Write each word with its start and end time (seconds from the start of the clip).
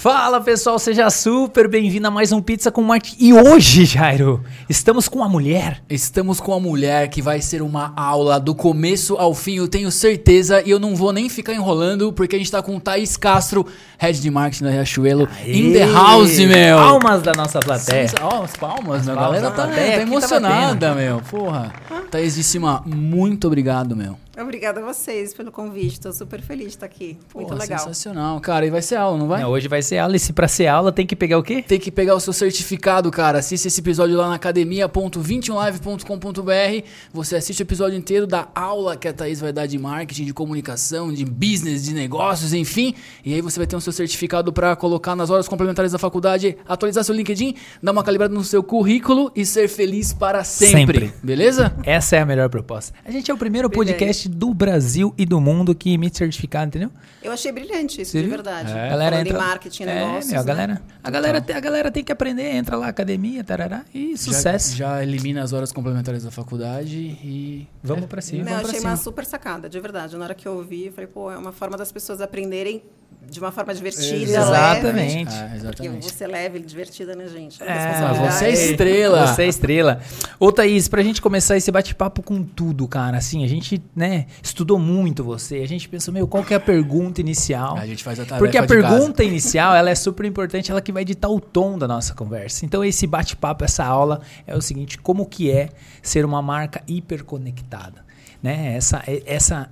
Fala 0.00 0.40
pessoal, 0.40 0.78
seja 0.78 1.10
super 1.10 1.68
bem-vindo 1.68 2.06
a 2.06 2.10
mais 2.10 2.32
um 2.32 2.40
Pizza 2.40 2.70
com 2.70 2.80
Marte. 2.80 3.14
E 3.20 3.34
hoje, 3.34 3.84
Jairo, 3.84 4.42
estamos 4.66 5.10
com 5.10 5.22
a 5.22 5.28
mulher. 5.28 5.82
Estamos 5.90 6.40
com 6.40 6.54
a 6.54 6.58
mulher 6.58 7.08
que 7.08 7.20
vai 7.20 7.42
ser 7.42 7.60
uma 7.60 7.92
aula 7.94 8.40
do 8.40 8.54
começo 8.54 9.18
ao 9.18 9.34
fim, 9.34 9.56
eu 9.56 9.68
tenho 9.68 9.90
certeza, 9.90 10.62
e 10.64 10.70
eu 10.70 10.80
não 10.80 10.96
vou 10.96 11.12
nem 11.12 11.28
ficar 11.28 11.52
enrolando, 11.52 12.14
porque 12.14 12.36
a 12.36 12.38
gente 12.38 12.50
tá 12.50 12.62
com 12.62 12.76
o 12.76 12.80
Thaís 12.80 13.18
Castro, 13.18 13.66
head 13.98 14.18
de 14.18 14.30
marketing 14.30 14.64
da 14.64 14.70
Riachuelo, 14.70 15.28
in 15.46 15.74
the 15.74 15.84
house, 15.92 16.38
meu. 16.38 16.78
Palmas 16.78 17.20
da 17.20 17.34
nossa 17.34 17.60
plateia. 17.60 18.10
Ó, 18.22 18.44
as 18.44 18.56
palmas, 18.56 19.04
meu. 19.04 19.18
A 19.18 19.20
galera 19.20 19.50
tá, 19.50 19.66
plateia 19.66 19.96
tá 19.96 20.02
emocionada, 20.02 20.94
meu. 20.94 21.20
Porra. 21.30 21.74
Thaísíssima, 22.10 22.82
muito 22.86 23.48
obrigado, 23.48 23.94
meu. 23.94 24.16
Obrigada 24.38 24.80
a 24.80 24.84
vocês 24.84 25.34
pelo 25.34 25.50
convite. 25.50 25.94
Estou 25.94 26.12
super 26.12 26.40
feliz 26.40 26.68
de 26.68 26.74
estar 26.74 26.86
aqui. 26.86 27.18
Muito 27.34 27.48
Porra, 27.48 27.60
legal. 27.60 27.80
Sensacional, 27.80 28.40
cara. 28.40 28.64
E 28.64 28.70
vai 28.70 28.80
ser 28.80 28.94
aula, 28.94 29.18
não 29.18 29.26
vai? 29.26 29.42
Não, 29.42 29.50
hoje 29.50 29.66
vai 29.66 29.82
ser 29.82 29.98
aula, 29.98 30.14
e 30.14 30.20
se 30.20 30.32
pra 30.32 30.46
ser 30.46 30.68
aula 30.68 30.92
tem 30.92 31.04
que 31.04 31.16
pegar 31.16 31.36
o 31.36 31.42
quê? 31.42 31.64
Tem 31.66 31.80
que 31.80 31.90
pegar 31.90 32.14
o 32.14 32.20
seu 32.20 32.32
certificado, 32.32 33.10
cara. 33.10 33.40
Assiste 33.40 33.66
esse 33.66 33.80
episódio 33.80 34.16
lá 34.16 34.28
na 34.28 34.36
academia.21live.com.br. 34.36 36.86
Você 37.12 37.34
assiste 37.36 37.60
o 37.60 37.64
episódio 37.64 37.98
inteiro 37.98 38.24
da 38.26 38.48
aula 38.54 38.96
que 38.96 39.08
a 39.08 39.12
Thaís 39.12 39.40
vai 39.40 39.52
dar 39.52 39.66
de 39.66 39.76
marketing, 39.78 40.26
de 40.26 40.32
comunicação, 40.32 41.12
de 41.12 41.24
business, 41.24 41.82
de 41.84 41.92
negócios, 41.92 42.54
enfim. 42.54 42.94
E 43.24 43.34
aí 43.34 43.40
você 43.40 43.58
vai 43.58 43.66
ter 43.66 43.74
o 43.74 43.80
seu 43.80 43.92
certificado 43.92 44.52
para 44.52 44.76
colocar 44.76 45.16
nas 45.16 45.28
horas 45.30 45.48
complementares 45.48 45.90
da 45.90 45.98
faculdade, 45.98 46.56
atualizar 46.68 47.02
seu 47.02 47.16
LinkedIn, 47.16 47.56
dar 47.82 47.90
uma 47.90 48.04
calibrada 48.04 48.32
no 48.32 48.44
seu 48.44 48.62
currículo 48.62 49.32
e 49.34 49.44
ser 49.44 49.66
feliz 49.68 50.12
para 50.12 50.44
sempre. 50.44 50.70
Sempre. 50.70 51.12
Beleza? 51.22 51.74
Essa 51.82 52.16
é 52.16 52.20
a 52.20 52.26
melhor 52.26 52.48
proposta. 52.48 52.94
A 53.04 53.10
gente 53.10 53.30
é 53.30 53.34
o 53.34 53.36
primeiro 53.36 53.68
Brilhante. 53.68 54.19
Podcast 54.28 54.28
do 54.28 54.52
Brasil 54.52 55.14
e 55.16 55.24
do 55.24 55.40
mundo 55.40 55.74
que 55.74 55.92
emite 55.92 56.18
certificado, 56.18 56.68
entendeu? 56.68 56.90
Eu 57.22 57.32
achei 57.32 57.52
brilhante 57.52 58.00
isso, 58.02 58.12
Você 58.12 58.18
de 58.18 58.24
viu? 58.26 58.36
verdade. 58.36 58.70
A 58.72 58.88
galera 58.88 59.10
Falando 59.16 59.26
entra... 59.26 59.32
em 59.32 59.40
marketing, 59.48 59.82
é, 59.84 59.86
negócios. 59.86 60.30
meu, 60.32 60.40
a 60.40 60.42
né? 60.44 60.46
galera, 60.48 60.82
a 61.02 61.10
galera, 61.10 61.40
tem- 61.40 61.56
a 61.56 61.60
galera 61.60 61.90
tem 61.90 62.04
que 62.04 62.12
aprender, 62.12 62.54
entra 62.54 62.76
lá, 62.76 62.88
academia, 62.88 63.42
tarará, 63.44 63.84
e 63.94 64.16
sucesso. 64.16 64.76
Já, 64.76 64.96
já 64.98 65.02
elimina 65.02 65.42
as 65.42 65.52
horas 65.52 65.72
complementares 65.72 66.24
da 66.24 66.30
faculdade 66.30 66.96
e. 66.98 67.66
Vamos 67.82 68.06
pra 68.06 68.20
cima, 68.20 68.44
Não, 68.44 68.50
vamos 68.52 68.62
eu 68.64 68.68
achei 68.68 68.80
cima. 68.80 68.90
uma 68.90 68.96
super 68.96 69.24
sacada, 69.24 69.68
de 69.68 69.78
verdade. 69.80 70.16
Na 70.16 70.24
hora 70.24 70.34
que 70.34 70.46
eu 70.46 70.54
ouvi, 70.54 70.86
eu 70.86 70.92
falei, 70.92 71.06
pô, 71.08 71.30
é 71.30 71.36
uma 71.36 71.52
forma 71.52 71.76
das 71.76 71.90
pessoas 71.92 72.20
aprenderem 72.20 72.82
de 73.28 73.38
uma 73.38 73.52
forma 73.52 73.72
divertida, 73.74 74.30
Exatamente. 74.30 75.32
É, 75.32 75.40
leve. 75.40 75.60
Porque 75.60 75.82
exatamente. 75.82 76.12
você 76.12 76.26
leve 76.26 76.58
e 76.58 76.62
divertida, 76.62 77.14
né, 77.14 77.28
gente? 77.28 77.62
É, 77.62 77.72
responsabilidade. 77.72 78.34
você 78.34 78.44
é 78.44 78.50
estrela. 78.50 79.26
Você 79.26 79.42
é 79.42 79.48
estrela. 79.48 80.00
Ô, 80.38 80.50
Thaís, 80.50 80.88
pra 80.88 81.02
gente 81.02 81.22
começar 81.22 81.56
esse 81.56 81.70
bate-papo 81.70 82.22
com 82.22 82.42
tudo, 82.42 82.88
cara, 82.88 83.18
assim, 83.18 83.44
a 83.44 83.48
gente, 83.48 83.82
né, 83.94 84.26
estudou 84.42 84.78
muito 84.78 85.22
você. 85.22 85.58
A 85.58 85.68
gente 85.68 85.88
pensou, 85.88 86.12
meu, 86.12 86.26
qual 86.26 86.42
que 86.42 86.54
é 86.54 86.56
a 86.56 86.60
pergunta 86.60 87.20
inicial? 87.20 87.76
A 87.76 87.86
gente 87.86 88.02
faz 88.02 88.18
a 88.18 88.24
tarefa 88.24 88.38
Porque 88.38 88.58
a 88.58 88.62
de 88.62 88.66
casa. 88.66 88.88
pergunta 88.88 89.22
inicial, 89.22 89.74
ela 89.74 89.90
é 89.90 89.94
super 89.94 90.26
importante, 90.26 90.70
ela 90.70 90.80
que 90.80 90.90
vai 90.90 91.04
ditar 91.04 91.28
o 91.28 91.40
tom 91.40 91.78
da 91.78 91.86
nossa 91.86 92.14
conversa. 92.14 92.64
Então, 92.64 92.84
esse 92.84 93.06
bate-papo, 93.06 93.64
essa 93.64 93.84
aula 93.84 94.22
é 94.46 94.56
o 94.56 94.60
seguinte, 94.60 94.98
como 94.98 95.26
que 95.26 95.50
é 95.50 95.68
ser 96.02 96.24
uma 96.24 96.42
marca 96.42 96.82
hiperconectada? 96.88 98.04
Né? 98.42 98.74
Essa, 98.76 99.02
essa, 99.26 99.70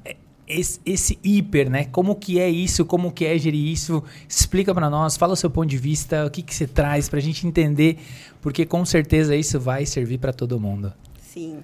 esse, 0.48 0.80
esse 0.84 1.18
hiper, 1.22 1.68
né? 1.70 1.84
Como 1.84 2.14
que 2.16 2.38
é 2.40 2.48
isso? 2.48 2.84
Como 2.84 3.12
que 3.12 3.24
é 3.24 3.36
gerir 3.38 3.72
isso? 3.72 4.02
Explica 4.28 4.74
pra 4.74 4.88
nós, 4.88 5.16
fala 5.16 5.34
o 5.34 5.36
seu 5.36 5.50
ponto 5.50 5.68
de 5.68 5.78
vista, 5.78 6.26
o 6.26 6.30
que 6.30 6.42
que 6.42 6.54
você 6.54 6.66
traz 6.66 7.08
pra 7.08 7.20
gente 7.20 7.46
entender, 7.46 7.98
porque 8.40 8.64
com 8.64 8.84
certeza 8.84 9.36
isso 9.36 9.60
vai 9.60 9.84
servir 9.84 10.18
pra 10.18 10.32
todo 10.32 10.58
mundo. 10.58 10.92
Sim. 11.20 11.58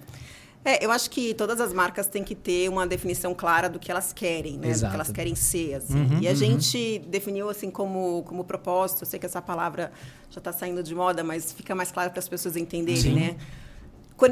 É, 0.65 0.83
eu 0.83 0.91
acho 0.91 1.11
que 1.11 1.35
todas 1.35 1.61
as 1.61 1.75
marcas 1.75 2.07
têm 2.07 2.25
que 2.25 2.35
ter 2.35 2.71
uma 2.71 2.87
definição 2.87 3.35
clara 3.35 3.69
do 3.69 3.79
que 3.79 3.91
elas 3.91 4.15
querem, 4.15 4.55
né? 4.55 4.63
Do 4.63 4.69
Exato. 4.69 4.91
que 4.91 4.97
elas 4.97 5.13
querem 5.13 5.35
ser, 5.35 5.75
assim. 5.75 5.95
Uhum, 5.95 6.21
e 6.23 6.27
a 6.27 6.31
uhum. 6.31 6.37
gente 6.37 7.01
definiu, 7.07 7.51
assim, 7.51 7.71
como, 7.71 8.23
como 8.23 8.43
propósito. 8.45 9.03
Eu 9.03 9.07
sei 9.07 9.21
que 9.21 9.27
essa 9.27 9.43
palavra 9.43 9.93
já 10.31 10.39
está 10.39 10.53
saindo 10.53 10.83
de 10.83 10.95
moda, 10.95 11.23
mas 11.23 11.53
fica 11.53 11.75
mais 11.75 11.93
claro 11.93 12.11
para 12.11 12.19
as 12.19 12.29
pessoas 12.29 12.57
entenderem, 12.57 13.03
Sim. 13.03 13.15
né? 13.15 13.37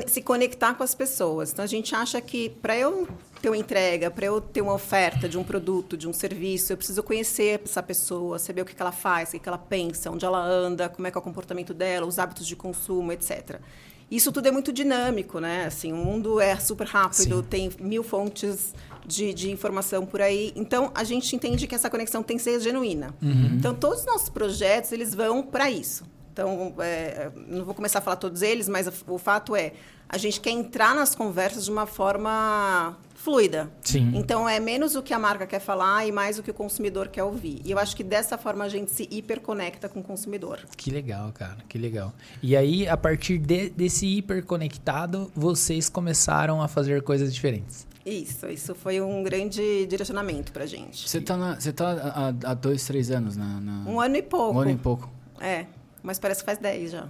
Se 0.06 0.22
conectar 0.22 0.74
com 0.74 0.82
as 0.82 0.94
pessoas. 0.94 1.52
Então, 1.52 1.64
a 1.64 1.68
gente 1.68 1.94
acha 1.94 2.20
que 2.20 2.48
para 2.48 2.76
eu 2.76 3.08
ter 3.40 3.48
uma 3.48 3.56
entrega, 3.56 4.10
para 4.10 4.26
eu 4.26 4.40
ter 4.40 4.62
uma 4.62 4.74
oferta 4.74 5.28
de 5.28 5.36
um 5.36 5.42
produto, 5.42 5.96
de 5.96 6.08
um 6.08 6.12
serviço, 6.12 6.72
eu 6.72 6.76
preciso 6.76 7.02
conhecer 7.02 7.60
essa 7.64 7.82
pessoa, 7.82 8.38
saber 8.38 8.62
o 8.62 8.64
que 8.64 8.74
que 8.74 8.80
ela 8.80 8.92
faz, 8.92 9.34
o 9.34 9.40
que 9.40 9.48
ela 9.48 9.58
pensa, 9.58 10.10
onde 10.10 10.24
ela 10.24 10.40
anda, 10.40 10.88
como 10.88 11.08
é 11.08 11.10
que 11.10 11.18
é 11.18 11.20
o 11.20 11.22
comportamento 11.22 11.74
dela, 11.74 12.06
os 12.06 12.20
hábitos 12.20 12.46
de 12.46 12.54
consumo, 12.54 13.10
etc. 13.10 13.60
Isso 14.08 14.30
tudo 14.30 14.46
é 14.46 14.50
muito 14.50 14.72
dinâmico, 14.72 15.40
né? 15.40 15.64
Assim, 15.64 15.92
o 15.92 15.96
mundo 15.96 16.38
é 16.38 16.54
super 16.60 16.86
rápido, 16.86 17.36
Sim. 17.38 17.46
tem 17.48 17.70
mil 17.80 18.04
fontes 18.04 18.74
de, 19.06 19.32
de 19.32 19.50
informação 19.50 20.06
por 20.06 20.20
aí. 20.20 20.52
Então, 20.54 20.92
a 20.94 21.02
gente 21.02 21.34
entende 21.34 21.66
que 21.66 21.74
essa 21.74 21.90
conexão 21.90 22.22
tem 22.22 22.36
que 22.36 22.42
ser 22.42 22.60
genuína. 22.60 23.14
Então, 23.56 23.74
todos 23.74 24.00
os 24.00 24.06
nossos 24.06 24.28
projetos, 24.28 24.92
eles 24.92 25.14
vão 25.14 25.42
para 25.42 25.70
isso. 25.70 26.04
Então, 26.32 26.74
é, 26.78 27.30
não 27.46 27.64
vou 27.64 27.74
começar 27.74 27.98
a 27.98 28.02
falar 28.02 28.16
todos 28.16 28.40
eles, 28.42 28.68
mas 28.68 28.86
o 29.06 29.18
fato 29.18 29.54
é, 29.54 29.72
a 30.08 30.16
gente 30.16 30.40
quer 30.40 30.50
entrar 30.50 30.94
nas 30.94 31.14
conversas 31.14 31.66
de 31.66 31.70
uma 31.70 31.84
forma 31.86 32.96
fluida. 33.14 33.70
Sim. 33.82 34.12
Então, 34.14 34.48
é 34.48 34.58
menos 34.58 34.96
o 34.96 35.02
que 35.02 35.12
a 35.12 35.18
marca 35.18 35.46
quer 35.46 35.60
falar 35.60 36.06
e 36.06 36.10
mais 36.10 36.38
o 36.38 36.42
que 36.42 36.50
o 36.50 36.54
consumidor 36.54 37.08
quer 37.08 37.22
ouvir. 37.22 37.60
E 37.64 37.70
eu 37.70 37.78
acho 37.78 37.94
que 37.94 38.02
dessa 38.02 38.36
forma 38.38 38.64
a 38.64 38.68
gente 38.68 38.90
se 38.90 39.06
hiperconecta 39.10 39.88
com 39.88 40.00
o 40.00 40.02
consumidor. 40.02 40.58
Que 40.76 40.90
legal, 40.90 41.30
cara, 41.32 41.58
que 41.68 41.76
legal. 41.78 42.12
E 42.42 42.56
aí, 42.56 42.88
a 42.88 42.96
partir 42.96 43.38
de- 43.38 43.68
desse 43.70 44.06
hiperconectado, 44.06 45.30
vocês 45.36 45.88
começaram 45.88 46.62
a 46.62 46.66
fazer 46.68 47.02
coisas 47.02 47.32
diferentes. 47.32 47.86
Isso, 48.04 48.48
isso 48.48 48.74
foi 48.74 49.00
um 49.00 49.22
grande 49.22 49.86
direcionamento 49.86 50.50
para 50.50 50.64
a 50.64 50.66
gente. 50.66 51.08
Você 51.08 51.20
tá, 51.20 51.36
na, 51.36 51.60
você 51.60 51.72
tá 51.72 51.92
há, 51.92 52.50
há 52.50 52.54
dois, 52.54 52.84
três 52.84 53.10
anos 53.12 53.36
na. 53.36 53.60
na- 53.60 53.84
Um 53.88 54.00
ano 54.00 54.16
e 54.16 54.22
pouco. 54.22 54.58
Um 54.58 54.60
ano 54.60 54.70
e 54.72 54.76
pouco. 54.76 55.08
É, 55.40 55.66
mas 56.02 56.18
parece 56.18 56.40
que 56.40 56.46
faz 56.46 56.58
10 56.58 56.90
já. 56.90 57.08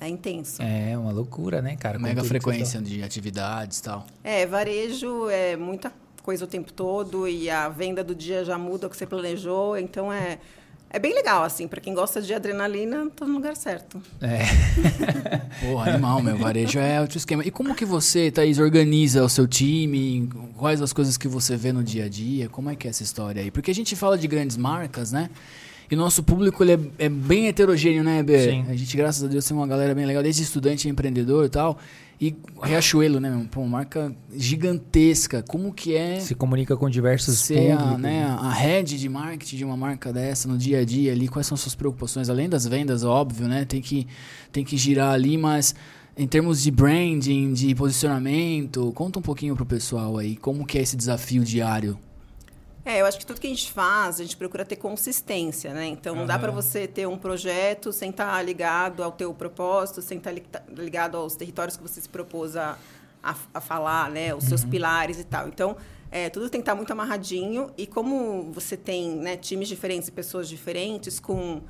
É 0.00 0.08
intenso. 0.08 0.62
É 0.62 0.96
uma 0.96 1.12
loucura, 1.12 1.60
né, 1.60 1.76
cara? 1.76 1.98
com 1.98 2.04
Mega 2.04 2.24
frequência 2.24 2.80
de 2.80 3.02
atividades 3.02 3.78
e 3.78 3.82
tal. 3.82 4.06
É, 4.24 4.46
varejo 4.46 5.28
é 5.28 5.56
muita 5.56 5.92
coisa 6.22 6.44
o 6.44 6.48
tempo 6.48 6.72
todo 6.72 7.28
e 7.28 7.50
a 7.50 7.68
venda 7.68 8.02
do 8.02 8.14
dia 8.14 8.44
já 8.44 8.56
muda 8.56 8.86
o 8.86 8.90
que 8.90 8.96
você 8.96 9.06
planejou, 9.06 9.76
então 9.76 10.12
é 10.12 10.38
é 10.92 10.98
bem 10.98 11.14
legal 11.14 11.44
assim, 11.44 11.68
para 11.68 11.80
quem 11.80 11.94
gosta 11.94 12.20
de 12.20 12.34
adrenalina, 12.34 13.08
tá 13.14 13.24
no 13.24 13.34
lugar 13.34 13.56
certo. 13.56 14.02
É. 14.20 14.40
Porra, 15.64 15.92
animal, 15.92 16.20
meu. 16.20 16.36
Varejo 16.36 16.80
é 16.80 17.00
outro 17.00 17.16
esquema. 17.16 17.44
E 17.44 17.50
como 17.50 17.76
que 17.76 17.84
você, 17.84 18.28
Thaís, 18.28 18.58
organiza 18.58 19.22
o 19.22 19.28
seu 19.28 19.46
time? 19.46 20.28
Quais 20.56 20.82
as 20.82 20.92
coisas 20.92 21.16
que 21.16 21.28
você 21.28 21.56
vê 21.56 21.72
no 21.72 21.84
dia 21.84 22.06
a 22.06 22.08
dia? 22.08 22.48
Como 22.48 22.68
é 22.68 22.74
que 22.74 22.88
é 22.88 22.90
essa 22.90 23.04
história 23.04 23.40
aí? 23.40 23.52
Porque 23.52 23.70
a 23.70 23.74
gente 23.74 23.94
fala 23.94 24.18
de 24.18 24.26
grandes 24.26 24.56
marcas, 24.56 25.12
né? 25.12 25.30
E 25.90 25.96
nosso 25.96 26.22
público 26.22 26.62
ele 26.62 26.72
é, 26.72 27.06
é 27.06 27.08
bem 27.08 27.48
heterogêneo, 27.48 28.04
né, 28.04 28.22
Bê? 28.22 28.50
Sim. 28.50 28.64
A 28.68 28.76
gente, 28.76 28.96
graças 28.96 29.24
a 29.24 29.26
Deus, 29.26 29.44
tem 29.44 29.56
uma 29.56 29.66
galera 29.66 29.94
bem 29.94 30.06
legal, 30.06 30.22
desde 30.22 30.42
estudante 30.42 30.86
a 30.86 30.90
empreendedor 30.90 31.44
e 31.46 31.48
tal. 31.48 31.78
E 32.20 32.36
Riachuelo, 32.62 33.18
né? 33.18 33.46
Pô, 33.50 33.60
uma 33.60 33.78
marca 33.78 34.14
gigantesca. 34.36 35.42
Como 35.42 35.72
que 35.72 35.96
é 35.96 36.20
Se 36.20 36.34
comunica 36.34 36.76
com 36.76 36.88
diversos 36.88 37.38
ser 37.38 37.72
a, 37.72 37.76
públicos. 37.78 38.02
né, 38.02 38.24
a 38.24 38.52
head 38.52 38.98
de 38.98 39.08
marketing 39.08 39.56
de 39.56 39.64
uma 39.64 39.76
marca 39.76 40.12
dessa 40.12 40.46
no 40.46 40.58
dia 40.58 40.80
a 40.80 40.84
dia 40.84 41.12
ali? 41.12 41.28
Quais 41.28 41.46
são 41.46 41.56
suas 41.56 41.74
preocupações? 41.74 42.28
Além 42.28 42.48
das 42.48 42.66
vendas, 42.66 43.04
óbvio, 43.04 43.48
né? 43.48 43.64
Tem 43.64 43.80
que, 43.80 44.06
tem 44.52 44.62
que 44.62 44.76
girar 44.76 45.12
ali, 45.14 45.38
mas 45.38 45.74
em 46.16 46.26
termos 46.26 46.62
de 46.62 46.70
branding, 46.70 47.54
de 47.54 47.74
posicionamento, 47.74 48.92
conta 48.92 49.18
um 49.18 49.22
pouquinho 49.22 49.56
pro 49.56 49.64
pessoal 49.64 50.18
aí, 50.18 50.36
como 50.36 50.66
que 50.66 50.76
é 50.76 50.82
esse 50.82 50.96
desafio 50.96 51.42
diário? 51.42 51.98
É, 52.84 53.00
eu 53.00 53.06
acho 53.06 53.18
que 53.18 53.26
tudo 53.26 53.40
que 53.40 53.46
a 53.46 53.50
gente 53.50 53.70
faz, 53.70 54.20
a 54.20 54.22
gente 54.24 54.36
procura 54.36 54.64
ter 54.64 54.76
consistência, 54.76 55.74
né? 55.74 55.86
Então, 55.86 56.14
não 56.14 56.24
dá 56.26 56.38
para 56.38 56.50
você 56.50 56.88
ter 56.88 57.06
um 57.06 57.18
projeto 57.18 57.92
sem 57.92 58.08
estar 58.10 58.40
ligado 58.42 59.02
ao 59.02 59.12
teu 59.12 59.34
propósito, 59.34 60.00
sem 60.00 60.16
estar 60.18 60.32
li- 60.32 60.42
ligado 60.74 61.16
aos 61.16 61.36
territórios 61.36 61.76
que 61.76 61.82
você 61.82 62.00
se 62.00 62.08
propôs 62.08 62.56
a, 62.56 62.78
a, 63.22 63.34
a 63.52 63.60
falar, 63.60 64.10
né? 64.10 64.34
Os 64.34 64.44
seus 64.44 64.64
pilares 64.64 65.18
e 65.20 65.24
tal. 65.24 65.46
Então, 65.46 65.76
é, 66.10 66.30
tudo 66.30 66.48
tem 66.48 66.60
que 66.60 66.62
estar 66.62 66.74
muito 66.74 66.90
amarradinho. 66.90 67.70
E 67.76 67.86
como 67.86 68.50
você 68.50 68.76
tem 68.78 69.10
né, 69.14 69.36
times 69.36 69.68
diferentes 69.68 70.08
e 70.08 70.12
pessoas 70.12 70.48
diferentes 70.48 71.20
com 71.20 71.60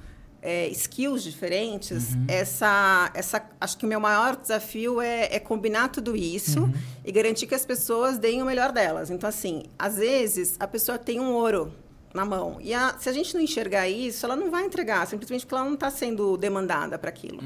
é, 0.42 0.68
skills 0.68 1.22
diferentes, 1.22 2.14
essa, 2.28 3.10
essa, 3.14 3.42
acho 3.60 3.76
que 3.76 3.84
o 3.84 3.88
meu 3.88 4.00
maior 4.00 4.36
desafio 4.36 5.00
é, 5.00 5.28
é 5.34 5.38
combinar 5.38 5.88
tudo 5.88 6.16
isso 6.16 6.70
e 7.04 7.12
garantir 7.12 7.46
que 7.46 7.54
as 7.54 7.64
pessoas 7.66 8.18
deem 8.18 8.42
o 8.42 8.46
melhor 8.46 8.72
delas. 8.72 9.10
Então, 9.10 9.28
assim, 9.28 9.64
às 9.78 9.96
vezes 9.96 10.56
a 10.58 10.66
pessoa 10.66 10.98
tem 10.98 11.20
um 11.20 11.32
ouro 11.32 11.72
na 12.12 12.24
mão 12.24 12.56
e 12.60 12.74
a- 12.74 12.96
se 12.98 13.08
a 13.08 13.12
gente 13.12 13.32
não 13.34 13.40
enxergar 13.40 13.88
isso, 13.88 14.26
ela 14.26 14.34
não 14.34 14.50
vai 14.50 14.64
entregar, 14.64 15.06
simplesmente 15.06 15.46
porque 15.46 15.54
ela 15.54 15.64
não 15.64 15.74
está 15.74 15.90
sendo 15.90 16.36
demandada 16.36 16.98
para 16.98 17.08
aquilo. 17.10 17.38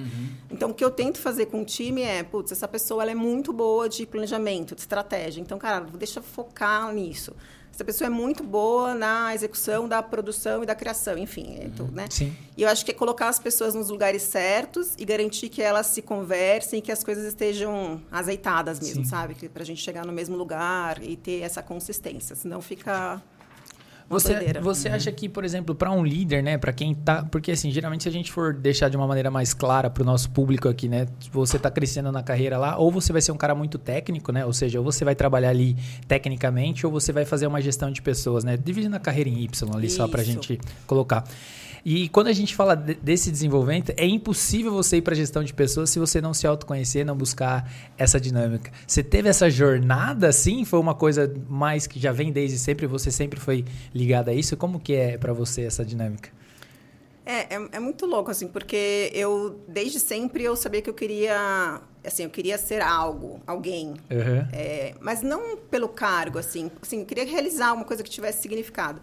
Então, 0.51 0.71
o 0.71 0.75
que 0.75 0.83
eu 0.85 0.91
tento 0.91 1.19
fazer 1.19 1.47
com 1.47 1.61
o 1.63 1.65
time 1.65 2.01
é, 2.03 2.23
putz, 2.23 2.53
essa 2.53 2.67
pessoa 2.67 3.03
ela 3.03 3.11
é 3.11 3.15
muito 3.15 3.53
boa 3.53 3.89
de 3.89 4.07
planejamento, 4.07 4.75
de 4.75 4.81
estratégia. 4.81 5.41
Então, 5.41 5.59
cara, 5.59 5.81
deixa 5.81 6.21
eu 6.21 6.23
focar 6.23 6.91
nisso. 6.93 7.35
Essa 7.75 7.85
pessoa 7.85 8.07
é 8.07 8.11
muito 8.11 8.45
boa 8.45 8.95
na 8.95 9.35
execução 9.35 9.89
da 9.89 10.01
produção 10.01 10.63
e 10.63 10.67
da 10.67 10.77
criação, 10.77 11.19
enfim, 11.19 11.59
é 11.61 11.69
tudo, 11.77 11.91
né? 11.91 12.07
Sim. 12.09 12.33
E 12.57 12.63
eu 12.63 12.69
acho 12.69 12.85
que 12.85 12.93
é 12.93 12.95
colocar 12.95 13.29
as 13.29 13.41
pessoas 13.41 13.75
nos 13.75 13.89
lugares 13.89 14.23
certos 14.23 14.95
e 14.97 15.05
garantir 15.05 15.49
que 15.49 15.61
elas 15.61 15.89
se 15.89 16.01
conversem 16.01 16.79
e 16.79 16.83
que 16.83 16.93
as 16.93 17.03
coisas 17.03 17.25
estejam 17.25 18.01
azeitadas 18.13 18.79
mesmo, 18.79 19.03
Sim. 19.03 19.11
sabe? 19.11 19.35
Que 19.35 19.49
pra 19.49 19.65
gente 19.65 19.83
chegar 19.83 20.07
no 20.07 20.13
mesmo 20.13 20.37
lugar 20.37 21.03
e 21.03 21.17
ter 21.17 21.41
essa 21.41 21.65
consistência, 21.65 22.37
senão 22.37 22.63
fica 22.63 23.21
Você, 24.09 24.53
você 24.61 24.89
acha 24.89 25.11
que, 25.11 25.29
por 25.29 25.45
exemplo, 25.45 25.75
para 25.75 25.91
um 25.91 26.05
líder, 26.05 26.43
né, 26.43 26.59
para 26.59 26.73
quem 26.73 26.95
tá, 26.95 27.25
porque 27.25 27.53
assim, 27.53 27.71
geralmente 27.71 28.03
se 28.03 28.09
a 28.09 28.13
gente 28.13 28.31
for 28.31 28.53
deixar 28.53 28.89
de 28.89 28.97
uma 28.97 29.07
maneira 29.07 29.31
mais 29.31 29.55
clara 29.55 29.89
para 29.89 30.03
o 30.03 30.07
nosso 30.07 30.31
público 30.31 30.69
aqui, 30.69 30.89
né, 30.89 31.07
você 31.33 31.59
tá 31.59 31.71
crescendo 31.71 32.13
na 32.13 32.23
carreira 32.23 32.59
lá, 32.59 32.77
ou 32.77 32.91
você 32.91 33.13
vai 33.13 33.23
ser 33.23 33.33
um 33.33 33.37
cara 33.37 33.55
muito 33.55 33.79
técnico, 33.79 34.31
né, 34.31 34.45
ou 34.45 34.53
seja, 34.53 34.79
ou 34.79 34.85
você 34.85 35.05
vai 35.05 35.15
trabalhar 35.15 35.49
ali 35.51 35.77
tecnicamente, 36.07 36.87
ou 36.87 36.93
você 36.93 37.13
vai 37.13 37.25
fazer 37.25 37.47
uma 37.47 37.61
gestão 37.61 37.91
de 37.91 38.03
pessoas, 38.03 38.45
né, 38.45 38.57
dividindo 38.57 38.95
a 38.95 39.01
carreira 39.01 39.31
em 39.31 39.43
Y 39.43 39.75
ali 39.75 39.89
só 39.91 40.07
pra 40.07 40.23
Isso. 40.23 40.33
gente 40.33 40.61
colocar. 40.87 41.25
E 41.85 42.09
quando 42.09 42.29
a 42.29 42.33
gente 42.33 42.55
fala 42.55 42.75
de- 42.75 42.95
desse 42.95 43.31
desenvolvimento, 43.31 43.93
é 43.97 44.07
impossível 44.07 44.73
você 44.73 44.97
ir 44.97 45.03
para 45.03 45.15
gestão 45.15 45.45
de 45.45 45.53
pessoas 45.53 45.91
se 45.91 45.99
você 45.99 46.19
não 46.21 46.33
se 46.33 46.47
autoconhecer, 46.47 47.05
não 47.05 47.15
buscar 47.15 47.71
essa 47.99 48.19
dinâmica. 48.19 48.73
Você 48.87 49.03
teve 49.03 49.29
essa 49.29 49.51
jornada, 49.51 50.29
assim? 50.29 50.65
Foi 50.65 50.79
uma 50.81 50.95
coisa 50.95 51.33
mais 51.47 51.87
que 51.87 52.01
já 52.01 52.11
vem 52.11 52.33
desde 52.33 52.59
sempre? 52.59 52.87
Você 52.87 53.11
sempre 53.11 53.39
foi 53.39 53.67
ligado 53.95 54.31
a 54.31 54.35
isso? 54.35 54.57
Como 54.57 54.81
que 54.81 54.95
é 54.95 55.19
para 55.19 55.35
você 55.35 55.63
essa 55.63 55.85
dinâmica? 55.85 56.31
É, 57.27 57.55
é, 57.55 57.69
é 57.73 57.81
muito 57.81 58.05
louco, 58.07 58.31
assim, 58.31 58.49
porque 58.49 59.11
eu, 59.15 59.61
desde 59.67 59.99
sempre, 59.99 60.43
eu 60.45 60.55
sabia 60.57 60.83
que 60.83 60.91
eu 60.91 60.95
queria, 60.95 61.81
assim, 62.05 62.25
eu 62.25 62.31
queria 62.31 62.59
ser 62.59 62.83
algo, 62.83 63.41
alguém. 63.47 63.89
Uhum. 64.11 64.47
É, 64.53 64.95
mas 65.01 65.23
não 65.23 65.57
pelo 65.57 65.89
cargo, 65.89 66.39
assim, 66.39 66.71
assim, 66.83 67.01
eu 67.01 67.07
queria 67.07 67.25
realizar 67.25 67.73
uma 67.73 67.85
coisa 67.85 68.03
que 68.03 68.11
tivesse 68.11 68.43
significado. 68.43 69.01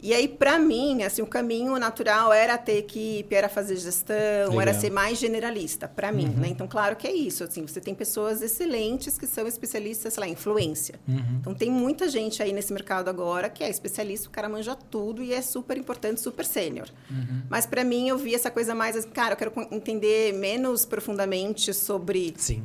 E 0.00 0.14
aí, 0.14 0.28
para 0.28 0.58
mim, 0.58 1.02
assim, 1.02 1.22
o 1.22 1.26
caminho 1.26 1.76
natural 1.78 2.32
era 2.32 2.56
ter 2.56 2.78
equipe, 2.78 3.34
era 3.34 3.48
fazer 3.48 3.76
gestão, 3.76 4.16
Legal. 4.50 4.60
era 4.60 4.74
ser 4.74 4.90
mais 4.90 5.18
generalista, 5.18 5.88
para 5.88 6.12
mim, 6.12 6.28
né? 6.28 6.48
Então, 6.48 6.68
claro 6.68 6.94
que 6.96 7.06
é 7.06 7.12
isso, 7.12 7.42
assim, 7.42 7.66
você 7.66 7.80
tem 7.80 7.94
pessoas 7.94 8.40
excelentes 8.40 9.18
que 9.18 9.26
são 9.26 9.46
especialistas, 9.46 10.14
sei 10.14 10.20
lá, 10.20 10.28
em 10.28 10.32
influência. 10.32 11.00
Então, 11.40 11.54
tem 11.54 11.70
muita 11.70 12.08
gente 12.08 12.42
aí 12.42 12.52
nesse 12.52 12.72
mercado 12.72 13.08
agora 13.08 13.48
que 13.48 13.64
é 13.64 13.68
especialista, 13.68 14.28
o 14.28 14.30
cara 14.30 14.48
manja 14.48 14.74
tudo 14.74 15.22
e 15.22 15.32
é 15.32 15.42
super 15.42 15.76
importante, 15.76 16.20
super 16.20 16.44
sênior. 16.44 16.88
Mas 17.48 17.66
para 17.66 17.82
mim, 17.82 18.08
eu 18.08 18.16
vi 18.16 18.34
essa 18.34 18.50
coisa 18.50 18.74
mais, 18.74 18.96
assim, 18.96 19.10
cara, 19.10 19.32
eu 19.32 19.36
quero 19.36 19.52
entender 19.72 20.32
menos 20.34 20.84
profundamente 20.84 21.74
sobre 21.74 22.34
Sim, 22.36 22.62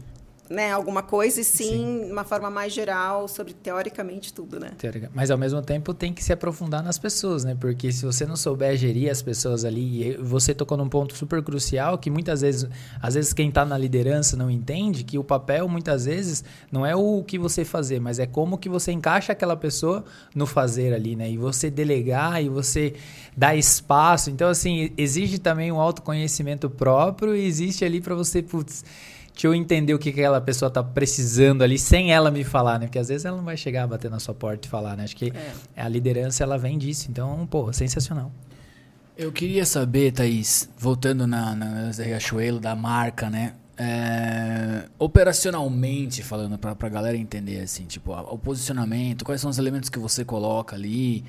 né, 0.54 0.72
alguma 0.72 1.02
coisa, 1.02 1.42
e 1.42 1.44
sim, 1.44 1.64
Sim. 1.64 2.06
de 2.06 2.12
uma 2.12 2.24
forma 2.24 2.50
mais 2.50 2.72
geral, 2.72 3.28
sobre 3.28 3.54
teoricamente 3.54 4.32
tudo, 4.32 4.60
né? 4.60 4.72
teórica. 4.78 5.10
Mas 5.14 5.32
ao 5.32 5.38
mesmo 5.38 5.62
tempo 5.62 5.94
tem 5.94 6.14
que 6.14 6.24
se 6.24 6.32
aprofundar 6.32 6.84
nas 6.84 7.00
pessoas, 7.00 7.44
né? 7.44 7.58
Porque 7.60 7.92
se 7.92 8.06
você 8.06 8.26
não 8.26 8.36
souber 8.36 8.78
gerir 8.78 9.10
as 9.10 9.22
pessoas 9.22 9.66
ali, 9.66 10.12
e 10.12 10.18
você 10.18 10.54
tocou 10.54 10.78
num 10.78 10.88
ponto 10.88 11.16
super 11.16 11.42
crucial 11.42 11.98
que 11.98 12.10
muitas 12.10 12.42
vezes, 12.42 12.70
às 13.02 13.16
vezes 13.16 13.34
quem 13.34 13.52
tá 13.52 13.66
na 13.66 13.78
liderança 13.78 14.38
não 14.38 14.50
entende 14.50 15.04
que 15.04 15.18
o 15.18 15.24
papel 15.24 15.68
muitas 15.68 16.06
vezes 16.06 16.44
não 16.72 16.86
é 16.86 16.96
o 16.96 17.24
que 17.24 17.40
você 17.40 17.66
fazer, 17.66 18.00
mas 18.00 18.20
é 18.20 18.28
como 18.28 18.58
que 18.58 18.70
você 18.70 18.92
encaixa 18.92 19.34
aquela 19.34 19.56
pessoa 19.56 20.06
no 20.36 20.46
fazer 20.46 20.94
ali, 20.94 21.16
né? 21.16 21.30
E 21.32 21.38
você 21.38 21.72
delegar 21.72 22.44
e 22.44 22.50
você 22.50 22.94
dar 23.36 23.56
espaço. 23.56 24.30
Então 24.30 24.50
assim, 24.50 24.92
exige 24.98 25.40
também 25.40 25.72
um 25.72 25.80
autoconhecimento 25.80 26.70
próprio 26.70 27.36
e 27.36 27.46
existe 27.46 27.84
ali 27.84 28.00
para 28.00 28.14
você, 28.14 28.42
putz, 28.42 28.84
Deixa 29.34 29.48
eu 29.48 29.56
entender 29.56 29.94
o 29.94 30.00
que 30.00 30.12
que 30.12 30.20
aquela 30.20 30.40
pessoa 30.40 30.70
tá 30.70 30.84
precisando 30.84 31.64
ali, 31.64 31.78
sem 31.80 32.14
ela 32.14 32.30
me 32.30 32.44
falar, 32.44 32.80
né? 32.80 32.86
Porque 32.86 33.00
às 33.00 33.08
vezes 33.10 33.26
ela 33.26 33.36
não 33.36 33.44
vai 33.44 33.58
chegar 33.58 33.84
a 33.84 33.88
bater 33.88 34.10
na 34.10 34.20
sua 34.20 34.34
porta 34.34 34.68
e 34.68 34.70
falar, 34.70 34.96
né? 34.96 35.04
Acho 35.04 35.16
que 35.16 35.34
a 35.76 35.88
liderança, 35.90 36.44
ela 36.44 36.58
vem 36.58 36.78
disso. 36.78 37.08
Então, 37.10 37.46
pô, 37.48 37.74
sensacional. 37.74 38.32
Eu 39.18 39.32
queria 39.32 39.66
saber, 39.66 40.12
Thaís, 40.12 40.70
voltando 40.78 41.26
na, 41.28 41.56
na 41.56 41.92
Zé 41.92 42.06
Riachuelo, 42.06 42.60
da 42.60 42.76
marca, 42.76 43.30
né? 43.30 43.54
É, 43.76 44.86
operacionalmente 45.00 46.22
falando 46.24 46.58
pra, 46.58 46.76
pra 46.76 46.90
galera 46.90 47.18
entender 47.18 47.60
assim, 47.62 47.86
tipo, 47.86 48.14
a- 48.14 48.22
o 48.22 48.38
posicionamento, 48.38 49.26
quais 49.26 49.42
são 49.42 49.50
os 49.50 49.58
elementos 49.58 49.90
que 49.90 49.98
você 50.00 50.24
coloca 50.24 50.76
ali, 50.76 51.24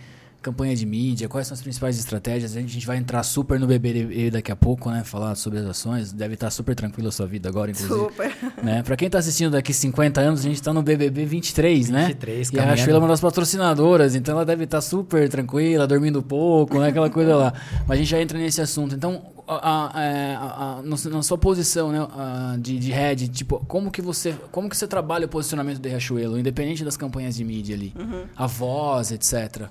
campanha 0.44 0.76
de 0.76 0.84
mídia, 0.86 1.28
quais 1.28 1.46
são 1.46 1.54
as 1.54 1.62
principais 1.62 1.98
estratégias. 1.98 2.56
A 2.56 2.60
gente, 2.60 2.86
vai 2.86 2.96
entrar 2.98 3.22
super 3.22 3.58
no 3.58 3.66
BBB 3.66 4.30
daqui 4.30 4.52
a 4.52 4.56
pouco, 4.56 4.90
né? 4.90 5.02
Falar 5.04 5.34
sobre 5.34 5.58
as 5.58 5.64
ações. 5.66 6.12
Deve 6.12 6.34
estar 6.34 6.50
super 6.50 6.74
tranquilo 6.74 7.08
a 7.08 7.12
sua 7.12 7.26
vida 7.26 7.48
agora, 7.48 7.70
inclusive. 7.70 7.94
Super. 7.98 8.36
né? 8.62 8.82
Pra 8.82 8.96
quem 8.96 9.08
tá 9.08 9.18
assistindo 9.18 9.52
daqui 9.52 9.72
50 9.72 10.20
anos, 10.20 10.40
a 10.40 10.42
gente 10.42 10.62
tá 10.62 10.72
no 10.72 10.82
BBB 10.82 11.24
23, 11.24 11.88
né? 11.88 12.06
23, 12.08 12.50
E 12.50 12.58
a. 12.58 12.64
Riachuelo 12.64 12.96
é 12.96 12.98
uma 13.00 13.08
das 13.08 13.20
patrocinadoras, 13.20 14.14
então 14.14 14.34
ela 14.34 14.44
deve 14.44 14.64
estar 14.64 14.80
super 14.80 15.28
tranquila, 15.28 15.86
dormindo 15.86 16.22
pouco, 16.22 16.78
né? 16.78 16.88
Aquela 16.88 17.08
coisa 17.10 17.34
lá. 17.36 17.52
Mas 17.86 17.90
a 17.90 17.96
gente 17.96 18.08
já 18.10 18.20
entra 18.20 18.38
nesse 18.38 18.60
assunto. 18.60 18.94
Então, 18.94 19.22
a, 19.46 19.90
a- 19.98 20.02
é, 20.02 20.34
a- 20.36 20.82
na 21.10 21.22
sua 21.22 21.38
posição 21.38 21.90
né, 21.92 21.98
a- 22.00 22.56
de, 22.58 22.78
de 22.78 22.90
head, 22.90 23.28
tipo, 23.28 23.64
como 23.66 23.90
que 23.90 24.00
você 24.02 24.34
como 24.50 24.68
que 24.68 24.76
você 24.76 24.86
trabalha 24.86 25.26
o 25.26 25.28
posicionamento 25.28 25.78
da 25.80 25.88
Riachuelo, 25.88 26.38
independente 26.38 26.84
das 26.84 26.96
campanhas 26.96 27.34
de 27.36 27.44
mídia 27.44 27.74
ali? 27.76 27.94
A 28.36 28.46
voz, 28.46 29.12
etc. 29.12 29.68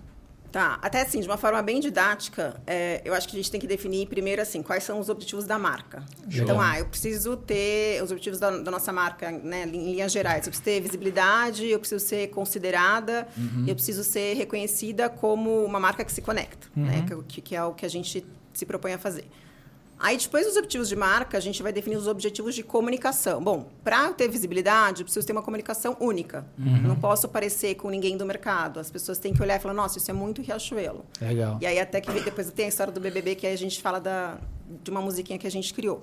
Tá, 0.54 0.78
até 0.84 1.02
assim, 1.02 1.20
de 1.20 1.26
uma 1.28 1.36
forma 1.36 1.60
bem 1.64 1.80
didática, 1.80 2.62
é, 2.68 3.02
eu 3.04 3.16
acho 3.16 3.28
que 3.28 3.36
a 3.36 3.40
gente 3.40 3.50
tem 3.50 3.60
que 3.60 3.66
definir 3.66 4.08
primeiro, 4.08 4.40
assim, 4.40 4.62
quais 4.62 4.84
são 4.84 5.00
os 5.00 5.10
objetivos 5.10 5.46
da 5.46 5.58
marca. 5.58 6.04
Então, 6.44 6.62
ah, 6.62 6.78
eu 6.78 6.86
preciso 6.86 7.36
ter 7.36 8.04
os 8.04 8.12
objetivos 8.12 8.40
da, 8.40 8.52
da 8.60 8.70
nossa 8.70 8.94
marca, 8.94 9.32
né, 9.32 9.64
em 9.66 9.94
linhas 9.94 10.12
gerais. 10.12 10.46
Eu 10.46 10.52
preciso 10.52 10.64
ter 10.64 10.80
visibilidade, 10.80 11.66
eu 11.68 11.80
preciso 11.80 12.06
ser 12.06 12.28
considerada, 12.28 13.28
eu 13.68 13.74
preciso 13.74 14.04
ser 14.04 14.36
reconhecida 14.36 15.10
como 15.10 15.66
uma 15.66 15.80
marca 15.80 16.06
que 16.06 16.12
se 16.12 16.22
conecta, 16.22 16.68
né, 16.76 17.04
que, 17.28 17.42
que 17.42 17.56
é 17.56 17.64
o 17.64 17.74
que 17.74 17.84
a 17.84 17.90
gente 17.90 18.24
se 18.54 18.64
propõe 18.64 18.94
a 18.94 19.00
fazer. 19.00 19.26
Aí, 20.04 20.18
depois 20.18 20.46
dos 20.46 20.58
objetivos 20.58 20.90
de 20.90 20.98
marca, 20.98 21.38
a 21.38 21.40
gente 21.40 21.64
vai 21.64 21.72
definir 21.72 21.96
os 21.96 22.08
objetivos 22.08 22.54
de 22.54 22.62
comunicação. 22.62 23.42
Bom, 23.42 23.70
para 23.86 24.12
ter 24.12 24.28
visibilidade, 24.28 25.00
eu 25.00 25.06
preciso 25.06 25.26
ter 25.26 25.32
uma 25.32 25.42
comunicação 25.42 25.96
única. 25.98 26.46
Eu 26.60 26.90
Não 26.90 26.96
posso 26.98 27.30
parecer 27.30 27.76
com 27.76 27.90
ninguém 27.90 28.18
do 28.18 28.26
mercado. 28.26 28.82
As 28.82 28.92
pessoas 28.92 29.18
têm 29.18 29.34
que 29.34 29.42
olhar 29.42 29.56
e 29.56 29.60
falar, 29.62 29.74
nossa, 29.74 29.98
isso 29.98 30.12
é 30.12 30.14
muito 30.14 30.42
Riachuelo. 30.42 31.06
Legal. 31.22 31.58
E 31.62 31.66
aí, 31.66 31.80
até 31.80 32.02
que 32.02 32.12
depois 32.20 32.52
tem 32.52 32.66
a 32.66 32.68
história 32.68 32.92
do 32.92 33.00
BBB, 33.00 33.36
que 33.36 33.48
aí 33.48 33.54
a 33.54 33.58
gente 33.58 33.82
fala 33.82 34.02
da, 34.02 34.40
de 34.84 34.92
uma 34.92 35.02
musiquinha 35.02 35.40
que 35.40 35.48
a 35.48 35.52
gente 35.52 35.74
criou. 35.74 36.02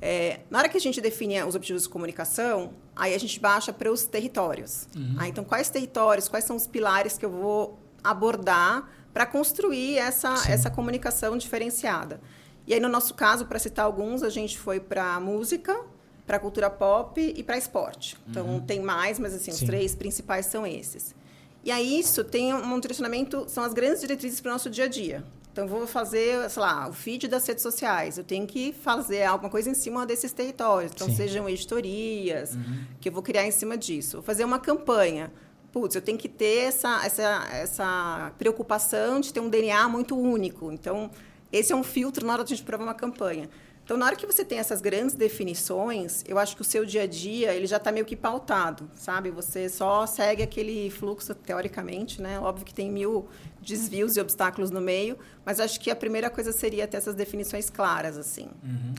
É, 0.00 0.38
na 0.48 0.58
hora 0.60 0.68
que 0.68 0.76
a 0.76 0.80
gente 0.80 1.00
define 1.00 1.42
os 1.42 1.56
objetivos 1.56 1.82
de 1.82 1.88
comunicação, 1.88 2.74
aí 2.94 3.12
a 3.12 3.18
gente 3.18 3.40
baixa 3.40 3.72
para 3.72 3.90
os 3.90 4.04
territórios. 4.04 4.86
Ah, 5.18 5.26
então, 5.26 5.42
quais 5.42 5.68
territórios, 5.68 6.28
quais 6.28 6.44
são 6.44 6.54
os 6.54 6.68
pilares 6.68 7.18
que 7.18 7.24
eu 7.24 7.30
vou 7.30 7.76
abordar 8.04 8.88
para 9.12 9.26
construir 9.26 9.98
essa, 9.98 10.32
essa 10.48 10.70
comunicação 10.70 11.36
diferenciada? 11.36 12.20
E 12.66 12.74
aí, 12.74 12.80
no 12.80 12.88
nosso 12.88 13.14
caso, 13.14 13.46
para 13.46 13.58
citar 13.58 13.84
alguns, 13.84 14.22
a 14.22 14.28
gente 14.28 14.58
foi 14.58 14.80
para 14.80 15.18
música, 15.20 15.78
para 16.26 16.38
cultura 16.38 16.68
pop 16.68 17.20
e 17.20 17.42
para 17.42 17.56
esporte. 17.56 18.16
Então, 18.28 18.60
tem 18.60 18.80
mais, 18.80 19.18
mas 19.18 19.32
assim, 19.34 19.50
os 19.50 19.58
Sim. 19.58 19.66
três 19.66 19.94
principais 19.94 20.46
são 20.46 20.66
esses. 20.66 21.14
E 21.62 21.70
aí, 21.70 22.00
isso 22.00 22.24
tem 22.24 22.52
um 22.52 22.80
direcionamento, 22.80 23.44
são 23.48 23.62
as 23.62 23.72
grandes 23.72 24.00
diretrizes 24.00 24.40
para 24.40 24.50
o 24.50 24.52
nosso 24.52 24.68
dia 24.68 24.84
a 24.84 24.88
dia. 24.88 25.24
Então, 25.52 25.64
eu 25.64 25.70
vou 25.70 25.86
fazer, 25.86 26.50
sei 26.50 26.60
lá, 26.60 26.88
o 26.88 26.92
feed 26.92 27.28
das 27.28 27.46
redes 27.46 27.62
sociais. 27.62 28.18
Eu 28.18 28.24
tenho 28.24 28.46
que 28.46 28.72
fazer 28.72 29.22
alguma 29.22 29.48
coisa 29.48 29.70
em 29.70 29.74
cima 29.74 30.04
desses 30.04 30.32
territórios. 30.32 30.92
Então, 30.92 31.08
Sim. 31.08 31.16
sejam 31.16 31.48
editorias, 31.48 32.58
que 33.00 33.08
eu 33.08 33.12
vou 33.12 33.22
criar 33.22 33.46
em 33.46 33.50
cima 33.50 33.76
disso. 33.76 34.18
Vou 34.18 34.22
fazer 34.22 34.44
uma 34.44 34.58
campanha. 34.58 35.32
Putz, 35.72 35.94
eu 35.94 36.02
tenho 36.02 36.18
que 36.18 36.28
ter 36.28 36.64
essa, 36.68 37.04
essa, 37.06 37.48
essa 37.52 38.32
preocupação 38.36 39.20
de 39.20 39.32
ter 39.32 39.40
um 39.40 39.48
DNA 39.48 39.88
muito 39.88 40.18
único. 40.18 40.70
Então, 40.70 41.10
esse 41.52 41.72
é 41.72 41.76
um 41.76 41.82
filtro 41.82 42.26
na 42.26 42.32
hora 42.32 42.44
de 42.44 42.52
a 42.52 42.56
gente 42.56 42.64
provar 42.64 42.84
uma 42.84 42.94
campanha. 42.94 43.48
Então, 43.86 43.96
na 43.96 44.06
hora 44.06 44.16
que 44.16 44.26
você 44.26 44.44
tem 44.44 44.58
essas 44.58 44.80
grandes 44.80 45.14
definições, 45.14 46.24
eu 46.26 46.40
acho 46.40 46.56
que 46.56 46.62
o 46.62 46.64
seu 46.64 46.84
dia 46.84 47.02
a 47.02 47.06
dia 47.06 47.54
ele 47.54 47.68
já 47.68 47.76
está 47.76 47.92
meio 47.92 48.04
que 48.04 48.16
pautado, 48.16 48.90
sabe? 48.96 49.30
Você 49.30 49.68
só 49.68 50.04
segue 50.08 50.42
aquele 50.42 50.90
fluxo, 50.90 51.32
teoricamente, 51.36 52.20
né? 52.20 52.40
Óbvio 52.40 52.66
que 52.66 52.74
tem 52.74 52.90
mil 52.90 53.28
desvios 53.62 54.16
e 54.16 54.20
obstáculos 54.20 54.72
no 54.72 54.80
meio, 54.80 55.16
mas 55.44 55.60
acho 55.60 55.78
que 55.78 55.88
a 55.88 55.94
primeira 55.94 56.28
coisa 56.28 56.50
seria 56.50 56.86
ter 56.88 56.96
essas 56.96 57.14
definições 57.14 57.70
claras, 57.70 58.18
assim. 58.18 58.48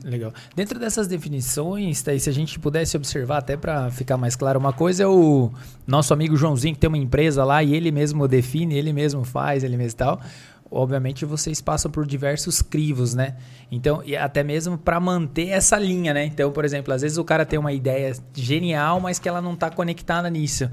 Legal. 0.02 0.32
Dentro 0.56 0.78
dessas 0.78 1.06
definições, 1.06 2.00
Thaís, 2.00 2.22
se 2.22 2.30
a 2.30 2.32
gente 2.32 2.58
pudesse 2.58 2.96
observar, 2.96 3.38
até 3.38 3.58
para 3.58 3.90
ficar 3.90 4.16
mais 4.16 4.36
claro, 4.36 4.58
uma 4.58 4.72
coisa 4.72 5.02
é 5.02 5.06
o 5.06 5.50
nosso 5.86 6.14
amigo 6.14 6.34
Joãozinho, 6.34 6.74
que 6.74 6.80
tem 6.80 6.88
uma 6.88 6.96
empresa 6.96 7.44
lá 7.44 7.62
e 7.62 7.74
ele 7.74 7.92
mesmo 7.92 8.26
define, 8.26 8.74
ele 8.74 8.94
mesmo 8.94 9.22
faz, 9.22 9.64
ele 9.64 9.76
mesmo 9.76 9.98
tal. 9.98 10.20
Obviamente 10.70 11.24
vocês 11.24 11.60
passam 11.60 11.90
por 11.90 12.06
diversos 12.06 12.60
crivos, 12.60 13.14
né? 13.14 13.36
Então, 13.70 14.02
e 14.04 14.16
até 14.16 14.42
mesmo 14.42 14.76
para 14.76 15.00
manter 15.00 15.48
essa 15.48 15.78
linha, 15.78 16.12
né? 16.12 16.26
Então, 16.26 16.52
por 16.52 16.64
exemplo, 16.64 16.92
às 16.92 17.02
vezes 17.02 17.16
o 17.16 17.24
cara 17.24 17.46
tem 17.46 17.58
uma 17.58 17.72
ideia 17.72 18.12
genial, 18.34 19.00
mas 19.00 19.18
que 19.18 19.28
ela 19.28 19.40
não 19.40 19.54
está 19.54 19.70
conectada 19.70 20.28
nisso. 20.28 20.70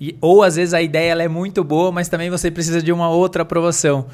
E, 0.00 0.16
ou 0.20 0.42
às 0.42 0.56
vezes 0.56 0.72
a 0.74 0.80
ideia 0.80 1.12
ela 1.12 1.22
é 1.22 1.28
muito 1.28 1.62
boa, 1.62 1.92
mas 1.92 2.08
também 2.08 2.30
você 2.30 2.50
precisa 2.50 2.82
de 2.82 2.90
uma 2.92 3.10
outra 3.10 3.42
aprovação. 3.42 4.06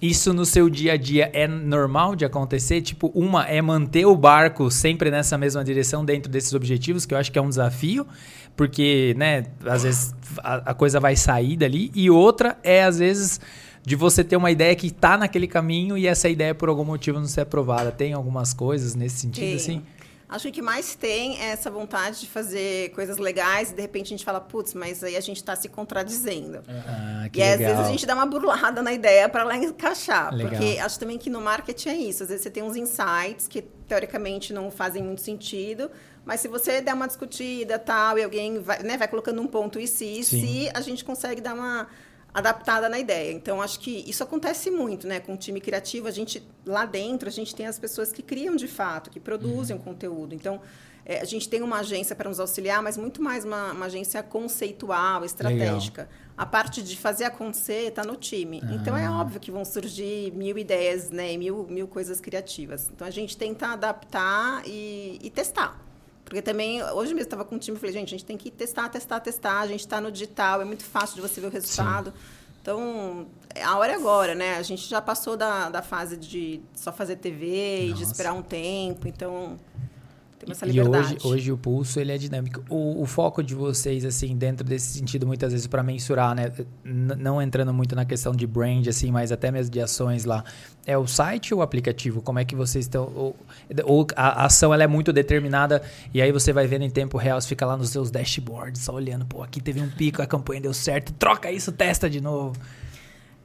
Isso 0.00 0.34
no 0.34 0.44
seu 0.44 0.68
dia 0.68 0.92
a 0.92 0.96
dia 0.96 1.30
é 1.32 1.48
normal 1.48 2.14
de 2.14 2.24
acontecer? 2.24 2.82
Tipo, 2.82 3.10
uma 3.14 3.44
é 3.44 3.62
manter 3.62 4.04
o 4.04 4.14
barco 4.14 4.70
sempre 4.70 5.10
nessa 5.10 5.38
mesma 5.38 5.64
direção 5.64 6.04
dentro 6.04 6.30
desses 6.30 6.52
objetivos, 6.52 7.06
que 7.06 7.14
eu 7.14 7.18
acho 7.18 7.32
que 7.32 7.38
é 7.38 7.42
um 7.42 7.48
desafio, 7.48 8.06
porque, 8.54 9.14
né, 9.16 9.44
às 9.64 9.84
vezes 9.84 10.14
a, 10.38 10.70
a 10.70 10.74
coisa 10.74 11.00
vai 11.00 11.16
sair 11.16 11.56
dali. 11.56 11.90
E 11.94 12.10
outra 12.10 12.58
é, 12.62 12.84
às 12.84 12.98
vezes, 12.98 13.40
de 13.86 13.94
você 13.94 14.24
ter 14.24 14.34
uma 14.34 14.50
ideia 14.50 14.74
que 14.74 14.88
está 14.88 15.16
naquele 15.16 15.46
caminho 15.46 15.96
e 15.96 16.08
essa 16.08 16.28
ideia, 16.28 16.52
por 16.52 16.68
algum 16.68 16.84
motivo, 16.84 17.20
não 17.20 17.28
ser 17.28 17.42
aprovada. 17.42 17.92
Tem 17.92 18.12
algumas 18.12 18.52
coisas 18.52 18.96
nesse 18.96 19.20
sentido, 19.20 19.44
Tem. 19.44 19.54
assim? 19.54 19.82
Acho 20.28 20.42
que 20.42 20.48
o 20.48 20.52
que 20.54 20.62
mais 20.62 20.96
tem 20.96 21.40
é 21.40 21.50
essa 21.50 21.70
vontade 21.70 22.18
de 22.18 22.26
fazer 22.26 22.90
coisas 22.90 23.16
legais 23.16 23.70
e 23.70 23.74
de 23.76 23.80
repente 23.80 24.06
a 24.06 24.16
gente 24.16 24.24
fala, 24.24 24.40
putz, 24.40 24.74
mas 24.74 25.04
aí 25.04 25.16
a 25.16 25.20
gente 25.20 25.36
está 25.36 25.54
se 25.54 25.68
contradizendo. 25.68 26.64
Ah, 26.68 27.28
que 27.30 27.38
e 27.38 27.42
às 27.44 27.60
legal. 27.60 27.76
vezes 27.76 27.86
a 27.86 27.90
gente 27.92 28.04
dá 28.04 28.14
uma 28.16 28.26
burlada 28.26 28.82
na 28.82 28.92
ideia 28.92 29.28
para 29.28 29.44
lá 29.44 29.56
encaixar. 29.56 30.34
Legal. 30.34 30.50
Porque 30.50 30.80
acho 30.80 30.98
também 30.98 31.16
que 31.16 31.30
no 31.30 31.40
marketing 31.40 31.88
é 31.90 31.96
isso. 31.96 32.24
Às 32.24 32.30
vezes 32.30 32.42
você 32.42 32.50
tem 32.50 32.64
uns 32.64 32.74
insights 32.74 33.46
que 33.46 33.62
teoricamente 33.62 34.52
não 34.52 34.68
fazem 34.68 35.00
muito 35.00 35.20
sentido, 35.20 35.88
mas 36.24 36.40
se 36.40 36.48
você 36.48 36.80
der 36.80 36.92
uma 36.92 37.06
discutida 37.06 37.78
tal 37.78 38.18
e 38.18 38.24
alguém 38.24 38.58
vai, 38.58 38.82
né, 38.82 38.96
vai 38.96 39.06
colocando 39.06 39.40
um 39.40 39.46
ponto 39.46 39.78
e 39.78 39.86
se, 39.86 40.24
Sim. 40.24 40.40
se 40.40 40.70
a 40.74 40.80
gente 40.80 41.04
consegue 41.04 41.40
dar 41.40 41.54
uma 41.54 41.86
adaptada 42.38 42.86
na 42.88 42.98
ideia. 42.98 43.32
Então 43.32 43.62
acho 43.62 43.80
que 43.80 44.04
isso 44.06 44.22
acontece 44.22 44.70
muito, 44.70 45.06
né, 45.06 45.20
com 45.20 45.32
o 45.32 45.36
time 45.36 45.60
criativo, 45.60 46.06
a 46.06 46.10
gente 46.10 46.42
lá 46.66 46.84
dentro, 46.84 47.28
a 47.28 47.32
gente 47.32 47.54
tem 47.54 47.66
as 47.66 47.78
pessoas 47.78 48.12
que 48.12 48.22
criam 48.22 48.54
de 48.56 48.68
fato, 48.68 49.08
que 49.10 49.18
produzem 49.18 49.74
Uhum. 49.74 49.82
o 49.82 49.84
conteúdo. 49.84 50.34
Então 50.34 50.60
é, 51.08 51.20
a 51.20 51.24
gente 51.24 51.48
tem 51.48 51.62
uma 51.62 51.78
agência 51.78 52.14
para 52.16 52.28
nos 52.28 52.38
auxiliar, 52.40 52.82
mas 52.82 52.96
muito 52.98 53.22
mais 53.22 53.44
uma, 53.44 53.72
uma 53.72 53.86
agência 53.86 54.22
conceitual, 54.22 55.24
estratégica. 55.24 56.08
A 56.36 56.44
parte 56.44 56.82
de 56.82 56.96
fazer 56.96 57.24
acontecer 57.24 57.88
está 57.88 58.02
no 58.04 58.16
time. 58.16 58.60
Então 58.72 58.94
é 58.96 59.06
Ah. 59.06 59.20
óbvio 59.20 59.40
que 59.40 59.50
vão 59.50 59.64
surgir 59.64 60.32
mil 60.34 60.58
ideias, 60.58 61.08
né, 61.10 61.36
mil, 61.38 61.64
mil 61.70 61.86
coisas 61.88 62.20
criativas. 62.20 62.90
Então 62.92 63.06
a 63.06 63.10
gente 63.10 63.36
tenta 63.36 63.68
adaptar 63.68 64.62
e, 64.66 65.18
e 65.22 65.30
testar. 65.30 65.80
Porque 66.26 66.42
também, 66.42 66.82
hoje 66.82 67.14
mesmo 67.14 67.20
estava 67.20 67.44
com 67.44 67.54
um 67.54 67.58
time 67.58 67.76
e 67.76 67.80
falei, 67.80 67.92
gente, 67.92 68.08
a 68.08 68.18
gente 68.18 68.24
tem 68.24 68.36
que 68.36 68.50
testar, 68.50 68.88
testar, 68.88 69.20
testar. 69.20 69.60
A 69.60 69.66
gente 69.68 69.80
está 69.80 70.00
no 70.00 70.10
digital, 70.10 70.60
é 70.60 70.64
muito 70.64 70.84
fácil 70.84 71.14
de 71.14 71.22
você 71.22 71.40
ver 71.40 71.46
o 71.46 71.50
resultado. 71.50 72.12
Então, 72.60 73.28
a 73.62 73.78
hora 73.78 73.92
é 73.92 73.94
agora, 73.94 74.34
né? 74.34 74.56
A 74.56 74.62
gente 74.62 74.88
já 74.88 75.00
passou 75.00 75.36
da, 75.36 75.70
da 75.70 75.82
fase 75.82 76.16
de 76.16 76.60
só 76.74 76.92
fazer 76.92 77.14
TV 77.14 77.46
e 77.46 77.84
de 77.84 77.90
Nossa. 77.90 78.02
esperar 78.02 78.32
um 78.32 78.42
tempo. 78.42 79.06
Então, 79.06 79.56
essa 80.52 80.66
E 80.66 80.70
liberdade. 80.70 81.14
hoje, 81.14 81.26
hoje 81.26 81.52
o 81.52 81.56
pulso 81.58 81.98
ele 82.00 82.12
é 82.12 82.18
dinâmico. 82.18 82.62
O, 82.68 83.02
o 83.02 83.06
foco 83.06 83.42
de 83.42 83.54
vocês, 83.54 84.04
assim, 84.04 84.36
dentro 84.36 84.64
desse 84.66 84.98
sentido, 84.98 85.26
muitas 85.26 85.52
vezes 85.52 85.66
para 85.66 85.82
mensurar, 85.82 86.34
né? 86.34 86.52
N- 86.84 87.14
não 87.16 87.40
entrando 87.42 87.72
muito 87.74 87.94
na 87.96 88.04
questão 88.04 88.32
de 88.32 88.46
brand, 88.46 88.86
assim, 88.88 89.10
mas 89.10 89.32
até 89.32 89.50
mesmo 89.50 89.72
de 89.72 89.80
ações 89.80 90.24
lá. 90.24 90.44
É 90.86 90.96
o 90.96 91.06
site 91.06 91.52
ou 91.52 91.60
o 91.60 91.62
aplicativo? 91.62 92.22
Como 92.22 92.38
é 92.38 92.44
que 92.44 92.54
vocês 92.54 92.84
estão? 92.84 93.10
Ou, 93.14 93.36
ou 93.84 94.06
a 94.14 94.42
a 94.42 94.46
ação 94.46 94.72
ela 94.72 94.82
é 94.84 94.86
muito 94.86 95.12
determinada 95.12 95.82
e 96.14 96.20
aí 96.22 96.30
você 96.30 96.52
vai 96.52 96.66
vendo 96.66 96.82
em 96.82 96.90
tempo 96.90 97.16
real, 97.18 97.40
você 97.40 97.48
fica 97.48 97.64
lá 97.66 97.76
nos 97.76 97.90
seus 97.90 98.10
dashboards, 98.10 98.82
só 98.82 98.94
olhando, 98.94 99.24
pô, 99.26 99.42
aqui 99.42 99.60
teve 99.60 99.80
um 99.80 99.88
pico, 99.90 100.22
a 100.22 100.26
campanha 100.26 100.60
deu 100.60 100.74
certo, 100.74 101.12
troca 101.14 101.50
isso, 101.50 101.72
testa 101.72 102.08
de 102.08 102.20
novo. 102.20 102.56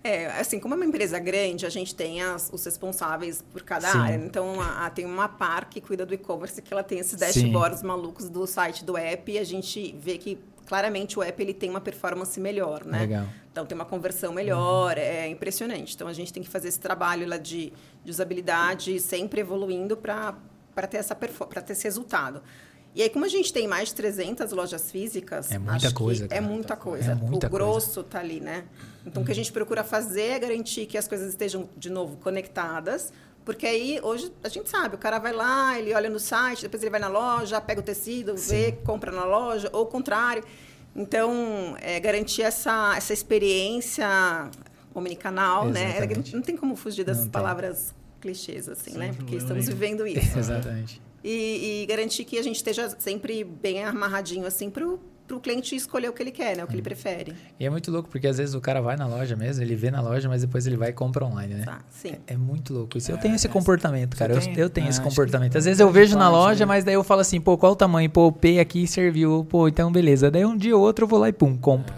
É, 0.03 0.25
assim, 0.39 0.59
como 0.59 0.73
é 0.73 0.77
uma 0.77 0.85
empresa 0.85 1.19
grande, 1.19 1.65
a 1.65 1.69
gente 1.69 1.93
tem 1.93 2.21
as- 2.23 2.49
os 2.51 2.65
responsáveis 2.65 3.43
por 3.51 3.61
cada 3.61 3.91
Sim. 3.91 3.97
área. 3.99 4.15
Então, 4.15 4.59
a, 4.59 4.87
a- 4.87 4.89
tem 4.89 5.05
uma 5.05 5.29
par 5.29 5.69
que 5.69 5.79
cuida 5.79 6.05
do 6.05 6.13
e-commerce, 6.13 6.59
que 6.61 6.73
ela 6.73 6.83
tem 6.83 6.97
esses 6.99 7.11
Sim. 7.11 7.17
dashboards 7.17 7.83
malucos 7.83 8.27
do 8.27 8.47
site 8.47 8.83
do 8.83 8.97
app, 8.97 9.31
e 9.31 9.37
a 9.37 9.43
gente 9.43 9.95
vê 9.99 10.17
que 10.17 10.39
claramente 10.65 11.19
o 11.19 11.21
app 11.23 11.41
ele 11.43 11.53
tem 11.53 11.69
uma 11.69 11.81
performance 11.81 12.39
melhor, 12.39 12.83
né? 12.83 12.99
Legal. 13.01 13.25
Então, 13.51 13.63
tem 13.65 13.75
uma 13.75 13.85
conversão 13.85 14.33
melhor, 14.33 14.97
é 14.97 15.27
impressionante. 15.27 15.93
Então, 15.93 16.07
a 16.07 16.13
gente 16.13 16.33
tem 16.33 16.41
que 16.41 16.49
fazer 16.49 16.69
esse 16.69 16.79
trabalho 16.79 17.27
lá 17.27 17.37
de, 17.37 17.71
de 18.03 18.09
usabilidade, 18.09 18.99
sempre 18.99 19.41
evoluindo 19.41 19.95
para 19.95 20.33
ter, 20.89 20.97
essa 20.97 21.13
pra 21.13 21.61
ter 21.61 21.73
esse 21.73 21.83
resultado. 21.83 22.41
E 22.93 23.01
aí, 23.01 23.09
como 23.09 23.23
a 23.23 23.27
gente 23.29 23.53
tem 23.53 23.67
mais 23.67 23.89
de 23.89 23.95
300 23.95 24.51
lojas 24.51 24.91
físicas, 24.91 25.49
É 25.49 25.57
muita 25.57 25.75
acho 25.75 25.87
que 25.87 25.93
coisa, 25.93 26.27
É 26.29 26.41
muita 26.41 26.75
coisa. 26.75 27.11
É 27.11 27.15
muita 27.15 27.47
o 27.47 27.49
coisa. 27.49 27.65
grosso 27.65 28.03
tá 28.03 28.19
ali, 28.19 28.39
né? 28.41 28.65
Então, 29.05 29.23
o 29.23 29.25
que 29.25 29.31
a 29.31 29.35
gente 29.35 29.51
procura 29.51 29.83
fazer 29.83 30.23
é 30.23 30.39
garantir 30.39 30.85
que 30.85 30.97
as 30.97 31.07
coisas 31.07 31.29
estejam, 31.29 31.69
de 31.77 31.89
novo, 31.89 32.17
conectadas. 32.17 33.13
Porque 33.45 33.65
aí, 33.65 33.99
hoje, 34.03 34.31
a 34.43 34.49
gente 34.49 34.69
sabe, 34.69 34.95
o 34.95 34.97
cara 34.97 35.17
vai 35.19 35.31
lá, 35.33 35.79
ele 35.79 35.93
olha 35.93 36.09
no 36.09 36.19
site, 36.19 36.61
depois 36.63 36.83
ele 36.83 36.91
vai 36.91 36.99
na 36.99 37.07
loja, 37.07 37.59
pega 37.61 37.79
o 37.79 37.83
tecido, 37.83 38.35
vê, 38.35 38.73
compra 38.85 39.11
na 39.11 39.23
loja, 39.25 39.69
ou 39.73 39.83
o 39.83 39.87
contrário. 39.87 40.43
Então, 40.95 41.75
é, 41.81 41.99
garantir 41.99 42.41
essa, 42.43 42.93
essa 42.95 43.13
experiência 43.13 44.05
omnicanal, 44.93 45.65
né? 45.69 45.97
Exatamente. 45.97 46.35
Não 46.35 46.41
tem 46.41 46.57
como 46.57 46.75
fugir 46.75 47.05
Não 47.07 47.15
tem. 47.15 47.31
palavras 47.31 47.95
clichês, 48.19 48.67
assim, 48.69 48.91
né? 48.91 49.07
Porque 49.07 49.37
problema 49.37 49.41
estamos 49.41 49.65
vivendo 49.67 50.05
isso. 50.07 50.37
Exatamente. 50.37 51.01
E, 51.23 51.83
e 51.83 51.85
garantir 51.85 52.25
que 52.25 52.37
a 52.39 52.43
gente 52.43 52.55
esteja 52.55 52.89
sempre 52.99 53.43
bem 53.43 53.83
amarradinho, 53.83 54.45
assim, 54.45 54.69
para 54.69 54.85
o 54.87 55.39
cliente 55.39 55.75
escolher 55.75 56.09
o 56.09 56.13
que 56.13 56.21
ele 56.23 56.31
quer, 56.31 56.57
né? 56.57 56.63
O 56.63 56.65
Hum. 56.65 56.69
que 56.69 56.75
ele 56.75 56.81
prefere. 56.81 57.33
E 57.59 57.65
é 57.65 57.69
muito 57.69 57.89
louco, 57.91 58.09
porque 58.09 58.27
às 58.27 58.37
vezes 58.37 58.53
o 58.55 58.59
cara 58.59 58.81
vai 58.81 58.97
na 58.97 59.07
loja 59.07 59.35
mesmo, 59.35 59.63
ele 59.63 59.75
vê 59.75 59.89
na 59.89 60.01
loja, 60.01 60.27
mas 60.27 60.41
depois 60.41 60.67
ele 60.67 60.75
vai 60.75 60.89
e 60.89 60.93
compra 60.93 61.23
online, 61.25 61.53
né? 61.53 61.63
Tá, 61.63 61.79
sim. 61.89 62.15
É 62.27 62.35
muito 62.35 62.73
louco 62.73 62.97
isso. 62.97 63.11
Eu 63.11 63.17
tenho 63.17 63.35
esse 63.35 63.47
comportamento, 63.47 64.17
cara. 64.17 64.33
Eu, 64.33 64.41
eu 64.57 64.69
tenho 64.69 64.87
Ah, 64.87 64.89
esse 64.89 64.99
que 64.99 65.07
comportamento. 65.07 65.55
Às 65.57 65.65
é 65.65 65.69
vezes 65.69 65.79
eu 65.79 65.89
vejo 65.89 66.17
na 66.17 66.27
loja, 66.29 66.61
né? 66.61 66.65
mas 66.65 66.83
daí 66.83 66.95
eu 66.95 67.03
falo 67.03 67.21
assim, 67.21 67.39
pô, 67.39 67.57
qual 67.57 67.71
o 67.71 67.75
tamanho? 67.75 68.09
Pô, 68.09 68.27
o 68.27 68.31
P 68.31 68.59
aqui 68.59 68.85
serviu. 68.87 69.45
Pô, 69.49 69.67
então 69.69 69.89
beleza. 69.91 70.29
Daí 70.29 70.43
um 70.45 70.57
dia 70.57 70.75
ou 70.75 70.83
outro 70.83 71.05
eu 71.05 71.07
vou 71.07 71.19
lá 71.19 71.29
e 71.29 71.33
pum, 71.33 71.55
compro. 71.55 71.93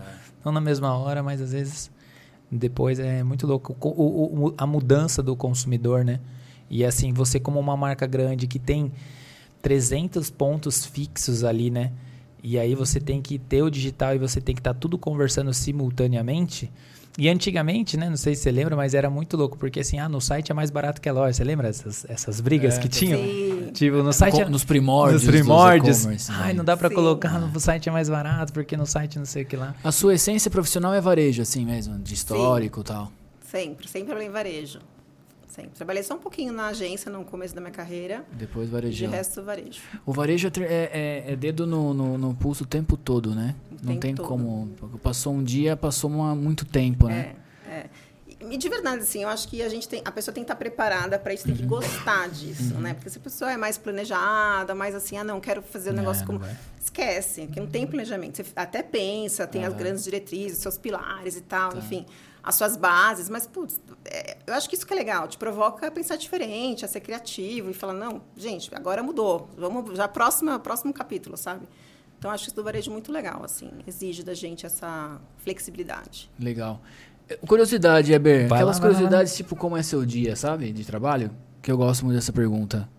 Não 0.45 0.51
na 0.51 0.61
mesma 0.61 0.95
hora, 0.95 1.23
mas 1.23 1.41
às 1.41 1.53
vezes 1.53 1.89
depois 2.51 2.99
é 2.99 3.23
muito 3.23 3.47
louco. 3.47 3.75
O- 3.79 3.89
o- 3.89 4.47
o- 4.49 4.53
a 4.57 4.67
mudança 4.67 5.23
do 5.23 5.35
consumidor, 5.35 6.03
né? 6.05 6.19
E 6.69 6.83
assim, 6.85 7.13
você 7.13 7.39
como 7.39 7.59
uma 7.59 7.77
marca 7.77 8.05
grande 8.07 8.47
que 8.47 8.57
tem 8.59 8.91
300 9.61 10.29
pontos 10.29 10.85
fixos 10.85 11.43
ali, 11.43 11.69
né? 11.69 11.91
E 12.41 12.59
aí 12.59 12.75
você 12.75 12.99
tem 12.99 13.21
que 13.21 13.39
ter 13.39 13.61
o 13.63 13.69
digital 13.69 14.13
e 14.15 14.17
você 14.17 14.41
tem 14.41 14.53
que 14.53 14.59
estar 14.59 14.73
tudo 14.73 14.97
conversando 14.97 15.53
simultaneamente. 15.53 16.69
E 17.17 17.29
antigamente, 17.29 17.95
né? 17.95 18.09
Não 18.09 18.17
sei 18.17 18.33
se 18.35 18.41
você 18.41 18.51
lembra, 18.51 18.75
mas 18.75 18.95
era 18.95 19.07
muito 19.07 19.37
louco, 19.37 19.55
porque 19.57 19.79
assim, 19.81 19.99
ah, 19.99 20.09
no 20.09 20.19
site 20.19 20.51
é 20.51 20.55
mais 20.55 20.71
barato 20.71 20.99
que 20.99 21.07
a 21.07 21.13
loja. 21.13 21.31
Você 21.31 21.43
lembra 21.43 21.67
essas, 21.69 22.05
essas 22.09 22.41
brigas 22.41 22.75
É, 22.77 22.79
que 22.81 22.89
tinham? 22.89 23.19
Sim. 23.21 23.69
Tipo, 23.71 23.97
no 23.97 24.11
site. 24.11 24.41
é- 24.41 24.49
nos 24.49 24.65
primórdios. 24.65 25.23
nos 25.23 25.31
primórdios. 25.31 26.05
né? 26.05 26.17
Ai, 26.29 26.53
não 26.53 26.65
dá 26.65 26.75
pra 26.75 26.89
Sim. 26.89 26.95
colocar 26.95 27.39
no 27.39 27.59
site 27.59 27.87
é 27.87 27.91
mais 27.91 28.09
barato, 28.09 28.51
porque 28.51 28.75
no 28.75 28.85
site 28.85 29.19
não 29.19 29.25
sei 29.25 29.43
o 29.43 29.45
que 29.45 29.55
lá. 29.55 29.75
A 29.83 29.91
sua 29.91 30.15
essência 30.15 30.49
profissional 30.49 30.91
é 30.93 30.99
varejo, 30.99 31.41
assim 31.43 31.63
mesmo, 31.65 31.99
de 31.99 32.15
histórico 32.15 32.81
e 32.81 32.83
tal. 32.83 33.11
Sempre, 33.47 33.87
sempre 33.87 34.07
trabalhei 34.07 34.27
em 34.29 34.31
varejo. 34.31 34.79
Sempre. 35.53 35.71
Trabalhei 35.75 36.01
só 36.01 36.15
um 36.15 36.19
pouquinho 36.19 36.51
na 36.51 36.67
agência 36.69 37.11
no 37.11 37.23
começo 37.23 37.53
da 37.53 37.61
minha 37.61 37.71
carreira. 37.71 38.25
Depois 38.31 38.65
De 38.67 38.73
varejo. 38.73 39.07
resto, 39.07 39.43
varejo. 39.43 39.81
O 40.03 40.11
varejo 40.11 40.47
é, 40.47 40.63
é- 40.63 40.89
é- 41.27 41.31
é 41.33 41.35
dedo 41.35 41.67
no, 41.67 41.93
no, 41.93 42.17
no 42.17 42.33
pulso 42.33 42.63
o 42.63 42.67
tempo 42.67 42.97
todo, 42.97 43.35
né? 43.35 43.53
O 43.83 43.85
não 43.85 43.97
tem 43.99 44.15
todo. 44.15 44.27
como. 44.27 44.69
Passou 45.03 45.31
um 45.31 45.43
dia, 45.43 45.77
passou 45.77 46.09
uma- 46.09 46.33
muito 46.33 46.65
tempo, 46.65 47.07
né? 47.07 47.35
É, 47.67 47.71
é. 47.71 47.89
E 48.49 48.57
de 48.57 48.67
verdade, 48.67 49.03
assim, 49.03 49.21
eu 49.23 49.29
acho 49.29 49.47
que 49.47 49.61
a 49.61 49.69
gente 49.69 49.87
tem, 49.87 50.01
a 50.03 50.11
pessoa 50.11 50.33
tem 50.33 50.43
que 50.43 50.45
estar 50.51 50.55
preparada 50.57 51.17
para 51.19 51.33
isso, 51.35 51.45
tem 51.45 51.55
que 51.55 51.63
gostar 51.65 52.27
disso, 52.29 52.73
né? 52.73 52.93
Porque 52.95 53.09
se 53.11 53.17
a 53.19 53.21
pessoa 53.21 53.51
é 53.51 53.55
mais 53.55 53.77
planejada, 53.77 54.73
mais 54.75 54.95
assim, 54.95 55.17
ah, 55.17 55.23
não, 55.23 55.39
quero 55.39 55.61
fazer 55.61 55.91
o 55.91 55.93
É, 55.93 55.95
negócio 55.97 56.25
não 56.27 56.39
como. 56.39 56.51
Esquece, 56.81 57.47
que 57.47 57.59
não 57.59 57.67
tem 57.67 57.85
planejamento. 57.87 58.35
Você 58.37 58.45
até 58.55 58.81
pensa, 58.83 59.45
tem 59.47 59.63
as 59.65 59.73
grandes 59.73 60.03
diretrizes, 60.03 60.57
seus 60.57 60.77
pilares 60.77 61.37
e 61.37 61.41
tal, 61.41 61.77
enfim, 61.77 62.05
as 62.43 62.55
suas 62.55 62.75
bases, 62.75 63.29
mas, 63.29 63.47
putz, 63.47 63.79
é, 64.03 64.37
eu 64.45 64.53
acho 64.53 64.67
que 64.67 64.75
isso 64.75 64.85
que 64.85 64.91
é 64.93 64.95
legal, 64.95 65.27
te 65.27 65.37
provoca 65.37 65.87
a 65.87 65.91
pensar 65.91 66.17
diferente, 66.17 66.83
a 66.83 66.87
ser 66.87 66.99
criativo 66.99 67.69
e 67.69 67.73
falar, 67.73 67.93
não, 67.93 68.21
gente, 68.35 68.69
agora 68.75 69.01
mudou, 69.01 69.49
vamos 69.57 69.95
já 69.95 70.07
próxima, 70.09 70.59
próximo 70.59 70.93
capítulo, 70.93 71.37
sabe? 71.37 71.65
Então, 72.19 72.29
acho 72.29 72.47
isso 72.47 72.55
do 72.55 72.63
varejo 72.63 72.91
muito 72.91 73.11
legal, 73.11 73.43
assim, 73.43 73.69
exige 73.87 74.23
da 74.23 74.33
gente 74.33 74.65
essa 74.65 75.19
flexibilidade. 75.37 76.29
Legal. 76.39 76.81
Eh, 77.29 77.37
Curiosidade, 77.47 78.11
Eber. 78.11 78.47
Vai 78.47 78.59
Aquelas 78.59 78.77
lá, 78.77 78.81
vai 78.81 78.91
lá, 78.91 78.95
curiosidades, 78.95 79.35
tipo, 79.35 79.55
como 79.55 79.77
é 79.77 79.83
seu 79.83 80.05
dia, 80.05 80.35
sabe? 80.35 80.71
De 80.71 80.85
trabalho? 80.85 81.31
Que 81.61 81.71
eu 81.71 81.77
gosto 81.77 82.05
muito 82.05 82.15
dessa 82.15 82.33
pergunta. 82.33 82.89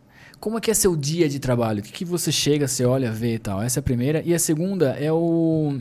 Como 0.40 0.58
é 0.58 0.60
que 0.60 0.70
é 0.70 0.74
seu 0.74 0.94
dia 0.94 1.26
de 1.26 1.38
trabalho? 1.38 1.80
O 1.80 1.82
que, 1.82 1.90
que 1.90 2.04
você 2.04 2.30
chega, 2.30 2.68
você 2.68 2.84
olha, 2.84 3.10
vê 3.10 3.36
e 3.36 3.38
tal? 3.38 3.62
Essa 3.62 3.78
é 3.78 3.80
a 3.80 3.82
primeira. 3.82 4.22
E 4.26 4.34
a 4.34 4.38
segunda 4.38 4.90
é 4.90 5.10
o. 5.10 5.78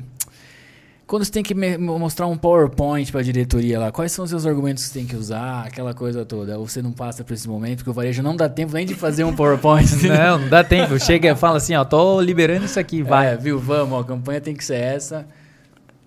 Quando 1.06 1.26
você 1.26 1.32
tem 1.32 1.44
que 1.44 1.54
me- 1.54 1.78
mostrar 1.78 2.28
um 2.28 2.38
PowerPoint 2.38 3.12
para 3.12 3.20
a 3.20 3.24
diretoria 3.24 3.78
lá, 3.78 3.92
quais 3.92 4.12
são 4.12 4.24
os 4.24 4.30
seus 4.32 4.46
argumentos 4.46 4.84
que 4.84 4.90
você 4.90 5.00
tem 5.00 5.06
que 5.08 5.16
usar, 5.16 5.66
aquela 5.66 5.94
coisa 5.94 6.26
toda? 6.26 6.58
Ou 6.58 6.68
você 6.68 6.82
não 6.82 6.92
passa 6.94 7.24
por 7.24 7.34
esse 7.34 7.48
momento, 7.48 7.80
porque 7.80 7.90
o 7.90 7.94
varejo 7.94 8.24
não 8.24 8.36
dá 8.36 8.48
tempo 8.48 8.74
nem 8.74 8.86
de 8.86 8.96
fazer 8.96 9.24
um 9.26 9.36
PowerPoint. 9.36 9.84
Não, 10.08 10.40
não 10.40 10.50
dá 10.50 10.64
tempo. 10.64 10.98
Chega 11.00 11.32
e 11.32 11.36
fala 11.36 11.58
assim, 11.58 11.76
ó, 11.76 11.84
tô 11.84 12.22
liberando 12.22 12.66
isso 12.66 12.80
aqui, 12.80 13.04
vai. 13.04 13.28
Vai, 13.28 13.38
viu? 13.38 13.60
Vamos, 13.60 13.94
ó, 13.98 14.02
a 14.02 14.06
campanha 14.06 14.40
tem 14.42 14.56
que 14.56 14.64
ser 14.64 14.76
essa. 14.78 15.28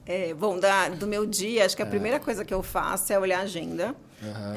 É, 0.06 0.32
bom, 0.34 0.58
da- 0.58 0.88
do 0.88 1.06
meu 1.06 1.26
dia, 1.26 1.66
acho 1.66 1.76
que 1.76 1.82
a 1.82 1.86
primeira 1.86 2.18
coisa 2.18 2.44
que 2.44 2.54
eu 2.54 2.62
faço 2.62 3.12
é 3.12 3.18
olhar 3.18 3.40
a 3.40 3.42
agenda. 3.42 3.94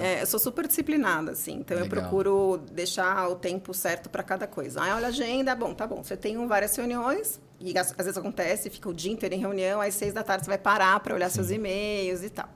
É, 0.01 0.21
eu 0.21 0.25
sou 0.25 0.39
super 0.39 0.65
disciplinada, 0.67 1.31
assim, 1.31 1.55
então 1.55 1.75
eu 1.77 1.83
Legal. 1.83 2.01
procuro 2.03 2.61
deixar 2.71 3.27
o 3.27 3.35
tempo 3.35 3.73
certo 3.73 4.09
para 4.09 4.23
cada 4.23 4.47
coisa. 4.47 4.81
Aí 4.81 4.91
olha 4.93 5.07
a 5.07 5.09
agenda, 5.09 5.53
bom, 5.53 5.73
tá 5.73 5.85
bom. 5.85 6.01
Você 6.01 6.15
tem 6.15 6.47
várias 6.47 6.75
reuniões, 6.75 7.39
e 7.59 7.77
às, 7.77 7.91
vezes 7.91 8.17
acontece, 8.17 8.69
fica 8.69 8.89
o 8.89 8.93
dia 8.93 9.11
inteiro 9.11 9.35
em 9.35 9.39
reunião, 9.39 9.81
às 9.81 9.93
seis 9.93 10.13
da 10.13 10.23
tarde 10.23 10.45
você 10.45 10.49
vai 10.49 10.57
parar 10.57 10.99
para 10.99 11.13
olhar 11.13 11.29
seus 11.29 11.51
e-mails 11.51 12.23
e 12.23 12.29
tal. 12.29 12.49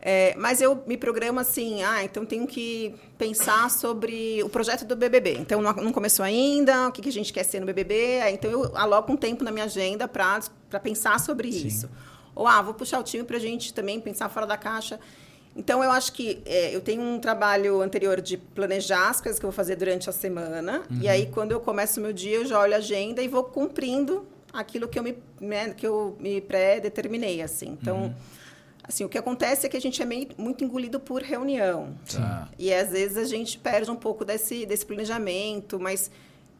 É, 0.00 0.36
mas 0.36 0.60
eu 0.60 0.84
me 0.86 0.96
programo 0.96 1.40
assim, 1.40 1.82
ah, 1.82 2.04
então 2.04 2.24
tenho 2.24 2.46
que 2.46 2.94
pensar 3.18 3.68
sobre 3.70 4.42
o 4.42 4.48
projeto 4.48 4.84
do 4.84 4.94
BBB. 4.94 5.36
Então 5.38 5.60
não, 5.60 5.72
não 5.72 5.92
começou 5.92 6.24
ainda, 6.24 6.88
o 6.88 6.92
que, 6.92 7.02
que 7.02 7.08
a 7.08 7.12
gente 7.12 7.32
quer 7.32 7.42
ser 7.44 7.60
no 7.60 7.66
BBB. 7.66 8.20
Então 8.30 8.50
eu 8.50 8.76
aloco 8.76 9.12
um 9.12 9.16
tempo 9.16 9.42
na 9.42 9.50
minha 9.50 9.64
agenda 9.64 10.06
para 10.06 10.40
pensar 10.82 11.18
sobre 11.18 11.48
isso. 11.48 11.90
Ou, 12.36 12.46
ah, 12.46 12.60
vou 12.62 12.74
puxar 12.74 13.00
o 13.00 13.02
time 13.02 13.24
para 13.24 13.36
a 13.36 13.40
gente 13.40 13.72
também 13.72 14.00
pensar 14.00 14.28
fora 14.28 14.46
da 14.46 14.56
caixa. 14.56 15.00
Então, 15.56 15.82
eu 15.82 15.90
acho 15.90 16.12
que 16.12 16.42
é, 16.44 16.74
eu 16.74 16.82
tenho 16.82 17.02
um 17.02 17.18
trabalho 17.18 17.80
anterior 17.80 18.20
de 18.20 18.36
planejar 18.36 19.08
as 19.08 19.20
coisas 19.20 19.38
que 19.38 19.46
eu 19.46 19.50
vou 19.50 19.56
fazer 19.56 19.74
durante 19.74 20.10
a 20.10 20.12
semana. 20.12 20.82
Uhum. 20.90 20.98
E 21.00 21.08
aí, 21.08 21.26
quando 21.26 21.52
eu 21.52 21.60
começo 21.60 21.98
o 21.98 22.02
meu 22.02 22.12
dia, 22.12 22.36
eu 22.36 22.44
já 22.44 22.60
olho 22.60 22.74
a 22.74 22.76
agenda 22.76 23.22
e 23.22 23.28
vou 23.28 23.42
cumprindo 23.42 24.26
aquilo 24.52 24.86
que 24.86 24.98
eu 24.98 25.02
me, 25.02 25.16
né, 25.40 25.70
que 25.70 25.86
eu 25.86 26.14
me 26.20 26.40
pré-determinei, 26.42 27.40
assim. 27.40 27.76
Então, 27.80 28.02
uhum. 28.02 28.14
assim, 28.84 29.04
o 29.04 29.08
que 29.08 29.16
acontece 29.16 29.66
é 29.66 29.68
que 29.70 29.76
a 29.78 29.80
gente 29.80 30.02
é 30.02 30.04
meio, 30.04 30.28
muito 30.36 30.62
engolido 30.62 31.00
por 31.00 31.22
reunião. 31.22 31.96
Tá. 32.12 32.50
E, 32.58 32.72
às 32.72 32.90
vezes, 32.90 33.16
a 33.16 33.24
gente 33.24 33.56
perde 33.58 33.90
um 33.90 33.96
pouco 33.96 34.26
desse, 34.26 34.66
desse 34.66 34.84
planejamento, 34.84 35.80
mas 35.80 36.10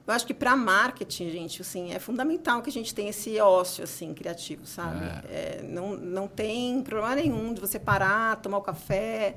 eu 0.07 0.15
acho 0.15 0.27
que 0.27 0.35
para 0.35 0.55
marketing, 0.55 1.31
gente, 1.31 1.63
assim, 1.63 1.93
é 1.93 1.99
fundamental 1.99 2.63
que 2.63 2.71
a 2.71 2.73
gente 2.73 2.95
tenha 2.95 3.11
esse 3.11 3.41
ócio 3.41 3.83
assim 3.83 4.15
criativo, 4.15 4.65
sabe? 4.67 5.05
É. 5.29 5.59
É, 5.59 5.63
não, 5.63 5.97
não 5.97 6.29
tem 6.29 6.81
problema 6.83 7.17
nenhum 7.17 7.53
de 7.53 7.61
você 7.61 7.79
parar, 7.79 8.37
tomar 8.37 8.59
o 8.59 8.61
um 8.61 8.65
café 8.65 9.35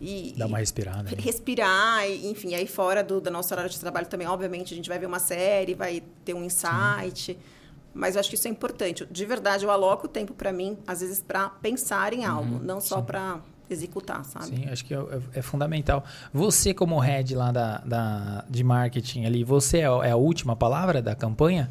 e 0.00 0.32
dar 0.36 0.46
uma 0.46 0.58
respirada, 0.58 1.02
né? 1.02 1.10
respirar, 1.18 2.08
e, 2.08 2.28
enfim, 2.28 2.54
aí 2.54 2.66
fora 2.66 3.02
do 3.02 3.20
da 3.20 3.30
nossa 3.30 3.54
hora 3.54 3.68
de 3.68 3.78
trabalho 3.78 4.06
também, 4.06 4.26
obviamente, 4.26 4.72
a 4.72 4.76
gente 4.76 4.88
vai 4.88 4.98
ver 4.98 5.06
uma 5.06 5.18
série, 5.18 5.74
vai 5.74 6.02
ter 6.24 6.34
um 6.34 6.44
insight. 6.44 7.34
Sim. 7.34 7.38
Mas 7.92 8.14
eu 8.14 8.20
acho 8.20 8.28
que 8.30 8.36
isso 8.36 8.46
é 8.46 8.50
importante. 8.50 9.04
De 9.10 9.26
verdade, 9.26 9.64
eu 9.64 9.70
aloco 9.70 10.06
o 10.06 10.08
tempo 10.08 10.32
para 10.32 10.52
mim, 10.52 10.78
às 10.86 11.00
vezes 11.00 11.20
para 11.20 11.48
pensar 11.48 12.12
em 12.12 12.24
algo, 12.24 12.54
uhum, 12.54 12.60
não 12.60 12.80
só 12.80 13.02
para 13.02 13.40
executar, 13.70 14.24
sabe? 14.24 14.46
Sim, 14.46 14.68
acho 14.68 14.84
que 14.84 14.94
é, 14.94 14.98
é, 14.98 15.20
é, 15.34 15.42
fundamental. 15.42 16.04
Você, 16.32 16.72
como 16.72 16.98
head 16.98 17.34
lá 17.34 17.52
da, 17.52 17.78
da, 17.78 18.44
de 18.48 18.64
marketing 18.64 19.24
ali, 19.24 19.44
você 19.44 19.78
é, 19.78 19.82
é 19.82 20.10
a 20.10 20.16
última 20.16 20.56
palavra 20.56 21.02
da 21.02 21.14
campanha? 21.14 21.70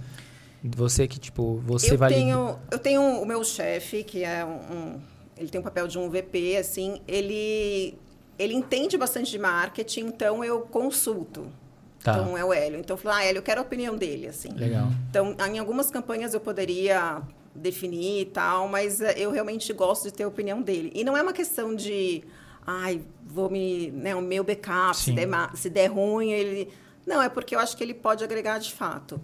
Você 0.64 1.08
que, 1.08 1.20
tipo, 1.20 1.62
você 1.66 1.94
eu 1.94 1.98
vai... 1.98 2.14
Tenho, 2.14 2.60
eu 2.72 2.80
tenho 2.80 3.02
o 3.02 3.26
meu 3.26 3.44
chefe, 3.44 4.04
que 4.04 4.24
é 4.24 4.44
um, 4.44 4.50
um, 4.50 5.02
Ele 5.38 5.50
tem 5.50 5.62
o 5.62 5.64
papel 5.64 5.88
de 5.88 5.98
um 5.98 6.10
VP, 6.10 6.58
assim, 6.58 7.02
ele... 7.08 7.98
Ele 8.40 8.54
entende 8.54 8.96
bastante 8.98 9.32
de 9.32 9.40
marketing, 9.40 10.02
então 10.02 10.44
eu 10.44 10.62
consulto. 10.62 11.48
Tá. 12.04 12.14
Então 12.14 12.38
é 12.38 12.46
o 12.46 12.54
Hélio. 12.54 12.80
Então 12.80 12.96
eu 12.96 13.02
falo, 13.02 13.16
ah, 13.16 13.26
Hélio, 13.26 13.40
eu 13.40 13.44
quero 13.44 13.60
a 13.62 13.64
opinião 13.64 13.96
dele, 13.98 14.28
assim. 14.28 14.50
Legal. 14.50 14.90
Então, 15.10 15.36
em 15.50 15.58
algumas 15.58 15.90
campanhas 15.90 16.36
eu 16.36 16.40
poderia 16.40 17.24
definir 17.58 18.22
e 18.22 18.26
tal, 18.26 18.68
mas 18.68 19.02
eh, 19.02 19.16
eu 19.18 19.32
realmente 19.32 19.72
gosto 19.74 20.04
de 20.04 20.14
ter 20.14 20.24
a 20.24 20.28
opinião 20.28 20.62
dele. 20.62 20.92
E 20.94 21.04
não 21.04 21.18
é 21.18 21.22
uma 21.22 21.34
questão 21.34 21.76
de, 21.76 22.24
ai, 22.66 23.02
vou 23.26 23.50
me, 23.50 23.92
né, 23.92 24.16
o 24.16 24.22
meu 24.22 24.44
backup, 24.44 24.96
se 24.96 25.12
der, 25.12 25.28
se 25.56 25.70
der 25.70 25.88
ruim, 25.88 26.32
ele... 26.32 26.70
Não, 27.06 27.22
é 27.22 27.30
porque 27.30 27.56
eu 27.56 27.60
acho 27.60 27.76
que 27.78 27.84
ele 27.84 27.94
pode 27.94 28.24
agregar 28.24 28.60
de 28.60 28.74
fato. 28.74 29.20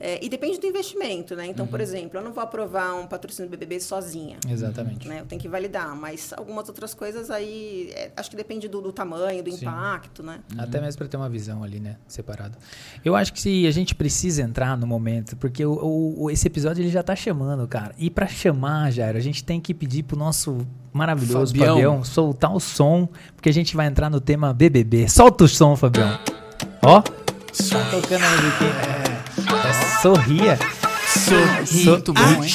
É, 0.00 0.24
e 0.24 0.28
depende 0.28 0.58
do 0.60 0.66
investimento, 0.66 1.34
né? 1.34 1.46
Então, 1.46 1.64
uhum. 1.64 1.70
por 1.70 1.80
exemplo, 1.80 2.18
eu 2.18 2.24
não 2.24 2.32
vou 2.32 2.42
aprovar 2.42 2.94
um 2.94 3.06
patrocínio 3.06 3.50
do 3.50 3.56
BBB 3.56 3.80
sozinha. 3.80 4.36
Exatamente. 4.48 5.08
Né? 5.08 5.20
Eu 5.20 5.26
tenho 5.26 5.40
que 5.40 5.48
validar, 5.48 5.94
mas 5.96 6.32
algumas 6.36 6.68
outras 6.68 6.94
coisas 6.94 7.30
aí, 7.30 7.90
é, 7.94 8.12
acho 8.16 8.30
que 8.30 8.36
depende 8.36 8.68
do, 8.68 8.80
do 8.80 8.92
tamanho, 8.92 9.42
do 9.42 9.50
Sim. 9.50 9.66
impacto, 9.66 10.22
né? 10.22 10.40
Uhum. 10.54 10.62
Até 10.62 10.80
mesmo 10.80 10.98
para 10.98 11.08
ter 11.08 11.16
uma 11.16 11.28
visão 11.28 11.64
ali, 11.64 11.80
né? 11.80 11.96
Separada. 12.06 12.56
Eu 13.04 13.16
acho 13.16 13.32
que 13.32 13.40
se 13.40 13.66
a 13.66 13.70
gente 13.72 13.94
precisa 13.94 14.42
entrar 14.42 14.76
no 14.76 14.86
momento, 14.86 15.36
porque 15.36 15.64
o, 15.66 16.14
o 16.16 16.30
esse 16.30 16.46
episódio 16.46 16.82
ele 16.82 16.90
já 16.90 17.02
tá 17.02 17.16
chamando, 17.16 17.66
cara. 17.66 17.92
E 17.98 18.08
para 18.08 18.28
chamar, 18.28 18.92
Jairo, 18.92 19.18
a 19.18 19.20
gente 19.20 19.42
tem 19.42 19.60
que 19.60 19.74
pedir 19.74 20.04
pro 20.04 20.16
nosso 20.16 20.58
maravilhoso 20.92 21.52
Fabião. 21.52 21.74
Fabião 21.74 22.04
soltar 22.04 22.54
o 22.54 22.60
som, 22.60 23.08
porque 23.34 23.48
a 23.48 23.52
gente 23.52 23.74
vai 23.76 23.86
entrar 23.86 24.08
no 24.08 24.20
tema 24.20 24.52
BBB. 24.52 25.08
Solta 25.08 25.44
o 25.44 25.48
som, 25.48 25.74
Fabião. 25.74 26.18
Ó. 26.82 27.00
Tá 27.02 27.90
tocando 27.90 28.22
a 28.22 28.30
musiquinha. 28.30 28.97
É. 29.98 30.58
É, 31.08 31.66
sorria. 31.66 31.66
Sorri. 31.66 31.84
Muito 31.86 32.12
bom, 32.12 32.44
hein? 32.44 32.50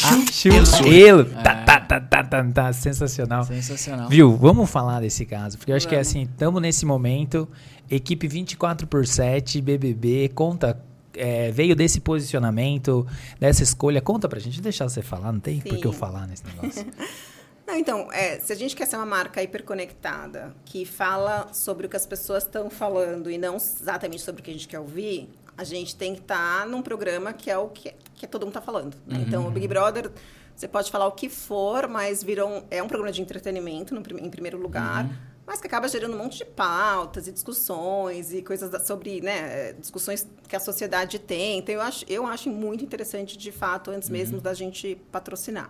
Tá, 1.43 1.55
tá, 1.63 1.79
tá, 1.81 1.99
tá, 1.99 2.23
tá, 2.23 2.43
tá. 2.43 2.73
Sensacional. 2.73 3.43
Sensacional. 3.43 4.07
Viu? 4.09 4.37
Vamos 4.37 4.69
falar 4.69 5.01
desse 5.01 5.25
caso. 5.25 5.57
Porque 5.57 5.71
eu 5.71 5.75
acho 5.75 5.87
que 5.87 5.95
é 5.95 5.99
assim, 5.99 6.23
estamos 6.23 6.61
nesse 6.61 6.85
momento. 6.85 7.47
Equipe 7.89 8.27
24 8.27 8.87
por 8.87 9.05
7, 9.05 9.61
BBB, 9.61 10.29
conta 10.33 10.81
é, 11.15 11.51
veio 11.51 11.75
desse 11.75 11.99
posicionamento, 11.99 13.05
dessa 13.39 13.63
escolha. 13.63 14.01
Conta 14.01 14.27
pra 14.27 14.39
gente, 14.39 14.61
deixar 14.61 14.87
você 14.87 15.01
falar, 15.01 15.31
não 15.31 15.39
tem 15.39 15.61
Sim. 15.61 15.69
por 15.69 15.77
que 15.77 15.85
eu 15.85 15.93
falar 15.93 16.27
nesse 16.27 16.43
negócio. 16.45 16.85
não, 17.67 17.75
então, 17.75 18.11
é, 18.11 18.39
se 18.39 18.51
a 18.51 18.55
gente 18.55 18.75
quer 18.75 18.87
ser 18.87 18.95
uma 18.95 19.05
marca 19.05 19.43
hiperconectada, 19.43 20.55
que 20.65 20.85
fala 20.85 21.49
sobre 21.53 21.85
o 21.85 21.89
que 21.89 21.97
as 21.97 22.05
pessoas 22.05 22.43
estão 22.43 22.69
falando 22.69 23.29
e 23.29 23.37
não 23.37 23.55
exatamente 23.55 24.21
sobre 24.21 24.41
o 24.41 24.43
que 24.43 24.51
a 24.51 24.53
gente 24.53 24.67
quer 24.67 24.79
ouvir, 24.79 25.29
a 25.57 25.63
gente 25.63 25.95
tem 25.95 26.15
que 26.15 26.21
estar 26.21 26.61
tá 26.61 26.65
num 26.65 26.81
programa 26.81 27.33
que 27.33 27.49
é 27.49 27.57
o 27.57 27.69
que, 27.69 27.93
que 28.15 28.27
todo 28.27 28.41
mundo 28.41 28.49
está 28.51 28.61
falando. 28.61 28.95
Né? 29.05 29.17
Uhum. 29.17 29.23
Então, 29.23 29.47
o 29.47 29.51
Big 29.51 29.67
Brother, 29.67 30.11
você 30.55 30.67
pode 30.67 30.91
falar 30.91 31.07
o 31.07 31.11
que 31.11 31.29
for, 31.29 31.87
mas 31.87 32.23
virou 32.23 32.65
é 32.69 32.81
um 32.81 32.87
programa 32.87 33.11
de 33.11 33.21
entretenimento, 33.21 33.93
no, 33.93 34.01
em 34.19 34.29
primeiro 34.29 34.57
lugar. 34.57 35.05
Uhum. 35.05 35.13
Mas 35.45 35.59
que 35.59 35.67
acaba 35.67 35.89
gerando 35.89 36.15
um 36.15 36.17
monte 36.17 36.37
de 36.37 36.45
pautas 36.45 37.27
e 37.27 37.31
discussões 37.31 38.33
e 38.33 38.41
coisas 38.41 38.87
sobre, 38.87 39.19
né, 39.19 39.73
discussões 39.73 40.25
que 40.47 40.55
a 40.55 40.59
sociedade 40.59 41.19
tem. 41.19 41.59
Então, 41.59 41.75
eu 41.75 41.81
acho, 41.81 42.05
eu 42.07 42.25
acho 42.25 42.49
muito 42.49 42.83
interessante, 42.83 43.37
de 43.37 43.51
fato, 43.51 43.91
antes 43.91 44.07
uhum. 44.07 44.13
mesmo 44.13 44.41
da 44.41 44.53
gente 44.53 44.95
patrocinar. 45.11 45.69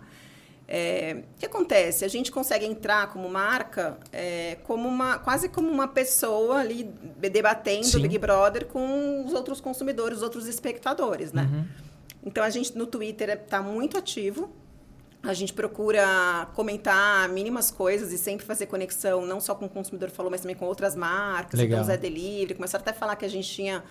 É, 0.67 1.23
o 1.35 1.39
que 1.39 1.45
acontece? 1.45 2.05
A 2.05 2.07
gente 2.07 2.31
consegue 2.31 2.65
entrar 2.65 3.07
como 3.11 3.29
marca 3.29 3.97
é, 4.11 4.57
como 4.63 4.87
uma, 4.87 5.19
quase 5.19 5.49
como 5.49 5.69
uma 5.69 5.87
pessoa 5.87 6.59
ali 6.59 6.83
debatendo 6.83 7.85
Sim. 7.85 8.01
Big 8.01 8.17
Brother 8.17 8.65
com 8.65 9.25
os 9.25 9.33
outros 9.33 9.59
consumidores, 9.59 10.17
os 10.17 10.23
outros 10.23 10.47
espectadores, 10.47 11.33
né? 11.33 11.49
Uhum. 11.51 11.65
Então, 12.25 12.43
a 12.43 12.49
gente 12.49 12.77
no 12.77 12.87
Twitter 12.87 13.29
está 13.29 13.61
muito 13.61 13.97
ativo. 13.97 14.49
A 15.21 15.33
gente 15.33 15.53
procura 15.53 16.47
comentar 16.53 17.29
mínimas 17.29 17.71
coisas 17.71 18.11
e 18.11 18.17
sempre 18.17 18.45
fazer 18.45 18.65
conexão, 18.65 19.25
não 19.25 19.39
só 19.39 19.55
com 19.55 19.65
o 19.65 19.69
consumidor 19.69 20.09
falou, 20.09 20.29
mas 20.29 20.41
também 20.41 20.55
com 20.55 20.65
outras 20.65 20.95
marcas. 20.95 21.59
Legal. 21.59 21.79
Então, 21.79 21.83
o 21.83 21.87
Zé 21.87 21.97
Delivery. 21.97 22.55
Começaram 22.55 22.81
até 22.81 22.91
a 22.91 22.93
falar 22.93 23.15
que 23.15 23.25
a 23.25 23.29
gente 23.29 23.49
tinha 23.49 23.83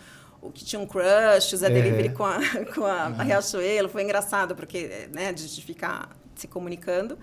o 0.42 0.50
que 0.50 0.64
tinha 0.64 0.80
um 0.80 0.86
crush, 0.86 1.54
o 1.54 1.56
Zé 1.56 1.68
é. 1.68 1.70
Delivery 1.70 2.10
com 2.10 2.24
a, 2.24 2.38
com 2.74 2.84
a, 2.84 3.08
uhum. 3.08 3.20
a 3.20 3.22
Riachuelo. 3.22 3.88
Foi 3.88 4.02
engraçado, 4.02 4.54
porque, 4.56 5.08
né, 5.12 5.32
de 5.32 5.62
ficar 5.62 6.10
se 6.42 6.48
comunicando. 6.48 7.18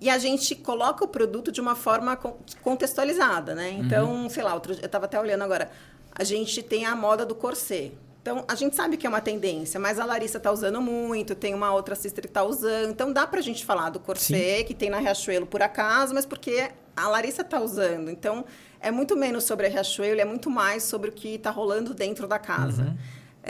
E 0.00 0.08
a 0.08 0.16
gente 0.16 0.54
coloca 0.54 1.04
o 1.04 1.08
produto 1.08 1.50
de 1.50 1.60
uma 1.60 1.74
forma 1.74 2.16
contextualizada, 2.62 3.54
né? 3.54 3.70
Então, 3.70 4.12
uhum. 4.12 4.30
sei 4.30 4.44
lá, 4.44 4.54
outro, 4.54 4.72
eu 4.72 4.86
estava 4.86 5.06
até 5.06 5.18
olhando 5.20 5.42
agora. 5.42 5.70
A 6.12 6.22
gente 6.22 6.62
tem 6.62 6.86
a 6.86 6.94
moda 6.94 7.26
do 7.26 7.34
corset. 7.34 7.92
Então, 8.22 8.44
a 8.46 8.54
gente 8.54 8.76
sabe 8.76 8.96
que 8.96 9.06
é 9.06 9.08
uma 9.08 9.20
tendência, 9.20 9.80
mas 9.80 9.98
a 9.98 10.04
Larissa 10.04 10.38
está 10.38 10.52
usando 10.52 10.80
muito, 10.80 11.34
tem 11.34 11.54
uma 11.54 11.72
outra 11.72 11.94
sister 11.94 12.22
que 12.22 12.28
está 12.28 12.44
usando. 12.44 12.90
Então, 12.90 13.12
dá 13.12 13.26
para 13.26 13.40
a 13.40 13.42
gente 13.42 13.64
falar 13.64 13.90
do 13.90 13.98
corset, 13.98 14.58
Sim. 14.58 14.64
que 14.64 14.74
tem 14.74 14.90
na 14.90 14.98
Riachuelo 14.98 15.46
por 15.46 15.62
acaso, 15.62 16.14
mas 16.14 16.26
porque 16.26 16.70
a 16.96 17.08
Larissa 17.08 17.42
está 17.42 17.60
usando. 17.60 18.10
Então, 18.10 18.44
é 18.80 18.90
muito 18.90 19.16
menos 19.16 19.44
sobre 19.44 19.66
a 19.66 19.68
Riachuelo, 19.68 20.20
é 20.20 20.24
muito 20.24 20.50
mais 20.50 20.82
sobre 20.82 21.10
o 21.10 21.12
que 21.12 21.36
está 21.36 21.50
rolando 21.50 21.94
dentro 21.94 22.28
da 22.28 22.38
casa. 22.38 22.82
Uhum. 22.82 22.98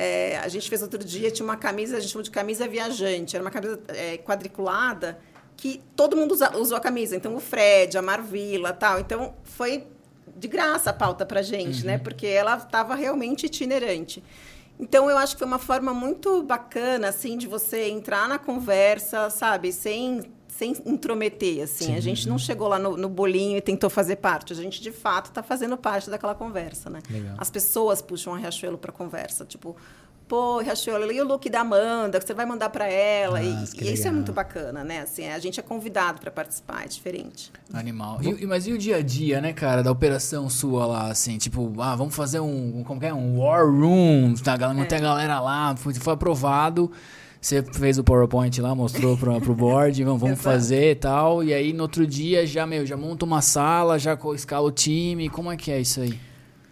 É, 0.00 0.38
a 0.38 0.46
gente 0.46 0.68
fez 0.68 0.80
outro 0.80 1.02
dia, 1.02 1.28
tinha 1.28 1.44
uma 1.44 1.56
camisa, 1.56 1.96
a 1.96 2.00
gente 2.00 2.12
chamou 2.12 2.22
de 2.22 2.30
camisa 2.30 2.68
viajante, 2.68 3.34
era 3.34 3.44
uma 3.44 3.50
camisa 3.50 3.80
é, 3.88 4.16
quadriculada 4.16 5.18
que 5.56 5.82
todo 5.96 6.16
mundo 6.16 6.32
usa, 6.32 6.56
usou 6.56 6.76
a 6.76 6.80
camisa. 6.80 7.16
Então, 7.16 7.34
o 7.34 7.40
Fred, 7.40 7.98
a 7.98 8.02
Marvila 8.02 8.72
tal. 8.72 9.00
Então, 9.00 9.34
foi 9.42 9.88
de 10.36 10.46
graça 10.46 10.90
a 10.90 10.92
pauta 10.92 11.26
para 11.26 11.42
gente, 11.42 11.84
né? 11.84 11.94
uhum. 11.94 11.98
né? 11.98 12.04
Porque 12.04 12.28
ela 12.28 12.56
estava 12.56 12.94
realmente 12.94 13.46
itinerante. 13.46 14.22
Então, 14.78 15.10
eu 15.10 15.18
acho 15.18 15.34
que 15.34 15.40
foi 15.40 15.48
uma 15.48 15.58
forma 15.58 15.92
muito 15.92 16.44
bacana, 16.44 17.08
assim, 17.08 17.36
de 17.36 17.48
você 17.48 17.88
entrar 17.88 18.28
na 18.28 18.38
conversa, 18.38 19.28
sabe? 19.30 19.72
Sem 19.72 20.22
sem 20.48 20.74
intrometer, 20.84 21.62
assim. 21.62 21.86
Sim. 21.86 21.96
A 21.96 22.00
gente 22.00 22.28
não 22.28 22.38
chegou 22.38 22.68
lá 22.68 22.78
no, 22.78 22.96
no, 22.96 23.08
bolinho 23.08 23.56
e 23.56 23.60
tentou 23.60 23.88
fazer 23.88 24.16
parte. 24.16 24.52
A 24.52 24.56
gente, 24.56 24.82
de 24.82 24.90
fato, 24.90 25.26
está 25.26 25.42
fazendo 25.42 25.76
parte 25.76 26.10
daquela 26.10 26.34
conversa, 26.34 26.90
né? 26.90 27.00
Legal. 27.08 27.36
As 27.38 27.50
pessoas 27.50 28.02
puxam 28.02 28.34
a 28.34 28.38
Riachuelo 28.38 28.78
para 28.78 28.90
conversa. 28.90 29.44
Tipo, 29.44 29.76
pô, 30.26 30.58
Riachuelo, 30.58 31.12
e 31.12 31.20
o 31.20 31.24
look 31.24 31.48
da 31.50 31.60
Amanda, 31.60 32.18
que 32.18 32.26
você 32.26 32.34
vai 32.34 32.46
mandar 32.46 32.70
para 32.70 32.86
ela. 32.86 33.40
Nossa, 33.40 33.76
e, 33.76 33.88
e 33.88 33.92
isso 33.92 34.08
é 34.08 34.10
muito 34.10 34.32
bacana, 34.32 34.82
né? 34.82 35.00
Assim, 35.00 35.28
a 35.28 35.38
gente 35.38 35.60
é 35.60 35.62
convidado 35.62 36.20
para 36.20 36.30
participar, 36.30 36.84
é 36.84 36.88
diferente. 36.88 37.52
Animal. 37.72 38.20
E, 38.22 38.46
mas 38.46 38.66
e 38.66 38.72
o 38.72 38.78
dia 38.78 38.96
a 38.96 39.02
dia, 39.02 39.40
né, 39.40 39.52
cara, 39.52 39.82
da 39.82 39.92
operação 39.92 40.48
sua 40.48 40.86
lá, 40.86 41.10
assim? 41.10 41.38
Tipo, 41.38 41.72
ah, 41.80 41.94
vamos 41.94 42.16
fazer 42.16 42.40
um, 42.40 42.82
como 42.84 42.98
que 42.98 43.06
é? 43.06 43.14
Um 43.14 43.38
war 43.38 43.64
room, 43.64 44.34
tá? 44.34 44.56
Manter 44.72 44.96
é. 44.96 44.98
a 44.98 45.02
galera 45.02 45.40
lá, 45.40 45.76
foi, 45.76 45.94
foi 45.94 46.14
aprovado 46.14 46.90
você 47.40 47.62
fez 47.62 47.98
o 47.98 48.04
PowerPoint 48.04 48.60
lá, 48.60 48.74
mostrou 48.74 49.16
para 49.16 49.40
pro 49.40 49.54
board, 49.54 50.02
vamos, 50.02 50.20
vamos 50.20 50.40
fazer 50.40 50.92
e 50.92 50.94
tal. 50.94 51.44
E 51.44 51.54
aí 51.54 51.72
no 51.72 51.82
outro 51.82 52.06
dia 52.06 52.46
já, 52.46 52.66
meu, 52.66 52.84
já 52.84 52.96
monta 52.96 53.24
uma 53.24 53.40
sala, 53.40 53.98
já 53.98 54.18
escala 54.34 54.66
o 54.66 54.72
time. 54.72 55.28
Como 55.28 55.50
é 55.50 55.56
que 55.56 55.70
é 55.70 55.80
isso 55.80 56.00
aí? 56.00 56.18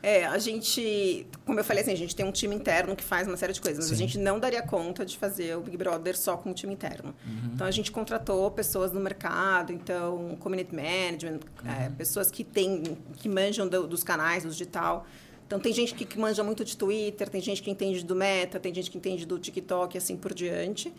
É, 0.02 0.24
a 0.24 0.38
gente, 0.38 1.26
como 1.44 1.58
eu 1.58 1.64
falei 1.64 1.82
assim, 1.82 1.92
a 1.92 1.96
gente 1.96 2.14
tem 2.14 2.24
um 2.24 2.30
time 2.30 2.54
interno 2.54 2.94
que 2.94 3.02
faz 3.02 3.26
uma 3.26 3.36
série 3.36 3.52
de 3.52 3.60
coisas, 3.60 3.88
mas 3.88 3.98
Sim. 3.98 4.04
a 4.04 4.06
gente 4.06 4.18
não 4.18 4.38
daria 4.38 4.62
conta 4.62 5.04
de 5.04 5.18
fazer 5.18 5.56
o 5.56 5.60
Big 5.60 5.76
Brother 5.76 6.16
só 6.16 6.36
com 6.36 6.52
o 6.52 6.54
time 6.54 6.72
interno. 6.72 7.12
Uhum. 7.26 7.50
Então 7.52 7.66
a 7.66 7.72
gente 7.72 7.90
contratou 7.90 8.48
pessoas 8.52 8.92
no 8.92 9.00
mercado, 9.00 9.72
então 9.72 10.36
community 10.38 10.72
management, 10.72 11.40
uhum. 11.64 11.70
é, 11.72 11.90
pessoas 11.90 12.30
que 12.30 12.44
têm, 12.44 12.96
que 13.16 13.28
manjam 13.28 13.66
do, 13.66 13.84
dos 13.88 14.04
canais, 14.04 14.44
do 14.44 14.50
digital. 14.50 15.04
Então, 15.46 15.60
tem 15.60 15.72
gente 15.72 15.94
que, 15.94 16.04
que 16.04 16.18
manja 16.18 16.42
muito 16.42 16.64
de 16.64 16.76
Twitter, 16.76 17.28
tem 17.28 17.40
gente 17.40 17.62
que 17.62 17.70
entende 17.70 18.04
do 18.04 18.16
Meta, 18.16 18.58
tem 18.58 18.74
gente 18.74 18.90
que 18.90 18.98
entende 18.98 19.24
do 19.24 19.38
TikTok 19.38 19.96
e 19.96 19.98
assim 19.98 20.16
por 20.16 20.34
diante. 20.34 20.92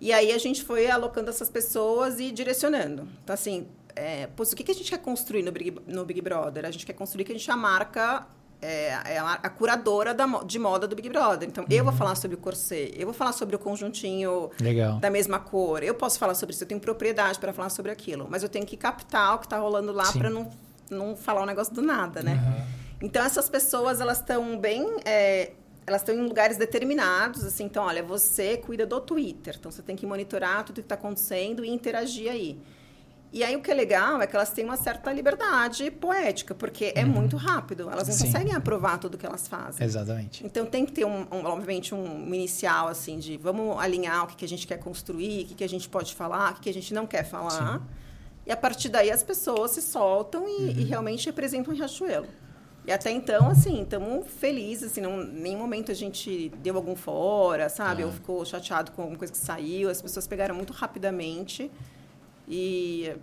E 0.00 0.12
aí 0.12 0.32
a 0.32 0.38
gente 0.38 0.64
foi 0.64 0.90
alocando 0.90 1.30
essas 1.30 1.48
pessoas 1.48 2.18
e 2.18 2.32
direcionando. 2.32 3.08
Então, 3.22 3.34
assim, 3.34 3.68
é, 3.94 4.26
pô, 4.26 4.42
o 4.42 4.56
que, 4.56 4.64
que 4.64 4.72
a 4.72 4.74
gente 4.74 4.90
quer 4.90 4.98
construir 4.98 5.42
no 5.42 5.52
Big, 5.52 5.76
no 5.86 6.04
Big 6.04 6.20
Brother? 6.20 6.64
A 6.64 6.70
gente 6.70 6.84
quer 6.84 6.94
construir 6.94 7.24
que 7.24 7.32
a 7.32 7.34
gente 7.36 7.48
é 7.48 7.52
a 7.52 7.56
marca 7.56 8.26
é, 8.62 9.14
é 9.14 9.18
a, 9.18 9.32
a, 9.32 9.50
curadora 9.50 10.14
da, 10.14 10.26
de 10.44 10.58
moda 10.58 10.86
do 10.86 10.94
Big 10.94 11.08
Brother. 11.08 11.48
Então, 11.48 11.64
uhum. 11.64 11.70
eu 11.70 11.84
vou 11.84 11.92
uhum. 11.92 11.98
falar 11.98 12.14
sobre 12.14 12.36
o 12.36 12.38
corset, 12.38 12.94
eu 12.96 13.06
vou 13.06 13.12
falar 13.12 13.32
sobre 13.32 13.56
o 13.56 13.58
conjuntinho 13.58 14.50
Legal. 14.60 14.98
da 15.00 15.10
mesma 15.10 15.40
cor, 15.40 15.82
eu 15.82 15.94
posso 15.94 16.18
falar 16.18 16.34
sobre 16.34 16.54
isso, 16.54 16.62
eu 16.62 16.68
tenho 16.68 16.80
propriedade 16.80 17.38
para 17.38 17.52
falar 17.52 17.70
sobre 17.70 17.90
aquilo, 17.90 18.26
mas 18.30 18.42
eu 18.42 18.48
tenho 18.48 18.64
que 18.64 18.76
captar 18.76 19.34
o 19.34 19.38
que 19.38 19.46
está 19.46 19.58
rolando 19.58 19.92
lá 19.92 20.10
para 20.12 20.30
não, 20.30 20.48
não 20.88 21.16
falar 21.16 21.42
um 21.42 21.46
negócio 21.46 21.74
do 21.74 21.82
nada, 21.82 22.22
né? 22.22 22.34
Uhum. 22.34 22.71
Então, 23.02 23.24
essas 23.24 23.50
pessoas, 23.50 24.00
elas 24.00 24.18
estão 24.18 24.58
bem... 24.58 24.86
É, 25.04 25.52
elas 25.84 26.02
estão 26.02 26.14
em 26.14 26.22
lugares 26.22 26.56
determinados, 26.56 27.44
assim, 27.44 27.64
então, 27.64 27.84
olha, 27.84 28.04
você 28.04 28.56
cuida 28.56 28.86
do 28.86 29.00
Twitter, 29.00 29.56
então 29.58 29.68
você 29.68 29.82
tem 29.82 29.96
que 29.96 30.06
monitorar 30.06 30.64
tudo 30.64 30.76
que 30.76 30.82
está 30.82 30.94
acontecendo 30.94 31.64
e 31.64 31.68
interagir 31.68 32.30
aí. 32.30 32.56
E 33.32 33.42
aí 33.42 33.56
o 33.56 33.62
que 33.62 33.70
é 33.70 33.74
legal 33.74 34.20
é 34.20 34.26
que 34.26 34.36
elas 34.36 34.50
têm 34.50 34.62
uma 34.62 34.76
certa 34.76 35.10
liberdade 35.10 35.90
poética, 35.90 36.54
porque 36.54 36.92
é 36.94 37.02
uhum. 37.02 37.10
muito 37.10 37.36
rápido. 37.38 37.88
Elas 37.90 38.06
não 38.06 38.14
Sim. 38.14 38.26
conseguem 38.26 38.54
aprovar 38.54 38.98
tudo 38.98 39.16
que 39.16 39.24
elas 39.24 39.48
fazem. 39.48 39.86
Exatamente. 39.86 40.44
Então 40.44 40.66
tem 40.66 40.84
que 40.84 40.92
ter, 40.92 41.06
um, 41.06 41.26
um, 41.32 41.46
obviamente, 41.46 41.94
um 41.94 42.34
inicial, 42.34 42.88
assim, 42.88 43.18
de 43.18 43.38
vamos 43.38 43.78
alinhar 43.78 44.24
o 44.24 44.26
que, 44.26 44.36
que 44.36 44.44
a 44.44 44.48
gente 44.48 44.66
quer 44.66 44.78
construir, 44.78 45.44
o 45.44 45.46
que, 45.46 45.54
que 45.54 45.64
a 45.64 45.68
gente 45.68 45.88
pode 45.88 46.14
falar, 46.14 46.52
o 46.52 46.54
que, 46.56 46.60
que 46.60 46.70
a 46.70 46.74
gente 46.74 46.92
não 46.92 47.06
quer 47.06 47.24
falar. 47.24 47.78
Sim. 47.78 47.84
E 48.46 48.52
a 48.52 48.56
partir 48.56 48.90
daí 48.90 49.10
as 49.10 49.22
pessoas 49.22 49.70
se 49.70 49.80
soltam 49.80 50.46
e, 50.46 50.50
uhum. 50.50 50.70
e 50.76 50.84
realmente 50.84 51.24
representam 51.24 51.72
o 51.72 51.76
Riachuelo. 51.76 52.28
E 52.84 52.90
até 52.90 53.10
então, 53.12 53.48
assim, 53.48 53.82
estamos 53.82 54.26
felizes, 54.26 54.90
assim, 54.90 55.00
não, 55.00 55.22
em 55.22 55.40
nenhum 55.40 55.58
momento 55.58 55.92
a 55.92 55.94
gente 55.94 56.48
deu 56.62 56.76
algum 56.76 56.96
fora, 56.96 57.68
sabe? 57.68 58.02
Ah. 58.02 58.06
Ou 58.06 58.12
ficou 58.12 58.44
chateado 58.44 58.90
com 58.90 59.02
alguma 59.02 59.18
coisa 59.18 59.32
que 59.32 59.38
saiu. 59.38 59.88
As 59.88 60.02
pessoas 60.02 60.26
pegaram 60.26 60.54
muito 60.54 60.72
rapidamente. 60.72 61.70
E 62.48 63.14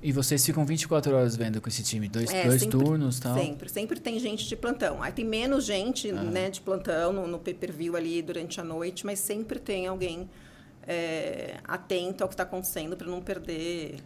e 0.00 0.12
vocês 0.12 0.46
ficam 0.46 0.64
24 0.64 1.12
horas 1.14 1.34
vendo 1.34 1.60
com 1.60 1.68
esse 1.68 1.82
time? 1.82 2.08
Dois, 2.08 2.30
é, 2.30 2.44
dois 2.44 2.60
sempre, 2.60 2.78
turnos 2.78 3.18
tal? 3.18 3.36
Sempre. 3.36 3.68
Sempre 3.68 3.98
tem 4.00 4.18
gente 4.20 4.46
de 4.46 4.54
plantão. 4.54 5.02
Aí 5.02 5.10
tem 5.10 5.24
menos 5.24 5.64
gente 5.64 6.10
ah. 6.10 6.22
né, 6.22 6.50
de 6.50 6.60
plantão 6.60 7.12
no, 7.12 7.26
no 7.26 7.38
pay-per-view 7.38 7.96
ali 7.96 8.22
durante 8.22 8.60
a 8.60 8.64
noite, 8.64 9.04
mas 9.04 9.18
sempre 9.18 9.58
tem 9.58 9.88
alguém 9.88 10.30
é, 10.86 11.56
atento 11.64 12.22
ao 12.22 12.28
que 12.28 12.34
está 12.34 12.44
acontecendo 12.44 12.96
para 12.96 13.08
não 13.08 13.20
perder 13.20 13.96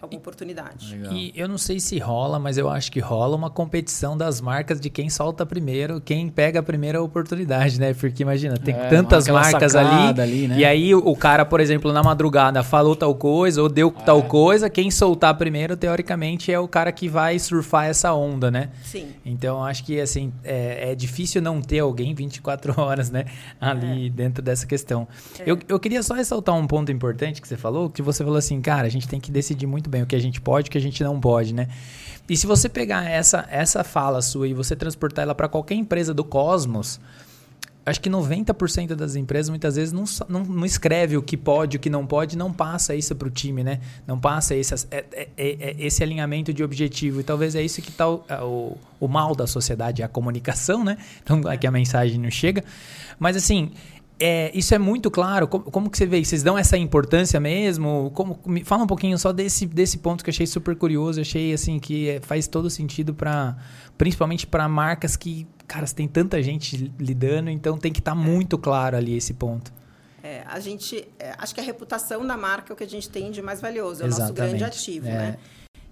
alguma 0.00 0.20
oportunidade. 0.20 0.94
Legal. 0.94 1.12
E 1.12 1.32
eu 1.34 1.48
não 1.48 1.58
sei 1.58 1.80
se 1.80 1.98
rola, 1.98 2.38
mas 2.38 2.58
eu 2.58 2.68
acho 2.68 2.90
que 2.92 3.00
rola 3.00 3.36
uma 3.36 3.50
competição 3.50 4.16
das 4.16 4.40
marcas 4.40 4.80
de 4.80 4.90
quem 4.90 5.08
solta 5.08 5.46
primeiro, 5.46 6.00
quem 6.00 6.28
pega 6.28 6.60
a 6.60 6.62
primeira 6.62 7.02
oportunidade, 7.02 7.80
né? 7.80 7.94
Porque 7.94 8.22
imagina, 8.22 8.56
tem 8.56 8.74
é, 8.74 8.88
tantas 8.88 9.26
marcas 9.28 9.74
ali, 9.74 10.20
ali 10.20 10.48
né? 10.48 10.58
e 10.58 10.64
aí 10.64 10.94
o 10.94 11.16
cara, 11.16 11.44
por 11.44 11.60
exemplo, 11.60 11.92
na 11.92 12.02
madrugada 12.02 12.62
falou 12.62 12.94
tal 12.94 13.14
coisa 13.14 13.62
ou 13.62 13.68
deu 13.68 13.94
é. 13.96 14.02
tal 14.02 14.22
coisa, 14.22 14.68
quem 14.68 14.90
soltar 14.90 15.34
primeiro, 15.36 15.76
teoricamente, 15.76 16.52
é 16.52 16.58
o 16.58 16.68
cara 16.68 16.92
que 16.92 17.08
vai 17.08 17.38
surfar 17.38 17.86
essa 17.86 18.12
onda, 18.12 18.50
né? 18.50 18.70
Sim. 18.82 19.08
Então, 19.24 19.64
acho 19.64 19.84
que, 19.84 20.00
assim, 20.00 20.32
é, 20.44 20.92
é 20.92 20.94
difícil 20.94 21.40
não 21.40 21.60
ter 21.60 21.80
alguém 21.80 22.14
24 22.14 22.74
horas, 22.80 23.10
né? 23.10 23.26
Ali 23.60 24.06
é. 24.06 24.10
dentro 24.10 24.42
dessa 24.42 24.66
questão. 24.66 25.06
É. 25.38 25.44
Eu, 25.46 25.58
eu 25.68 25.80
queria 25.80 26.02
só 26.02 26.14
ressaltar 26.14 26.54
um 26.54 26.66
ponto 26.66 26.92
importante 26.92 27.40
que 27.40 27.48
você 27.48 27.56
falou, 27.56 27.90
que 27.90 28.02
você 28.02 28.22
falou 28.22 28.38
assim, 28.38 28.60
cara, 28.60 28.86
a 28.86 28.90
gente 28.90 29.08
tem 29.08 29.20
que 29.20 29.30
decidir 29.30 29.66
muito 29.66 29.85
bem 29.88 29.96
bem 29.96 30.02
o 30.02 30.06
que 30.06 30.16
a 30.16 30.20
gente 30.20 30.40
pode 30.40 30.66
e 30.66 30.68
o 30.68 30.72
que 30.72 30.78
a 30.78 30.80
gente 30.80 31.02
não 31.02 31.18
pode, 31.18 31.54
né? 31.54 31.68
E 32.28 32.36
se 32.36 32.46
você 32.46 32.68
pegar 32.68 33.08
essa, 33.08 33.46
essa 33.50 33.84
fala 33.84 34.20
sua 34.20 34.48
e 34.48 34.54
você 34.54 34.74
transportar 34.74 35.22
ela 35.22 35.34
para 35.34 35.48
qualquer 35.48 35.74
empresa 35.74 36.12
do 36.12 36.24
cosmos, 36.24 37.00
acho 37.84 38.00
que 38.00 38.10
90% 38.10 38.96
das 38.96 39.14
empresas 39.14 39.48
muitas 39.48 39.76
vezes 39.76 39.92
não, 39.92 40.04
não, 40.28 40.44
não, 40.44 40.66
escreve 40.66 41.16
o 41.16 41.22
que 41.22 41.36
pode, 41.36 41.76
o 41.76 41.80
que 41.80 41.88
não 41.88 42.04
pode, 42.04 42.36
não 42.36 42.52
passa 42.52 42.96
isso 42.96 43.14
para 43.14 43.28
o 43.28 43.30
time, 43.30 43.62
né? 43.62 43.80
Não 44.04 44.18
passa 44.18 44.56
esse, 44.56 44.74
é, 44.90 45.04
é, 45.12 45.28
é, 45.36 45.76
esse 45.78 46.02
alinhamento 46.02 46.52
de 46.52 46.64
objetivo. 46.64 47.20
E 47.20 47.22
talvez 47.22 47.54
é 47.54 47.62
isso 47.62 47.80
que 47.80 47.90
está 47.90 48.08
o, 48.08 48.24
é, 48.28 48.42
o, 48.42 48.76
o 48.98 49.06
mal 49.06 49.36
da 49.36 49.46
sociedade, 49.46 50.02
é 50.02 50.04
a 50.04 50.08
comunicação, 50.08 50.82
né? 50.82 50.98
Então, 51.22 51.46
aqui 51.46 51.64
a 51.64 51.70
mensagem 51.70 52.18
não 52.18 52.30
chega. 52.30 52.64
Mas 53.20 53.36
assim, 53.36 53.70
é, 54.18 54.50
isso 54.54 54.74
é 54.74 54.78
muito 54.78 55.10
claro. 55.10 55.46
Como, 55.46 55.64
como, 55.64 55.90
que 55.90 55.98
você 55.98 56.06
vê? 56.06 56.24
Vocês 56.24 56.42
dão 56.42 56.56
essa 56.56 56.76
importância 56.76 57.38
mesmo? 57.38 58.10
Como, 58.14 58.38
me 58.46 58.64
fala 58.64 58.84
um 58.84 58.86
pouquinho 58.86 59.18
só 59.18 59.32
desse, 59.32 59.66
desse 59.66 59.98
ponto 59.98 60.24
que 60.24 60.30
eu 60.30 60.32
achei 60.32 60.46
super 60.46 60.74
curioso. 60.74 61.20
achei 61.20 61.52
assim 61.52 61.78
que 61.78 62.08
é, 62.08 62.20
faz 62.20 62.46
todo 62.46 62.70
sentido 62.70 63.12
para, 63.14 63.56
principalmente 63.98 64.46
para 64.46 64.66
marcas 64.68 65.16
que, 65.16 65.46
cara, 65.66 65.86
tem 65.86 66.08
tanta 66.08 66.42
gente 66.42 66.92
lidando, 66.98 67.50
então 67.50 67.76
tem 67.76 67.92
que 67.92 68.00
estar 68.00 68.12
tá 68.12 68.16
muito 68.16 68.56
claro 68.56 68.96
ali 68.96 69.16
esse 69.16 69.34
ponto. 69.34 69.72
É, 70.22 70.42
a 70.46 70.58
gente, 70.60 71.06
é, 71.18 71.34
acho 71.38 71.54
que 71.54 71.60
a 71.60 71.64
reputação 71.64 72.26
da 72.26 72.36
marca 72.36 72.72
é 72.72 72.74
o 72.74 72.76
que 72.76 72.84
a 72.84 72.88
gente 72.88 73.08
tem 73.08 73.30
de 73.30 73.42
mais 73.42 73.60
valioso, 73.60 74.02
é 74.02 74.06
o 74.06 74.08
Exatamente. 74.08 74.38
nosso 74.40 74.50
grande 74.50 74.64
ativo, 74.64 75.06
é. 75.08 75.12
né? 75.12 75.38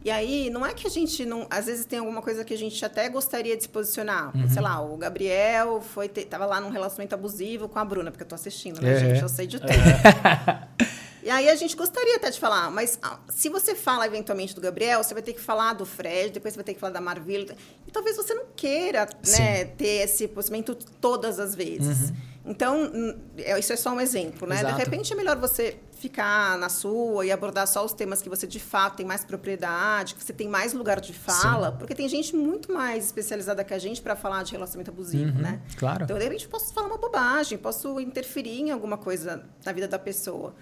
E 0.05 0.11
aí, 0.11 0.51
não 0.51 0.67
é 0.67 0.75
que 0.75 0.87
a 0.87 0.91
gente 0.91 1.25
não. 1.25 1.47
Às 1.49 1.65
vezes 1.65 1.87
tem 1.87 1.99
alguma 1.99 2.21
coisa 2.21 2.45
que 2.45 2.53
a 2.53 2.59
gente 2.59 2.85
até 2.85 3.09
gostaria 3.09 3.57
de 3.57 3.63
se 3.63 3.69
posicionar. 3.71 4.37
Uhum. 4.37 4.49
Sei 4.49 4.61
lá, 4.61 4.79
o 4.83 4.99
Gabriel 4.99 5.81
foi 5.81 6.11
ter, 6.11 6.27
tava 6.27 6.45
lá 6.45 6.61
num 6.61 6.69
relacionamento 6.69 7.15
abusivo 7.15 7.69
com 7.71 7.79
a 7.79 7.85
Bruna, 7.85 8.11
porque 8.11 8.23
eu 8.23 8.29
tô 8.29 8.35
assistindo, 8.35 8.83
né, 8.83 8.93
é. 8.93 9.01
gente? 9.01 9.23
Eu 9.23 9.29
sei 9.31 9.47
de 9.47 9.59
tudo. 9.59 9.73
É. 9.73 10.85
E 11.25 11.31
aí 11.31 11.49
a 11.49 11.57
gente 11.57 11.75
gostaria 11.75 12.17
até 12.17 12.31
de 12.31 12.39
falar, 12.39 12.71
mas 12.71 12.99
ah, 13.03 13.19
se 13.31 13.49
você 13.49 13.75
fala 13.75 14.07
eventualmente 14.07 14.55
do 14.55 14.61
Gabriel, 14.61 15.03
você 15.03 15.15
vai 15.15 15.23
ter 15.23 15.33
que 15.33 15.41
falar 15.41 15.73
do 15.73 15.87
Fred, 15.87 16.35
depois 16.35 16.53
você 16.53 16.59
vai 16.59 16.65
ter 16.65 16.75
que 16.75 16.81
falar 16.81 16.93
da 16.93 17.01
Marvila. 17.01 17.57
E 17.89 17.91
talvez 17.91 18.15
você 18.15 18.35
não 18.35 18.45
queira 18.55 19.09
né, 19.39 19.65
ter 19.65 20.05
esse 20.05 20.29
posicionamento 20.29 20.75
todas 21.01 21.41
as 21.41 21.55
vezes. 21.55 22.11
Uhum. 22.11 22.17
Então, 22.45 23.17
é, 23.39 23.59
isso 23.59 23.73
é 23.73 23.77
só 23.77 23.95
um 23.95 24.01
exemplo, 24.03 24.47
né? 24.47 24.57
Exato. 24.57 24.75
De 24.77 24.85
repente 24.85 25.15
é 25.15 25.17
melhor 25.17 25.39
você 25.39 25.79
ficar 26.05 26.59
na 26.59 26.69
sua 26.69 27.25
e 27.25 27.33
abordar 27.33 27.67
só 27.67 27.83
os 27.83 27.95
temas 27.95 28.21
que 28.21 28.29
você 28.29 28.47
de 28.47 28.61
fato 28.61 28.97
tem 28.97 29.07
mais 29.07 29.25
propriedade, 29.25 30.15
que 30.15 30.23
você 30.23 30.35
tem 30.35 30.47
mais 30.47 30.75
lugar 30.75 31.01
de 31.01 31.15
fala, 31.15 31.71
Sim. 31.71 31.79
porque 31.79 31.95
tem 31.95 32.07
gente 32.07 32.37
muito 32.37 32.71
mais 32.71 33.07
especializada 33.07 33.65
que 33.65 33.73
a 33.73 33.79
gente 33.79 34.03
para 34.03 34.15
falar 34.15 34.43
de 34.43 34.53
relacionamento 34.53 34.91
abusivo, 34.91 35.35
uhum, 35.35 35.43
né? 35.43 35.63
Claro. 35.79 36.05
Então, 36.05 36.19
de 36.19 36.25
repente, 36.25 36.47
posso 36.47 36.75
falar 36.75 36.89
uma 36.89 36.99
bobagem, 36.99 37.57
posso 37.57 37.99
interferir 37.99 38.61
em 38.61 38.71
alguma 38.71 38.99
coisa 38.99 39.45
na 39.65 39.73
vida 39.73 39.89
da 39.89 39.99
pessoa. 39.99 40.55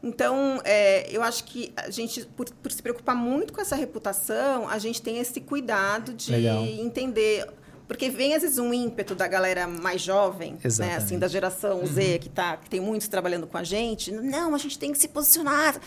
Então, 0.00 0.60
é, 0.64 1.10
eu 1.10 1.22
acho 1.22 1.42
que 1.42 1.72
a 1.76 1.90
gente, 1.90 2.24
por, 2.26 2.48
por, 2.62 2.70
se 2.70 2.80
preocupar 2.80 3.16
muito 3.16 3.52
com 3.52 3.60
essa 3.60 3.74
reputação, 3.74 4.68
a 4.68 4.78
gente 4.78 5.02
tem 5.02 5.18
esse 5.18 5.40
cuidado 5.40 6.14
de 6.14 6.30
Legal. 6.30 6.62
entender. 6.64 7.48
Porque 7.86 8.08
vem, 8.08 8.34
às 8.34 8.42
vezes, 8.42 8.58
um 8.58 8.72
ímpeto 8.72 9.14
da 9.14 9.28
galera 9.28 9.66
mais 9.66 10.00
jovem, 10.00 10.56
né, 10.78 10.96
assim, 10.96 11.18
da 11.18 11.28
geração 11.28 11.80
uhum. 11.80 11.86
Z, 11.86 12.18
que, 12.18 12.28
tá, 12.30 12.56
que 12.56 12.70
tem 12.70 12.80
muitos 12.80 13.08
trabalhando 13.08 13.46
com 13.46 13.58
a 13.58 13.62
gente. 13.62 14.10
Não, 14.10 14.54
a 14.54 14.58
gente 14.58 14.78
tem 14.78 14.90
que 14.90 14.98
se 14.98 15.08
posicionar. 15.08 15.78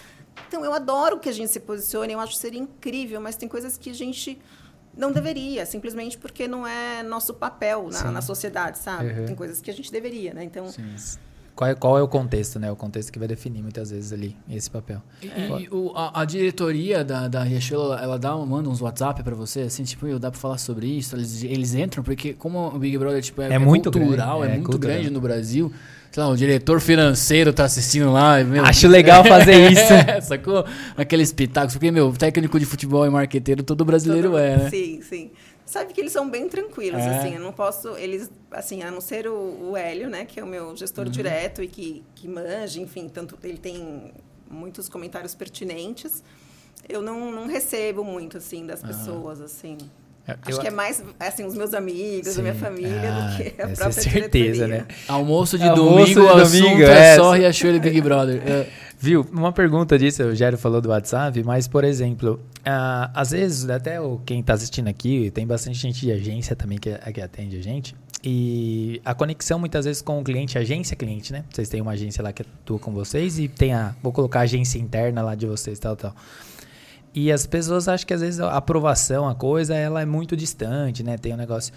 Então, 0.48 0.64
eu 0.64 0.74
adoro 0.74 1.20
que 1.20 1.28
a 1.28 1.32
gente 1.32 1.52
se 1.52 1.60
posicione, 1.60 2.14
eu 2.14 2.20
acho 2.20 2.34
que 2.34 2.40
seria 2.40 2.60
incrível, 2.60 3.20
mas 3.20 3.36
tem 3.36 3.50
coisas 3.50 3.78
que 3.78 3.90
a 3.90 3.94
gente 3.94 4.40
não 4.96 5.12
deveria, 5.12 5.66
simplesmente 5.66 6.18
porque 6.18 6.48
não 6.48 6.66
é 6.66 7.04
nosso 7.04 7.34
papel 7.34 7.90
na, 7.92 8.12
na 8.12 8.22
sociedade, 8.22 8.80
sabe? 8.80 9.12
Uhum. 9.12 9.26
Tem 9.26 9.36
coisas 9.36 9.62
que 9.62 9.70
a 9.70 9.74
gente 9.74 9.92
deveria, 9.92 10.34
né? 10.34 10.44
Então, 10.44 10.68
Sim. 10.70 10.96
Qual 11.58 11.72
é, 11.72 11.74
qual 11.74 11.98
é 11.98 12.04
o 12.04 12.08
contexto, 12.08 12.60
né? 12.60 12.72
O 12.72 12.76
contexto 12.76 13.12
que 13.12 13.18
vai 13.18 13.28
definir 13.28 13.64
muitas 13.64 13.90
vezes 13.90 14.14
ali 14.14 14.38
esse 14.48 14.70
papel. 14.70 15.02
E, 15.24 15.26
e 15.64 15.70
o, 15.72 15.92
a, 15.96 16.22
a, 16.22 16.24
diretoria 16.24 17.04
da, 17.04 17.28
da 17.28 17.42
Riachuelo, 17.42 17.86
ela, 17.86 18.04
ela 18.04 18.20
dá, 18.20 18.38
manda 18.38 18.70
uns 18.70 18.80
WhatsApp 18.80 19.24
para 19.24 19.34
você, 19.34 19.62
assim, 19.62 19.84
tipo, 19.84 20.08
dá 20.20 20.30
para 20.30 20.40
falar 20.40 20.60
sobre 20.60 20.86
isso? 20.86 21.16
Eles, 21.16 21.42
eles 21.42 21.74
entram, 21.74 22.04
porque 22.04 22.34
como 22.34 22.68
o 22.68 22.78
Big 22.78 22.96
Brother 23.00 23.24
tipo, 23.24 23.42
é, 23.42 23.50
é, 23.50 23.54
é 23.54 23.58
muito 23.58 23.92
cultural, 23.92 24.42
grande, 24.42 24.52
é, 24.52 24.54
é, 24.54 24.60
muito 24.60 24.70
cultural. 24.70 24.98
grande 24.98 25.10
no 25.10 25.20
Brasil, 25.20 25.74
sei 26.12 26.22
lá, 26.22 26.30
o 26.30 26.38
diretor 26.38 26.80
financeiro 26.80 27.52
tá 27.52 27.66
assistindo 27.66 28.12
lá. 28.12 28.44
Meu, 28.44 28.64
Acho 28.64 28.88
legal 28.88 29.26
fazer 29.26 29.58
isso. 29.74 29.94
é, 29.94 30.22
sacou? 30.22 30.64
Aqueles 30.96 31.34
pitacos, 31.34 31.74
porque, 31.74 31.90
meu, 31.90 32.12
técnico 32.12 32.60
de 32.60 32.68
futebol 32.68 33.04
e 33.04 33.10
marqueteiro, 33.10 33.64
todo 33.64 33.84
brasileiro 33.84 34.30
todo, 34.30 34.38
é, 34.38 34.58
né? 34.58 34.70
Sim, 34.70 35.02
sim 35.02 35.32
sabe 35.68 35.94
que 35.94 36.00
eles 36.02 36.14
são 36.14 36.28
bem 36.30 36.48
tranquilos, 36.48 37.02
é. 37.02 37.20
assim, 37.20 37.36
eu 37.36 37.42
não 37.42 37.52
posso, 37.52 37.90
eles, 37.98 38.32
assim, 38.50 38.82
a 38.82 38.90
não 38.90 39.02
ser 39.02 39.28
o, 39.28 39.72
o 39.72 39.78
Hélio, 39.78 40.10
né, 40.10 40.26
que 40.26 40.40
é 40.40 40.44
o 40.44 40.48
meu 40.48 40.76
gestor 40.76 41.06
uhum. 41.06 41.12
direto 41.12 41.62
e 41.62 41.68
que, 41.68 42.04
que 42.16 42.28
manja, 42.28 42.80
enfim, 42.80 43.10
tanto 43.10 43.38
ele 43.44 43.58
tem 43.58 44.14
muitos 44.50 44.88
comentários 44.88 45.36
pertinentes, 45.36 46.24
eu 46.88 47.02
não, 47.02 47.32
não 47.32 47.48
recebo 47.48 48.04
muito, 48.04 48.38
assim, 48.38 48.66
das 48.66 48.82
uhum. 48.82 48.88
pessoas, 48.88 49.42
assim. 49.42 49.78
É, 50.28 50.32
eu, 50.32 50.38
Acho 50.48 50.60
que 50.60 50.68
é 50.68 50.72
mais, 50.72 51.04
assim, 51.20 51.46
os 51.46 51.56
meus 51.56 51.74
amigos, 51.74 52.34
sim. 52.34 52.40
a 52.40 52.44
minha 52.44 52.56
família, 52.56 53.14
ah, 53.14 53.30
do 53.30 53.38
que 53.38 53.62
a 53.62 53.68
própria 53.68 53.92
certeza, 53.92 54.66
diretoria. 54.66 54.68
né? 54.68 54.86
Almoço 55.08 55.58
de 55.58 55.64
Almoço 55.64 56.14
domingo, 56.14 56.36
de 56.36 56.42
o 56.42 56.44
domingo, 56.44 56.84
é, 56.84 57.14
é 57.14 57.16
só 57.16 57.32
Riachuelo 57.32 57.78
e 57.78 57.80
Big 57.80 58.02
Brother. 58.02 58.42
É. 58.46 58.68
Viu? 59.00 59.26
Uma 59.32 59.54
pergunta 59.54 59.98
disso, 59.98 60.24
o 60.24 60.36
Gério 60.36 60.58
falou 60.58 60.82
do 60.82 60.90
WhatsApp, 60.90 61.44
mas, 61.44 61.68
por 61.68 61.84
exemplo, 61.84 62.42
uh, 62.62 63.12
às 63.14 63.30
vezes, 63.30 63.70
até 63.70 64.02
o, 64.02 64.20
quem 64.26 64.40
está 64.40 64.54
assistindo 64.54 64.88
aqui, 64.88 65.30
tem 65.30 65.46
bastante 65.46 65.78
gente 65.78 66.02
de 66.02 66.12
agência 66.12 66.56
também 66.56 66.80
que, 66.80 66.92
que 67.14 67.22
atende 67.22 67.58
a 67.58 67.62
gente. 67.62 67.96
E 68.24 69.00
a 69.06 69.14
conexão, 69.14 69.60
muitas 69.60 69.86
vezes, 69.86 70.02
com 70.02 70.20
o 70.20 70.24
cliente, 70.24 70.58
agência-cliente, 70.58 71.32
né? 71.32 71.46
Vocês 71.50 71.70
têm 71.70 71.80
uma 71.80 71.92
agência 71.92 72.24
lá 72.24 72.34
que 72.34 72.42
atua 72.42 72.80
com 72.80 72.92
vocês 72.92 73.38
e 73.38 73.48
tem 73.48 73.74
a. 73.74 73.96
Vou 74.02 74.12
colocar 74.12 74.40
a 74.40 74.44
agência 74.44 74.80
interna 74.80 75.22
lá 75.22 75.36
de 75.36 75.46
vocês, 75.46 75.78
tal, 75.78 75.96
tal. 75.96 76.16
E 77.20 77.32
as 77.32 77.48
pessoas 77.48 77.88
acham 77.88 78.06
que 78.06 78.14
às 78.14 78.22
vezes 78.22 78.40
a 78.40 78.56
aprovação, 78.56 79.28
a 79.28 79.34
coisa, 79.34 79.74
ela 79.74 80.00
é 80.00 80.06
muito 80.06 80.38
distante, 80.38 81.02
né? 81.02 81.18
Tem 81.18 81.34
um 81.34 81.38
negócio. 81.38 81.74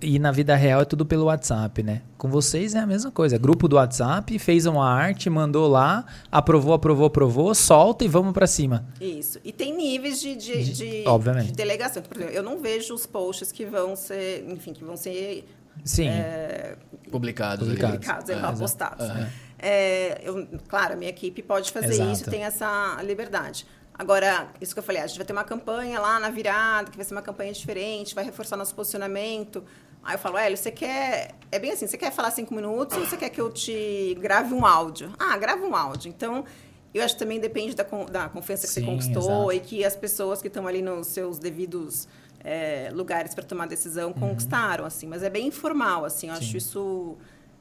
E 0.00 0.16
na 0.16 0.30
vida 0.30 0.54
real 0.54 0.82
é 0.82 0.84
tudo 0.84 1.04
pelo 1.04 1.24
WhatsApp, 1.24 1.82
né? 1.82 2.02
Com 2.16 2.28
vocês 2.28 2.76
é 2.76 2.78
a 2.78 2.86
mesma 2.86 3.10
coisa. 3.10 3.36
Grupo 3.36 3.66
do 3.66 3.74
WhatsApp, 3.74 4.38
fez 4.38 4.66
uma 4.66 4.88
arte, 4.88 5.28
mandou 5.28 5.66
lá, 5.66 6.04
aprovou, 6.30 6.72
aprovou, 6.72 7.06
aprovou, 7.06 7.52
solta 7.52 8.04
e 8.04 8.08
vamos 8.08 8.32
para 8.32 8.46
cima. 8.46 8.86
Isso. 9.00 9.40
E 9.44 9.50
tem 9.50 9.76
níveis 9.76 10.20
de, 10.20 10.36
de, 10.36 10.62
de, 10.62 10.72
de, 10.72 11.04
Obviamente. 11.04 11.46
de 11.48 11.52
delegação. 11.54 12.00
Por 12.04 12.16
exemplo, 12.16 12.32
eu 12.32 12.42
não 12.44 12.60
vejo 12.60 12.94
os 12.94 13.06
posts 13.06 13.50
que 13.50 13.66
vão 13.66 13.96
ser, 13.96 14.48
enfim, 14.48 14.72
que 14.72 14.84
vão 14.84 14.96
ser 14.96 15.48
Sim. 15.84 16.06
é, 16.06 16.76
Publicados. 17.10 17.66
Publicados. 17.66 17.96
publicados, 17.96 18.30
é, 18.30 18.34
exato. 18.34 18.58
postados. 18.60 19.04
Aham. 19.04 19.28
É, 19.62 20.20
eu, 20.22 20.46
claro, 20.68 20.94
a 20.94 20.96
minha 20.96 21.10
equipe 21.10 21.42
pode 21.42 21.70
fazer 21.70 21.94
Exato. 21.94 22.12
isso, 22.12 22.30
tem 22.30 22.44
essa 22.44 22.98
liberdade. 23.02 23.66
Agora, 24.00 24.48
isso 24.62 24.72
que 24.74 24.78
eu 24.78 24.82
falei, 24.82 25.02
a 25.02 25.06
gente 25.06 25.18
vai 25.18 25.26
ter 25.26 25.34
uma 25.34 25.44
campanha 25.44 26.00
lá 26.00 26.18
na 26.18 26.30
virada, 26.30 26.90
que 26.90 26.96
vai 26.96 27.04
ser 27.04 27.12
uma 27.12 27.20
campanha 27.20 27.52
diferente, 27.52 28.14
vai 28.14 28.24
reforçar 28.24 28.56
nosso 28.56 28.74
posicionamento. 28.74 29.62
Aí 30.02 30.14
eu 30.14 30.18
falo, 30.18 30.38
Hélio, 30.38 30.56
você 30.56 30.70
quer. 30.70 31.32
É 31.52 31.58
bem 31.58 31.72
assim, 31.72 31.86
você 31.86 31.98
quer 31.98 32.10
falar 32.10 32.30
cinco 32.30 32.54
minutos 32.54 32.96
ou 32.96 33.04
você 33.04 33.14
quer 33.18 33.28
que 33.28 33.38
eu 33.38 33.52
te 33.52 34.16
grave 34.18 34.54
um 34.54 34.64
áudio? 34.64 35.12
Ah, 35.18 35.36
grava 35.36 35.62
um 35.66 35.76
áudio. 35.76 36.08
Então, 36.08 36.46
eu 36.94 37.04
acho 37.04 37.12
que 37.12 37.18
também 37.18 37.38
depende 37.38 37.74
da, 37.76 37.84
da 38.10 38.30
confiança 38.30 38.66
que 38.66 38.72
Sim, 38.72 38.80
você 38.80 38.86
conquistou 38.86 39.52
exato. 39.52 39.52
e 39.52 39.60
que 39.60 39.84
as 39.84 39.94
pessoas 39.94 40.40
que 40.40 40.48
estão 40.48 40.66
ali 40.66 40.80
nos 40.80 41.08
seus 41.08 41.38
devidos 41.38 42.08
é, 42.42 42.88
lugares 42.94 43.34
para 43.34 43.44
tomar 43.44 43.66
decisão 43.66 44.14
conquistaram, 44.14 44.86
assim. 44.86 45.06
Mas 45.08 45.22
é 45.22 45.28
bem 45.28 45.48
informal, 45.48 46.06
assim. 46.06 46.28
Eu 46.28 46.32
acho 46.32 46.44
Uhum. 46.44 46.50
Sim. 46.52 46.56
isso 46.56 47.18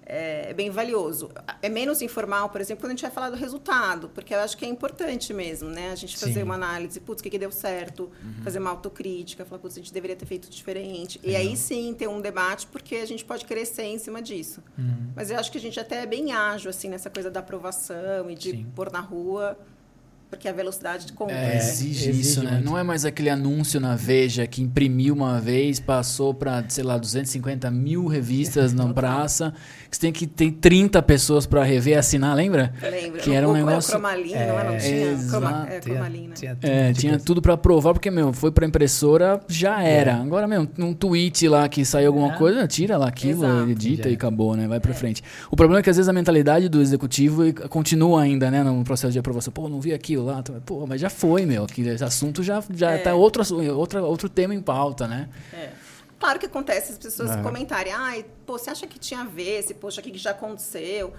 é, 0.09 0.47
é 0.49 0.53
bem 0.53 0.69
valioso. 0.71 1.29
É 1.61 1.69
menos 1.69 2.01
informal, 2.01 2.49
por 2.49 2.59
exemplo, 2.59 2.81
quando 2.81 2.91
a 2.91 2.95
gente 2.95 3.03
vai 3.03 3.11
falar 3.11 3.29
do 3.29 3.35
resultado, 3.37 4.09
porque 4.09 4.33
eu 4.33 4.39
acho 4.39 4.57
que 4.57 4.65
é 4.65 4.67
importante 4.67 5.33
mesmo, 5.33 5.69
né? 5.69 5.91
A 5.91 5.95
gente 5.95 6.17
fazer 6.17 6.33
Sim. 6.33 6.43
uma 6.43 6.55
análise, 6.55 6.99
putz, 6.99 7.19
o 7.21 7.23
que, 7.23 7.29
que 7.29 7.37
deu 7.37 7.51
certo, 7.51 8.09
Uhum. 8.23 8.43
fazer 8.43 8.57
uma 8.59 8.71
autocrítica, 8.71 9.45
falar, 9.45 9.59
putz, 9.61 9.75
a 9.75 9.79
gente 9.79 9.93
deveria 9.93 10.15
ter 10.15 10.25
feito 10.25 10.49
diferente. 10.49 11.19
E 11.23 11.27
Legal. 11.27 11.41
aí 11.43 11.55
sim 11.55 11.93
ter 11.93 12.07
um 12.07 12.19
debate, 12.19 12.65
porque 12.67 12.95
a 12.95 13.05
gente 13.05 13.23
pode 13.23 13.45
crescer 13.45 13.83
em 13.83 13.99
cima 13.99 14.21
disso. 14.21 14.63
Uhum. 14.77 15.11
Mas 15.15 15.29
eu 15.29 15.37
acho 15.37 15.51
que 15.51 15.57
a 15.57 15.61
gente 15.61 15.79
até 15.79 16.01
é 16.03 16.05
bem 16.05 16.31
ágil, 16.33 16.69
assim, 16.69 16.89
nessa 16.89 17.09
coisa 17.09 17.29
da 17.29 17.39
aprovação 17.41 18.29
e 18.29 18.35
de 18.35 18.51
Sim. 18.51 18.65
pôr 18.75 18.91
na 18.91 18.99
rua, 18.99 19.57
porque 20.29 20.47
a 20.47 20.51
velocidade 20.53 21.11
conta. 21.13 21.31
É, 21.33 21.47
né? 21.49 21.57
exige, 21.57 22.09
exige 22.09 22.21
isso, 22.21 22.43
né? 22.43 22.51
muito. 22.51 22.65
Não 22.65 22.77
é 22.77 22.83
mais 22.83 23.03
aquele 23.05 23.29
anúncio 23.29 23.79
na 23.79 23.95
Veja 23.95 24.45
que 24.47 24.61
imprimiu 24.61 25.13
uma 25.15 25.39
vez, 25.41 25.79
passou 25.79 26.33
para, 26.33 26.63
sei 26.69 26.83
lá, 26.83 26.97
250 26.97 27.69
mil 27.71 28.05
revistas 28.07 28.71
na 28.73 28.87
praça, 28.93 29.53
que 29.89 29.95
você 29.97 30.01
tem 30.01 30.11
que 30.13 30.27
ter 30.27 30.51
30 30.51 31.01
pessoas 31.01 31.45
para 31.45 31.63
rever 31.63 31.95
e 31.95 31.97
assinar, 31.97 32.35
lembra? 32.35 32.71
Lembra? 32.81 33.21
Que 33.21 33.31
era 33.33 33.47
um 33.47 33.51
O- 33.51 33.53
negócio- 33.55 33.91
Cromalin, 33.91 34.33
não 34.33 34.39
é? 34.59 34.63
Não 34.71 34.77
tinha? 34.77 35.11
exato. 35.11 35.29
Croma, 35.45 35.67
é, 35.69 35.79
Cromalin, 35.79 36.27
né? 36.27 36.33
Tinha, 36.35 36.57
É, 36.61 36.87
tipo, 36.89 36.99
tinha 36.99 37.19
tudo 37.19 37.41
pra 37.41 37.57
provar, 37.57 37.93
porque, 37.93 38.11
meu, 38.11 38.31
foi 38.31 38.51
pra 38.51 38.65
impressora, 38.67 39.41
já 39.47 39.81
era. 39.81 40.15
Agora, 40.17 40.47
meu, 40.47 40.67
num 40.77 40.93
tweet 40.93 41.47
lá 41.47 41.67
que 41.67 41.83
saiu 41.83 42.07
alguma 42.07 42.33
É. 42.33 42.37
coisa, 42.37 42.67
tira 42.67 42.97
lá 42.97 43.07
aquilo, 43.07 43.43
Exato. 43.45 43.69
edita 43.71 44.03
Já 44.03 44.09
e 44.09 44.13
é. 44.13 44.15
acabou, 44.15 44.55
né? 44.55 44.67
Vai 44.67 44.79
pra 44.79 44.93
frente. 44.93 45.23
O 45.49 45.55
problema 45.55 45.79
é 45.79 45.83
que 45.83 45.89
às 45.89 45.95
vezes 45.97 46.07
a 46.07 46.13
mentalidade 46.13 46.69
do 46.69 46.79
executivo 46.81 47.41
continua 47.69 48.21
ainda, 48.21 48.51
né, 48.51 48.63
no 48.63 48.83
processo 48.83 49.11
de 49.11 49.19
aprovação. 49.19 49.51
Pô, 49.51 49.67
não 49.67 49.81
vi 49.81 49.93
lá. 50.23 50.43
Pô, 50.65 50.85
mas 50.87 50.99
já 51.01 51.09
foi, 51.09 51.45
meu. 51.45 51.65
Que 51.65 51.81
esse 51.81 52.03
assunto 52.03 52.41
já, 52.43 52.63
já 52.71 52.91
É. 52.91 52.97
tá 52.99 53.13
outro, 53.13 53.43
outro, 53.75 54.03
outro 54.03 54.29
tema 54.29 54.53
em 54.53 54.61
pauta, 54.61 55.07
né? 55.07 55.29
É. 55.53 55.69
Claro 56.19 56.37
que 56.37 56.45
acontece 56.45 56.91
as 56.91 56.97
pessoas 56.97 57.31
É. 57.31 57.41
comentarem, 57.41 57.93
ai, 57.93 58.25
pô, 58.45 58.57
você 58.57 58.69
acha 58.69 58.85
que 58.85 58.99
tinha 58.99 59.21
a 59.21 59.25
ver, 59.25 59.59
esse 59.59 59.73
post 59.73 59.99
aqui 59.99 60.11
que 60.11 60.17
já 60.17 60.31
aconteceu? 60.31 61.13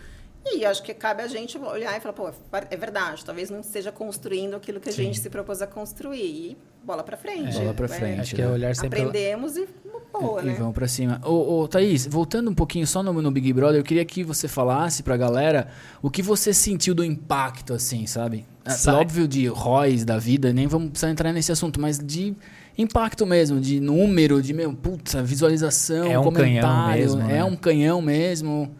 E 0.45 0.65
acho 0.65 0.83
que 0.83 0.95
cabe 0.95 1.23
a 1.23 1.27
gente 1.29 1.59
olhar 1.59 1.97
e 1.97 2.01
falar, 2.01 2.15
pô, 2.15 2.31
é 2.71 2.77
verdade, 2.77 3.25
talvez 3.25 3.51
não 3.51 3.61
esteja 3.61 3.93
construindo 3.93 4.55
aquilo 4.57 4.81
que 4.81 4.89
a 4.89 4.93
Sim. 4.93 5.05
gente 5.05 5.21
se 5.21 5.29
propôs 5.29 5.61
a 5.61 5.67
construir. 5.67 6.21
E 6.53 6.57
bola 6.83 7.03
pra 7.03 7.17
frente. 7.17 7.59
Bola 7.59 7.75
pra 7.75 7.87
É, 7.87 7.89
frente, 7.89 8.21
Acho 8.21 8.35
que 8.35 8.43
é 8.43 8.49
olhar 8.49 8.75
sempre... 8.75 9.01
Aprendemos 9.01 9.57
e 9.57 9.69
boa, 10.13 10.43
e 10.43 10.47
né? 10.47 10.55
vão 10.55 10.73
pra 10.73 10.89
cima. 10.89 11.21
Ô, 11.25 11.61
ô, 11.61 11.69
Thaís, 11.69 12.07
voltando 12.07 12.51
um 12.51 12.55
pouquinho 12.55 12.87
só 12.87 13.03
no, 13.03 13.13
no 13.13 13.31
Big 13.31 13.53
Brother, 13.53 13.79
eu 13.81 13.85
queria 13.85 14.05
que 14.05 14.25
você 14.25 14.49
falasse 14.49 15.03
pra 15.03 15.17
galera 15.17 15.69
o 16.03 16.11
que 16.11 16.23
você 16.23 16.55
sentiu 16.55 16.95
do 16.95 17.05
impacto, 17.05 17.75
assim, 17.75 18.07
sabe? 18.07 18.47
É, 18.65 18.71
Sai. 18.71 18.95
óbvio 18.95 19.29
de 19.29 19.47
ROIs 19.47 20.05
da 20.05 20.19
vida, 20.19 20.53
nem 20.53 20.67
vamos 20.67 20.91
precisar 20.91 21.11
entrar 21.11 21.33
nesse 21.33 21.53
assunto, 21.53 21.79
mas 21.81 21.99
de 21.99 22.35
impacto 22.79 23.27
mesmo, 23.27 23.61
de 23.61 23.79
número, 23.79 24.41
de, 24.43 24.53
meu, 24.55 24.73
puta, 24.73 25.23
visualização, 25.23 26.07
É 26.07 26.19
um 26.19 26.33
canhão 26.33 26.63
comentário, 26.63 27.03
mesmo, 27.03 27.21
é 27.23 27.25
né? 27.27 27.45
um 27.45 27.57
canhão 27.57 28.01
mesmo. 28.03 28.75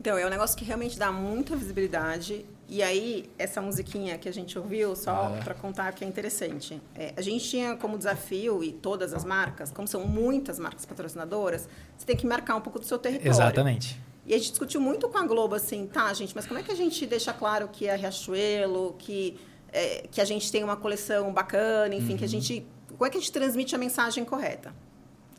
Então, 0.00 0.16
é 0.16 0.24
um 0.26 0.30
negócio 0.30 0.56
que 0.56 0.64
realmente 0.64 0.98
dá 0.98 1.12
muita 1.12 1.54
visibilidade. 1.54 2.46
E 2.66 2.82
aí, 2.82 3.28
essa 3.38 3.60
musiquinha 3.60 4.16
que 4.16 4.28
a 4.28 4.32
gente 4.32 4.58
ouviu, 4.58 4.96
só 4.96 5.10
Ah. 5.10 5.40
para 5.44 5.52
contar 5.54 5.92
que 5.92 6.02
é 6.02 6.08
interessante. 6.08 6.80
É, 6.94 7.12
a 7.14 7.20
gente 7.20 7.46
tinha 7.46 7.76
como 7.76 7.98
desafio, 7.98 8.64
e 8.64 8.72
todas 8.72 9.12
as 9.12 9.26
marcas, 9.26 9.70
como 9.70 9.86
são 9.86 10.06
muitas 10.06 10.58
marcas 10.58 10.86
patrocinadoras, 10.86 11.68
você 11.98 12.06
tem 12.06 12.16
que 12.16 12.26
marcar 12.26 12.56
um 12.56 12.62
pouco 12.62 12.78
do 12.78 12.86
seu 12.86 12.96
território. 12.98 13.30
Exatamente. 13.30 14.00
E 14.24 14.32
a 14.32 14.38
gente 14.38 14.50
discutiu 14.50 14.80
muito 14.80 15.06
com 15.06 15.18
a 15.18 15.26
Globo, 15.26 15.54
assim, 15.56 15.86
tá, 15.86 16.10
gente, 16.14 16.34
mas 16.34 16.46
como 16.46 16.58
é 16.58 16.62
que 16.62 16.72
a 16.72 16.76
gente 16.76 17.04
deixa 17.06 17.32
claro 17.34 17.68
que 17.68 17.86
é 17.86 17.94
Riachuelo, 17.94 18.94
que, 18.98 19.36
é, 19.70 20.06
que 20.10 20.20
a 20.20 20.24
gente 20.24 20.50
tem 20.50 20.64
uma 20.64 20.76
coleção 20.76 21.30
bacana, 21.32 21.94
enfim, 21.94 22.16
que 22.16 22.24
a 22.24 22.28
gente. 22.28 22.64
Como 22.88 23.04
é 23.06 23.10
que 23.10 23.18
a 23.18 23.20
gente 23.20 23.32
transmite 23.32 23.74
a 23.74 23.78
mensagem 23.78 24.24
correta? 24.24 24.72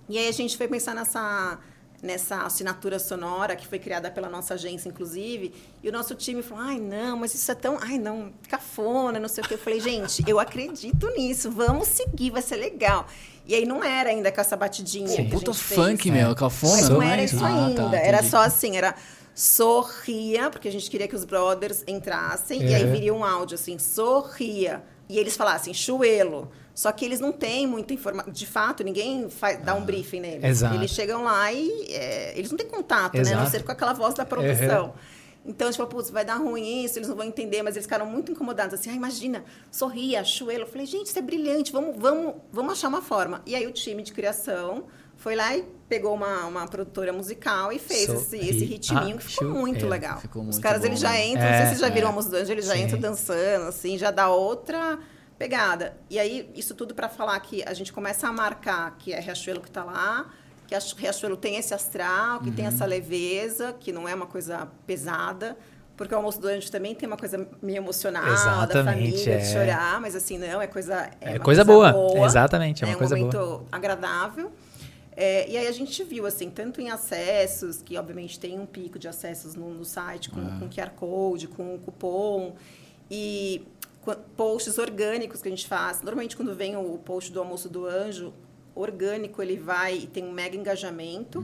E 0.09 0.17
aí 0.19 0.27
a 0.27 0.31
gente 0.31 0.55
foi 0.57 0.67
pensar 0.67 0.93
nessa, 0.93 1.57
nessa 2.01 2.41
assinatura 2.43 2.97
sonora 2.97 3.55
que 3.55 3.67
foi 3.67 3.77
criada 3.77 4.09
pela 4.09 4.27
nossa 4.27 4.55
agência, 4.55 4.89
inclusive, 4.89 5.53
e 5.83 5.87
o 5.89 5.91
nosso 5.91 6.15
time 6.15 6.41
falou: 6.41 6.63
ai, 6.63 6.79
não, 6.79 7.17
mas 7.17 7.33
isso 7.35 7.51
é 7.51 7.55
tão. 7.55 7.77
Ai, 7.81 7.97
não, 7.97 8.31
cafona, 8.49 9.19
não 9.19 9.27
sei 9.29 9.43
o 9.43 9.47
quê. 9.47 9.53
Eu 9.53 9.59
falei, 9.59 9.79
gente, 9.79 10.23
eu 10.27 10.39
acredito 10.39 11.07
nisso, 11.11 11.51
vamos 11.51 11.87
seguir, 11.87 12.31
vai 12.31 12.41
ser 12.41 12.55
legal. 12.55 13.05
E 13.45 13.55
aí 13.55 13.65
não 13.65 13.83
era 13.83 14.09
ainda 14.09 14.31
com 14.31 14.39
essa 14.41 14.55
batidinha. 14.55 15.07
Sim. 15.07 15.25
que 15.25 15.31
Puta 15.31 15.53
funk, 15.53 16.03
fez. 16.03 16.15
meu, 16.15 16.35
cafona, 16.35 16.81
não 16.83 16.89
não 16.95 17.01
é 17.03 17.13
era 17.13 17.23
isso? 17.23 17.35
Ah, 17.37 17.39
tá, 17.39 17.65
ainda. 17.83 17.97
era 17.97 18.17
entendi. 18.17 18.29
só 18.31 18.37
assim, 18.41 18.77
era 18.77 18.95
sorria, 19.33 20.49
porque 20.49 20.67
a 20.67 20.71
gente 20.71 20.89
queria 20.89 21.07
que 21.07 21.15
os 21.15 21.25
brothers 21.25 21.83
entrassem, 21.87 22.63
e 22.63 22.73
aí 22.73 22.83
Uhum. 22.85 22.91
viria 22.91 23.13
um 23.13 23.23
áudio 23.23 23.55
assim, 23.55 23.77
sorria. 23.77 24.83
E 25.09 25.17
eles 25.17 25.35
falassem, 25.35 25.73
chuelo. 25.73 26.49
Só 26.81 26.91
que 26.91 27.05
eles 27.05 27.19
não 27.19 27.31
têm 27.31 27.67
muita 27.67 27.93
informação. 27.93 28.33
De 28.33 28.47
fato, 28.47 28.83
ninguém 28.83 29.29
faz, 29.29 29.63
dá 29.63 29.75
um 29.75 29.85
briefing 29.85 30.19
neles. 30.19 30.43
Exato. 30.43 30.73
Eles 30.73 30.89
chegam 30.89 31.23
lá 31.23 31.53
e 31.53 31.69
é, 31.91 32.33
eles 32.35 32.49
não 32.49 32.57
têm 32.57 32.65
contato, 32.65 33.13
né? 33.13 33.19
A 33.21 33.23
não 33.25 33.31
Exato. 33.33 33.51
ser 33.51 33.63
com 33.63 33.71
aquela 33.71 33.93
voz 33.93 34.15
da 34.15 34.23
Uhum. 34.23 34.29
produção. 34.29 34.93
Então, 35.45 35.67
a 35.67 35.71
gente 35.71 35.77
falou, 35.77 35.91
putz, 35.91 36.09
vai 36.09 36.25
dar 36.25 36.37
ruim 36.37 36.83
isso, 36.83 36.97
eles 36.97 37.07
não 37.07 37.15
vão 37.15 37.25
entender, 37.25 37.61
mas 37.61 37.75
eles 37.75 37.85
ficaram 37.85 38.07
muito 38.07 38.31
incomodados, 38.31 38.73
assim, 38.73 38.89
ah, 38.89 38.93
imagina, 38.95 39.43
sorria, 39.71 40.23
chuelo. 40.23 40.63
Eu 40.63 40.67
falei, 40.67 40.87
gente, 40.87 41.05
isso 41.07 41.19
é 41.19 41.21
brilhante, 41.21 41.71
vamos, 41.71 41.95
vamos, 41.99 42.33
vamos 42.51 42.71
achar 42.73 42.87
uma 42.87 43.01
forma. 43.03 43.43
E 43.45 43.53
aí 43.53 43.67
o 43.67 43.71
time 43.71 44.01
de 44.01 44.11
criação 44.11 44.85
foi 45.17 45.35
lá 45.35 45.55
e 45.55 45.63
pegou 45.87 46.15
uma, 46.15 46.47
uma 46.47 46.67
produtora 46.67 47.13
musical 47.13 47.71
e 47.71 47.77
fez 47.77 48.09
esse, 48.09 48.37
esse 48.37 48.53
Sorri- 48.53 48.65
ritminho 48.65 49.17
que 49.19 49.23
ficou 49.25 49.47
Ah, 49.49 49.51
muito 49.51 49.85
é, 49.85 49.87
legal. 49.87 50.19
ficou 50.19 50.41
Os 50.41 50.47
muito 50.55 50.61
caras, 50.63 50.81
bom, 50.81 50.87
eles 50.87 50.99
já 50.99 51.09
né? 51.11 51.27
entram, 51.27 51.43
não 51.45 51.49
É, 51.51 51.57
sei 51.57 51.61
se 51.65 51.69
vocês 51.69 51.81
já 51.81 51.89
viram 51.89 52.01
é. 52.01 52.05
o 52.05 52.07
Almoço 52.09 52.29
do 52.31 52.37
Anjo, 52.37 52.51
eles 52.51 52.65
já 52.65 52.73
Sim. 52.73 52.81
entram 52.85 52.99
dançando, 52.99 53.67
assim, 53.67 53.97
já 53.99 54.09
dá 54.09 54.29
outra 54.29 54.97
pegada. 55.41 55.97
E 56.09 56.19
aí, 56.19 56.49
isso 56.55 56.75
tudo 56.75 56.93
para 56.93 57.09
falar 57.09 57.39
que 57.39 57.63
a 57.63 57.73
gente 57.73 57.91
começa 57.91 58.27
a 58.27 58.31
marcar 58.31 58.95
que 58.99 59.11
é 59.11 59.19
Riachuelo 59.19 59.59
que 59.59 59.69
está 59.69 59.83
lá, 59.83 60.29
que 60.67 60.75
a 60.75 60.79
Riachuelo 60.97 61.35
tem 61.35 61.55
esse 61.57 61.73
astral, 61.73 62.39
que 62.41 62.51
tem 62.51 62.65
Uhum. 62.65 62.71
essa 62.71 62.85
leveza, 62.85 63.73
que 63.79 63.91
não 63.91 64.07
é 64.07 64.13
uma 64.13 64.27
coisa 64.27 64.67
pesada. 64.85 65.57
Porque 65.97 66.13
o 66.13 66.17
almoço 66.17 66.39
do 66.39 66.47
anjo 66.47 66.71
também 66.71 66.93
tem 66.95 67.07
uma 67.07 67.17
coisa 67.17 67.47
meio 67.61 67.77
emocional, 67.77 68.23
da 68.23 68.31
Exatamente, 68.33 68.83
família, 68.85 69.37
de 69.37 69.43
é. 69.45 69.53
chorar, 69.53 69.99
mas 70.01 70.15
assim, 70.15 70.37
não, 70.37 70.61
é 70.61 70.67
coisa. 70.67 71.09
É 71.19 71.31
uma 71.31 71.39
coisa 71.39 71.63
boa, 71.63 71.93
exatamente, 72.25 72.83
é 72.83 72.87
uma 72.87 72.95
um 72.95 72.97
coisa 72.97 73.15
momento 73.15 73.37
boa. 73.37 73.65
agradável. 73.71 74.51
É, 75.15 75.49
e 75.49 75.57
aí 75.57 75.67
a 75.67 75.71
gente 75.71 76.03
viu, 76.03 76.25
assim, 76.25 76.49
tanto 76.49 76.79
em 76.81 76.89
acessos, 76.89 77.81
que 77.81 77.97
obviamente 77.97 78.39
tem 78.39 78.59
um 78.59 78.65
pico 78.65 78.97
de 78.97 79.07
acessos 79.07 79.55
no, 79.55 79.69
no 79.73 79.85
site, 79.85 80.29
com, 80.29 80.41
com 80.59 80.69
QR 80.69 80.91
Code, 80.95 81.47
com 81.47 81.77
cupom, 81.79 82.55
e 83.09 83.67
posts 84.35 84.77
orgânicos 84.77 85.41
que 85.41 85.47
a 85.47 85.51
gente 85.51 85.67
faz. 85.67 86.01
Normalmente, 86.01 86.35
quando 86.35 86.55
vem 86.55 86.75
o 86.75 86.97
post 86.97 87.31
do 87.31 87.39
almoço 87.39 87.69
do 87.69 87.85
anjo, 87.85 88.33
orgânico, 88.73 89.41
ele 89.41 89.57
vai 89.57 89.97
e 89.99 90.07
tem 90.07 90.23
um 90.23 90.31
mega 90.31 90.55
engajamento. 90.55 91.43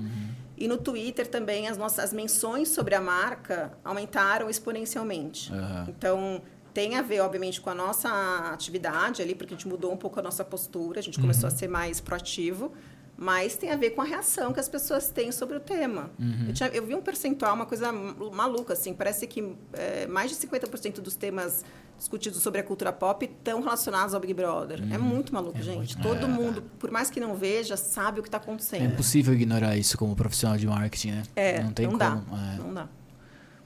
E 0.57 0.67
no 0.67 0.77
Twitter 0.77 1.27
também 1.27 1.67
as 1.67 1.77
nossas 1.77 1.99
as 2.05 2.13
menções 2.13 2.69
sobre 2.69 2.95
a 2.95 3.01
marca 3.01 3.73
aumentaram 3.83 4.49
exponencialmente. 4.49 5.53
Aham. 5.53 5.85
Então, 5.87 6.41
tem 6.73 6.95
a 6.95 7.01
ver, 7.01 7.19
obviamente, 7.19 7.61
com 7.61 7.69
a 7.69 7.75
nossa 7.75 8.09
atividade 8.53 9.21
ali, 9.21 9.35
porque 9.35 9.53
a 9.53 9.57
gente 9.57 9.67
mudou 9.67 9.91
um 9.91 9.97
pouco 9.97 10.19
a 10.19 10.23
nossa 10.23 10.43
postura, 10.43 10.99
a 10.99 11.03
gente 11.03 11.19
começou 11.19 11.47
a 11.47 11.51
ser 11.51 11.67
mais 11.67 11.99
proativo, 11.99 12.71
mas 13.15 13.55
tem 13.55 13.71
a 13.71 13.75
ver 13.75 13.91
com 13.91 14.01
a 14.01 14.05
reação 14.05 14.53
que 14.53 14.59
as 14.59 14.69
pessoas 14.69 15.09
têm 15.09 15.31
sobre 15.31 15.57
o 15.57 15.59
tema. 15.59 16.11
Eu, 16.47 16.53
tinha- 16.53 16.69
eu 16.69 16.85
vi 16.85 16.93
um 16.95 17.01
percentual, 17.01 17.53
uma 17.55 17.65
coisa 17.65 17.91
maluca, 17.91 18.73
assim, 18.73 18.93
parece 18.93 19.25
que 19.27 19.55
é, 19.73 20.05
mais 20.07 20.29
de 20.31 20.37
50% 20.37 21.01
dos 21.01 21.15
temas 21.15 21.63
discutidos 21.97 22.41
sobre 22.41 22.61
a 22.61 22.63
cultura 22.63 22.93
pop 22.93 23.25
estão 23.25 23.61
relacionados 23.61 24.13
ao 24.13 24.19
Big 24.19 24.33
Brother. 24.33 24.81
É 24.91 24.97
muito 24.97 25.33
maluco, 25.33 25.61
gente. 25.61 25.97
Todo 25.97 26.27
mundo, 26.27 26.61
por 26.79 26.91
mais 26.91 27.09
que 27.09 27.19
não 27.19 27.35
veja, 27.35 27.75
sabe 27.75 28.19
o 28.19 28.23
que 28.23 28.29
está 28.29 28.37
É 28.37 28.41
acontecendo. 28.41 28.85
impossível 28.85 29.33
ignorar 29.33 29.75
isso 29.75 29.97
como 29.97 30.15
profissional 30.15 30.57
de 30.57 30.67
marketing, 30.67 31.11
né? 31.11 31.23
É, 31.35 31.63
não 31.63 31.71
tem 31.71 31.85
não 31.87 31.97
como. 31.97 31.99
dá. 31.99 32.21
É. 32.53 32.57
Não 32.57 32.73
dá. 32.73 32.87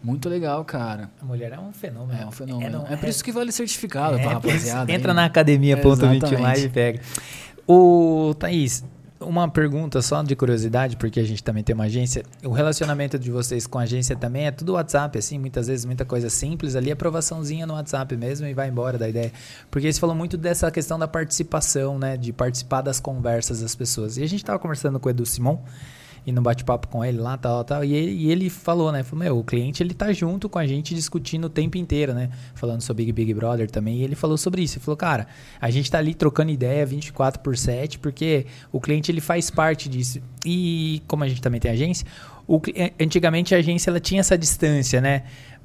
Muito 0.04 0.28
legal, 0.30 0.66
cara. 0.66 1.12
A 1.22 1.26
mulher 1.26 1.52
é 1.52 1.60
um 1.60 1.72
fenômeno. 1.72 2.20
É 2.20 2.26
um 2.26 2.32
fenômeno. 2.32 2.80
não- 2.80 2.88
É, 2.88 2.96
por 2.98 3.08
isso 3.08 3.24
que 3.24 3.32
vale 3.32 3.52
certificado 3.52 4.18
É, 4.18 4.22
pra 4.24 4.34
rapaziada. 4.34 4.92
Entra 4.92 5.12
hein? 5.12 5.16
na 5.16 5.26
academia.21 5.26 5.86
lá 6.40 6.54
Exatamente. 6.54 6.66
e 6.66 6.70
pega. 6.70 7.02
O 7.68 8.34
Thaís, 8.40 8.84
uma 9.22 9.50
pergunta 9.50 10.02
só 10.02 10.22
de 10.22 10.36
curiosidade, 10.36 10.98
porque 10.98 11.20
a 11.20 11.24
gente 11.24 11.44
também 11.44 11.64
tem 11.64 11.74
uma 11.74 11.86
agência. 11.86 12.24
O 12.44 12.52
relacionamento 12.52 13.18
de 13.18 13.32
vocês 13.32 13.66
com 13.68 13.80
a 13.80 13.84
agência 13.84 14.16
também 14.16 14.48
é 14.48 14.52
tudo 14.52 14.74
WhatsApp, 14.74 15.18
assim, 15.18 15.38
muitas 15.38 15.68
vezes 15.68 15.86
muita 15.86 16.04
coisa 16.04 16.30
simples 16.30 16.76
ali, 16.76 16.92
aprovaçãozinha 16.92 17.66
no 17.66 17.74
WhatsApp 17.74 18.16
mesmo 18.18 18.48
e 18.48 18.54
vai 18.54 18.70
embora 18.70 18.98
da 18.98 19.08
ideia. 19.08 19.32
Porque 19.70 19.92
você 19.92 20.00
falou 20.00 20.16
muito 20.16 20.38
dessa 20.38 20.70
questão 20.72 20.98
da 20.98 21.08
participação, 21.08 21.98
né? 21.98 22.18
De 22.18 22.34
participar 22.34 22.82
das 22.82 23.00
conversas 23.00 23.62
das 23.62 23.76
pessoas. 23.76 24.18
E 24.18 24.24
a 24.24 24.28
gente 24.28 24.44
tava 24.44 24.60
conversando 24.60 25.00
com 25.00 25.08
o 25.08 25.12
Edu 25.12 25.26
Simon 25.26 25.60
e 26.26 26.32
no 26.32 26.42
bate-papo 26.42 26.88
com 26.88 27.04
ele 27.04 27.18
lá, 27.18 27.38
tal, 27.38 27.64
tal. 27.64 27.84
E 27.84 27.94
ele, 27.94 28.12
e 28.12 28.32
ele 28.32 28.50
falou, 28.50 28.92
né? 28.92 29.04
Falou, 29.04 29.26
meu, 29.26 29.40
o 29.40 29.44
cliente 29.44 29.82
ele 29.82 29.94
tá 29.94 30.14
junto 30.14 30.48
com 30.48 30.60
a 30.60 30.68
gente 30.68 30.94
discutindo 30.94 31.46
o 31.46 31.50
tempo 31.50 31.78
inteiro, 31.78 32.14
né? 32.14 32.30
Falando 32.54 32.82
sobre 32.82 33.06
Big, 33.06 33.12
Big 33.12 33.34
Brother 33.34 33.70
também. 33.70 33.98
E 33.98 34.04
ele 34.04 34.16
falou 34.16 34.38
sobre 34.38 34.62
isso. 34.62 34.78
Ele 34.78 34.86
falou, 34.86 34.98
cara, 34.98 35.28
a 35.60 35.70
gente 35.72 35.90
tá 35.90 35.98
ali 35.98 36.14
trocando 36.14 36.52
ideia 36.52 36.86
24 36.86 37.42
por 37.42 37.58
7, 37.58 37.98
porque 38.00 38.46
o 38.72 38.80
cliente 38.80 39.12
ele 39.12 39.22
faz 39.22 39.50
parte 39.50 39.90
disso. 39.90 40.22
E 40.46 41.02
como 41.08 41.24
a 41.24 41.28
gente 41.28 41.42
também 41.42 41.60
tem 41.60 41.72
agência, 41.72 42.06
o, 42.48 42.62
antigamente 43.00 43.56
a 43.56 43.58
agência 43.58 43.90
ela 43.90 44.00
tinha 44.00 44.20
essa 44.20 44.38
distância, 44.38 45.00
né? 45.00 45.24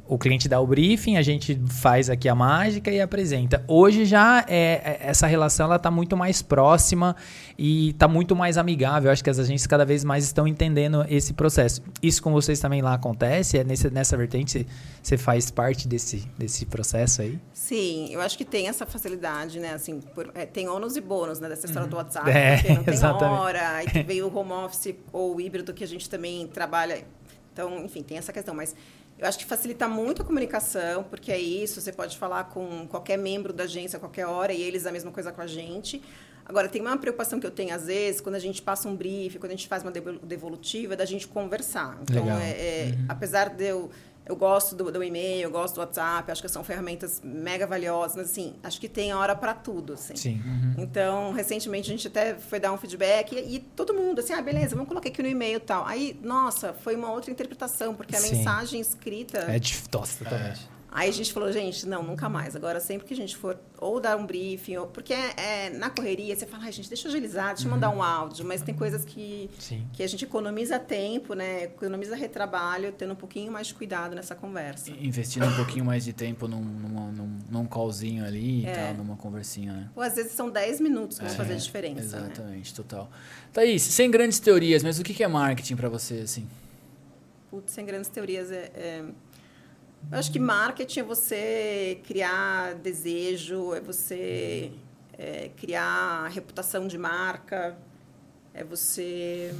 O 0.09 0.19
cliente 0.19 0.49
dá 0.49 0.61
o 0.61 0.67
briefing, 0.67 1.17
a 1.17 1.23
gente 1.23 1.61
faz 1.69 2.09
aqui 2.09 2.29
a 2.29 2.35
mágica 2.35 2.91
e 2.91 3.01
apresenta. 3.01 3.65
Hoje 3.67 4.05
já 4.05 4.45
é, 4.49 4.81
é 4.85 4.99
essa 5.03 5.27
relação 5.27 5.67
ela 5.67 5.77
está 5.77 5.91
muito 5.91 6.17
mais 6.17 6.43
próxima 6.43 7.17
e 7.59 7.91
está 7.91 8.07
muito 8.07 8.37
mais 8.37 8.59
amigável. 8.59 9.11
Acho 9.11 9.23
que 9.23 9.31
as 9.31 9.39
agências 9.39 9.67
cada 9.67 9.85
vez 9.85 10.05
mais 10.05 10.25
estão 10.25 10.47
entendendo 10.47 11.05
esse 11.09 11.33
processo. 11.33 11.83
Isso 12.03 12.23
com 12.23 12.33
vocês 12.33 12.61
também 12.61 12.83
lá 12.83 12.95
acontece? 12.95 13.59
É 13.59 13.65
nesse, 13.65 13.91
nessa 13.91 14.17
vertente 14.17 14.67
você 15.03 15.17
faz 15.17 15.51
parte 15.51 15.87
desse, 15.87 16.29
desse 16.37 16.67
processo 16.67 17.23
aí? 17.23 17.39
Sim, 17.53 18.09
eu 18.11 18.21
acho 18.21 18.37
que 18.37 18.45
tem 18.45 18.69
essa 18.69 18.85
facilidade, 18.85 19.59
né? 19.61 19.73
Assim, 19.73 20.01
por, 20.01 20.31
é, 20.35 20.47
tem 20.47 20.69
ônus 20.69 20.97
e 20.97 21.01
bônus 21.01 21.41
né, 21.41 21.49
dessa 21.49 21.67
história 21.67 21.85
uhum. 21.85 21.91
do 21.91 21.97
WhatsApp, 21.97 22.31
é, 22.31 22.57
porque 22.57 22.73
não 22.75 22.83
tem 22.85 22.95
exatamente. 22.95 23.41
hora, 23.41 23.85
e 23.85 24.03
veio 24.03 24.29
o 24.29 24.37
home 24.37 24.53
office 24.53 24.95
ou 25.13 25.37
o 25.37 25.41
híbrido 25.41 25.73
que 25.73 25.85
a 25.85 25.87
gente 25.87 26.09
também 26.09 26.47
trabalha. 26.47 27.05
Então, 27.53 27.85
enfim, 27.85 28.03
tem 28.03 28.19
essa 28.19 28.33
questão, 28.33 28.55
mas 28.55 28.75
eu 29.19 29.27
acho 29.27 29.39
que 29.39 29.45
facilita 29.45 29.89
muito 29.89 30.23
a 30.23 30.25
comunicação, 30.25 31.03
porque 31.05 31.33
é 31.33 31.39
isso, 31.39 31.81
você 31.81 31.93
pode 31.93 32.19
falar 32.19 32.45
com 32.45 32.87
qualquer 32.87 33.17
membro 33.17 33.53
da 33.53 33.65
agência 33.65 33.97
a 33.97 34.01
qualquer 34.01 34.27
hora 34.27 34.53
e 34.53 34.63
eles 34.63 34.87
a 34.87 34.93
mesma 34.93 35.11
coisa 35.11 35.33
com 35.33 35.41
a 35.41 35.47
gente. 35.47 36.03
Agora, 36.45 36.69
tem 36.69 36.81
uma 36.81 36.97
preocupação 36.97 37.41
que 37.41 37.47
eu 37.47 37.51
tenho 37.51 37.75
às 37.75 37.87
vezes, 37.87 38.21
quando 38.21 38.37
a 38.37 38.39
gente 38.39 38.63
passa 38.63 38.89
um 38.89 38.95
brief, 38.95 39.39
quando 39.39 39.53
a 39.53 39.57
gente 39.57 39.67
faz 39.67 39.83
uma 39.83 39.91
devolutiva, 39.91 40.95
é 40.95 40.97
da 40.97 41.05
gente 41.05 41.27
conversar. 41.27 41.99
Então, 42.03 42.31
é, 42.39 42.51
é, 42.51 42.85
uhum. 42.87 43.07
apesar 43.09 43.49
de 43.51 43.65
eu 43.65 43.91
eu 44.29 44.35
gosto 44.35 44.75
do, 44.75 44.91
do, 44.91 45.03
e-mail, 45.03 45.43
eu 45.43 45.51
gosto 45.51 45.77
do 45.77 45.81
WhatsApp, 45.81 46.31
acho 46.31 46.43
que 46.43 46.49
são 46.49 46.65
ferramentas 46.65 47.21
mega 47.23 47.67
valiosas, 47.67 48.17
mas 48.17 48.31
assim, 48.31 48.55
acho 48.63 48.81
que 48.81 48.89
tem 48.89 49.15
hora 49.15 49.37
para 49.37 49.55
tudo, 49.55 49.93
assim. 49.93 50.17
Sim. 50.17 50.43
Uhum. 50.45 50.75
Então, 50.79 51.33
recentemente 51.33 51.89
a 51.89 51.93
gente 51.93 52.09
até 52.09 52.35
foi 52.35 52.59
dar 52.59 52.73
um 52.73 52.77
feedback 52.77 53.33
e, 53.33 53.57
e, 53.57 53.59
todo 53.61 53.95
mundo 53.95 54.19
assim, 54.19 54.33
ah, 54.33 54.43
beleza, 54.43 54.75
vamos 54.75 54.89
colocar 54.89 55.09
aqui 55.09 55.23
no 55.23 55.29
e-mail 55.29 55.57
e 55.57 55.61
tal. 55.61 55.87
Aí, 55.87 56.19
nossa, 56.23 56.73
foi 56.73 56.97
uma 56.97 57.11
outra 57.11 57.31
interpretação, 57.31 57.95
porque 57.95 58.17
a 58.17 58.21
Sim. 58.21 58.37
mensagem 58.37 58.81
escrita 58.81 59.39
é 59.49 59.59
de 59.59 59.89
tosta 59.89 60.25
totalmente. 60.25 60.76
Aí 60.97 61.11
a 61.11 61.13
gente 61.13 61.31
falou, 61.31 61.53
gente, 61.53 61.87
não, 61.87 62.03
nunca 62.03 62.27
mais. 62.27 62.57
Agora, 62.57 62.81
sempre 62.81 63.07
que 63.07 63.13
a 63.13 63.17
gente 63.17 63.37
for 63.37 63.59
ou 63.77 64.01
dar 64.01 64.17
um 64.17 64.25
briefing, 64.25 64.79
ou, 64.79 64.87
porque 64.87 65.13
é, 65.13 65.67
é 65.67 65.71
na 65.71 65.91
correria, 65.91 66.35
você 66.35 66.47
fala, 66.47 66.65
ai, 66.65 66.73
gente, 66.73 66.89
deixa 66.89 67.07
eu 67.07 67.11
agilizar, 67.11 67.49
deixa 67.49 67.69
eu 67.69 67.71
mandar 67.71 67.91
um 67.91 68.03
áudio, 68.03 68.47
mas 68.47 68.63
tem 68.63 68.75
coisas 68.75 69.05
que, 69.05 69.51
que 69.93 70.03
a 70.03 70.07
gente 70.07 70.25
economiza 70.25 70.79
tempo, 70.79 71.35
né? 71.35 71.65
Economiza 71.65 72.17
retrabalho, 72.17 72.93
tendo 72.93 73.13
um 73.13 73.17
pouquinho 73.17 73.53
mais 73.53 73.67
de 73.67 73.75
cuidado 73.75 74.15
nessa 74.15 74.35
conversa. 74.35 74.91
Investindo 74.91 75.45
um 75.45 75.55
pouquinho 75.55 75.85
mais 75.85 76.03
de 76.03 76.15
tempo 76.15 76.49
num, 76.49 76.63
num, 76.63 77.39
num 77.51 77.67
callzinho 77.67 78.25
ali 78.25 78.65
é. 78.65 78.73
e 78.73 78.75
tal, 78.75 78.95
numa 78.95 79.17
conversinha, 79.17 79.75
né? 79.75 79.91
Ou 79.95 80.03
às 80.03 80.15
vezes 80.15 80.33
são 80.33 80.49
10 80.49 80.81
minutos 80.81 81.19
que 81.19 81.27
vão 81.27 81.35
é, 81.35 81.37
fazer 81.37 81.53
a 81.53 81.57
diferença. 81.57 82.21
Né? 82.21 82.27
Exatamente, 82.33 82.71
né? 82.71 82.75
total. 82.75 83.11
Thaís, 83.53 83.83
sem 83.83 84.11
grandes 84.11 84.41
teorias, 84.41 84.83
mas 84.83 84.99
o 84.99 85.05
que 85.05 85.23
é 85.23 85.29
marketing 85.29 85.77
para 85.77 85.91
você, 85.91 86.21
assim? 86.21 86.49
Putz, 87.51 87.73
sem 87.73 87.85
grandes 87.85 88.09
teorias 88.09 88.51
é, 88.51 88.71
é 88.75 89.05
eu 90.11 90.19
acho 90.19 90.31
que 90.31 90.39
marketing 90.39 91.01
é 91.01 91.03
você 91.03 92.01
criar 92.05 92.75
desejo, 92.75 93.75
é 93.75 93.81
você 93.81 94.71
é, 95.13 95.51
criar 95.57 96.29
reputação 96.29 96.87
de 96.87 96.97
marca, 96.97 97.77
é 98.55 98.63
você 98.63 99.53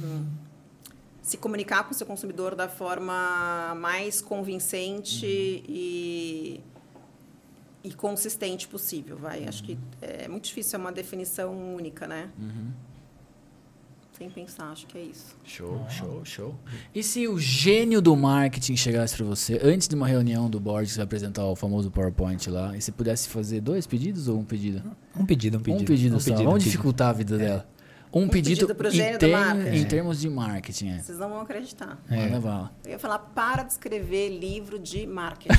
se 1.21 1.35
comunicar 1.35 1.83
com 1.83 1.91
o 1.91 1.93
seu 1.93 2.07
consumidor 2.07 2.55
da 2.55 2.69
forma 2.69 3.75
mais 3.75 4.21
convincente 4.21 5.25
uhum. 5.25 5.75
e, 5.75 6.61
e 7.83 7.93
consistente 7.93 8.65
possível. 8.67 9.17
Vai. 9.17 9.45
Acho 9.45 9.61
que 9.63 9.77
é 10.01 10.29
muito 10.29 10.45
difícil, 10.45 10.77
é 10.77 10.81
uma 10.81 10.91
definição 10.91 11.75
única, 11.75 12.07
né? 12.07 12.31
Uhum. 12.39 12.71
Sem 14.17 14.31
pensar, 14.31 14.71
acho 14.71 14.87
que 14.87 14.97
é 14.97 15.01
isso. 15.01 15.35
Show, 15.43 15.79
ah. 15.85 15.89
show, 15.89 16.25
show. 16.25 16.55
E 16.93 17.03
se 17.03 17.27
o 17.27 17.37
gênio 17.37 18.01
do 18.01 18.15
marketing 18.15 18.75
chegasse 18.75 19.15
para 19.15 19.23
você 19.23 19.59
antes 19.63 19.87
de 19.87 19.93
uma 19.93 20.07
reunião 20.07 20.49
do 20.49 20.59
board, 20.59 20.87
que 20.87 20.93
você 20.93 20.97
vai 20.97 21.03
apresentar 21.03 21.45
o 21.45 21.55
famoso 21.55 21.91
PowerPoint 21.91 22.49
lá, 22.49 22.75
e 22.75 22.81
você 22.81 22.91
pudesse 22.91 23.29
fazer 23.29 23.61
dois 23.61 23.85
pedidos 23.85 24.27
ou 24.27 24.39
um 24.39 24.43
pedido? 24.43 24.81
Um 25.15 25.23
pedido, 25.23 25.59
um 25.59 25.61
pedido. 25.61 25.83
Um 25.83 25.85
pedido 25.85 26.15
um 26.15 26.19
só. 26.19 26.31
Pedido, 26.31 26.45
Vamos 26.45 26.63
um 26.63 26.65
dificultar 26.65 27.13
pedido. 27.13 27.35
a 27.35 27.37
vida 27.37 27.45
é. 27.45 27.47
dela. 27.47 27.69
Um, 28.11 28.21
um 28.21 28.27
pedido, 28.27 28.73
pedido 28.73 29.03
em, 29.03 29.17
term, 29.19 29.67
em 29.67 29.83
termos 29.85 30.19
de 30.19 30.29
marketing. 30.29 30.89
É. 30.93 30.97
Vocês 30.97 31.19
não 31.19 31.29
vão 31.29 31.41
acreditar. 31.41 31.99
É. 32.09 32.27
Eu 32.85 32.91
ia 32.93 32.97
falar, 32.97 33.19
para 33.19 33.61
de 33.61 33.73
escrever 33.73 34.29
livro 34.29 34.79
de 34.79 35.05
marketing. 35.05 35.53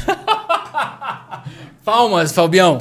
Palmas, 1.85 2.33
Fabião. 2.33 2.79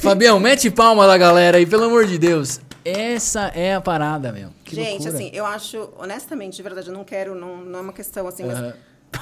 Fabião, 0.00 0.40
mete 0.40 0.70
palma 0.70 1.06
da 1.06 1.18
galera 1.18 1.58
aí, 1.58 1.66
pelo 1.66 1.84
amor 1.84 2.06
de 2.06 2.16
Deus. 2.16 2.60
Essa 2.90 3.48
é 3.48 3.74
a 3.74 3.80
parada, 3.80 4.32
meu. 4.32 4.50
Que 4.64 4.74
Gente, 4.74 5.04
loucura. 5.04 5.14
assim, 5.14 5.30
eu 5.32 5.46
acho, 5.46 5.88
honestamente, 5.98 6.56
de 6.56 6.62
verdade, 6.62 6.88
eu 6.88 6.94
não 6.94 7.04
quero, 7.04 7.34
não, 7.34 7.56
não 7.58 7.78
é 7.78 7.82
uma 7.82 7.92
questão 7.92 8.26
assim, 8.26 8.44
uhum. 8.44 8.50
mas 8.52 8.74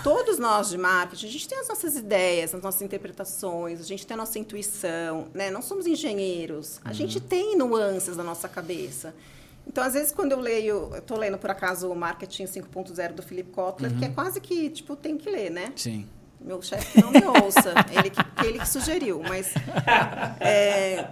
todos 0.02 0.38
nós 0.38 0.68
de 0.68 0.78
marketing, 0.78 1.26
a 1.26 1.30
gente 1.30 1.48
tem 1.48 1.58
as 1.58 1.68
nossas 1.68 1.96
ideias, 1.96 2.54
as 2.54 2.62
nossas 2.62 2.82
interpretações, 2.82 3.80
a 3.80 3.84
gente 3.84 4.06
tem 4.06 4.14
a 4.14 4.18
nossa 4.18 4.38
intuição, 4.38 5.28
né? 5.32 5.50
Não 5.50 5.62
somos 5.62 5.86
engenheiros, 5.86 6.80
a 6.84 6.88
uhum. 6.88 6.94
gente 6.94 7.20
tem 7.20 7.56
nuances 7.56 8.16
na 8.16 8.24
nossa 8.24 8.48
cabeça. 8.48 9.14
Então, 9.66 9.82
às 9.82 9.94
vezes, 9.94 10.12
quando 10.12 10.32
eu 10.32 10.38
leio, 10.38 10.90
eu 10.92 10.98
estou 10.98 11.18
lendo, 11.18 11.38
por 11.38 11.50
acaso, 11.50 11.90
o 11.90 11.96
Marketing 11.96 12.44
5.0 12.44 13.14
do 13.14 13.22
Philip 13.22 13.50
Kotler, 13.50 13.90
uhum. 13.90 13.98
que 13.98 14.04
é 14.04 14.08
quase 14.08 14.40
que, 14.40 14.70
tipo, 14.70 14.94
tem 14.94 15.16
que 15.16 15.28
ler, 15.28 15.50
né? 15.50 15.72
Sim. 15.74 16.06
Meu 16.46 16.62
chefe 16.62 17.02
não 17.02 17.10
me 17.10 17.24
ouça, 17.42 17.74
ele 17.90 18.08
que, 18.08 18.46
ele 18.46 18.60
que 18.60 18.68
sugeriu, 18.68 19.20
mas... 19.28 19.52
É, 20.38 21.04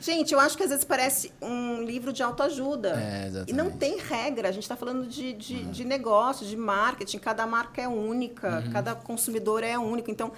gente, 0.00 0.32
eu 0.32 0.38
acho 0.38 0.56
que 0.56 0.62
às 0.62 0.70
vezes 0.70 0.84
parece 0.84 1.32
um 1.42 1.82
livro 1.82 2.12
de 2.12 2.22
autoajuda. 2.22 2.90
É, 2.90 3.44
e 3.48 3.52
não 3.52 3.72
tem 3.72 3.98
regra, 3.98 4.48
a 4.48 4.52
gente 4.52 4.62
está 4.62 4.76
falando 4.76 5.04
de, 5.08 5.32
de, 5.32 5.56
uhum. 5.56 5.70
de 5.72 5.84
negócio, 5.84 6.46
de 6.46 6.56
marketing, 6.56 7.18
cada 7.18 7.44
marca 7.44 7.82
é 7.82 7.88
única, 7.88 8.60
uhum. 8.60 8.72
cada 8.72 8.94
consumidor 8.94 9.64
é 9.64 9.76
único, 9.76 10.10
então... 10.10 10.30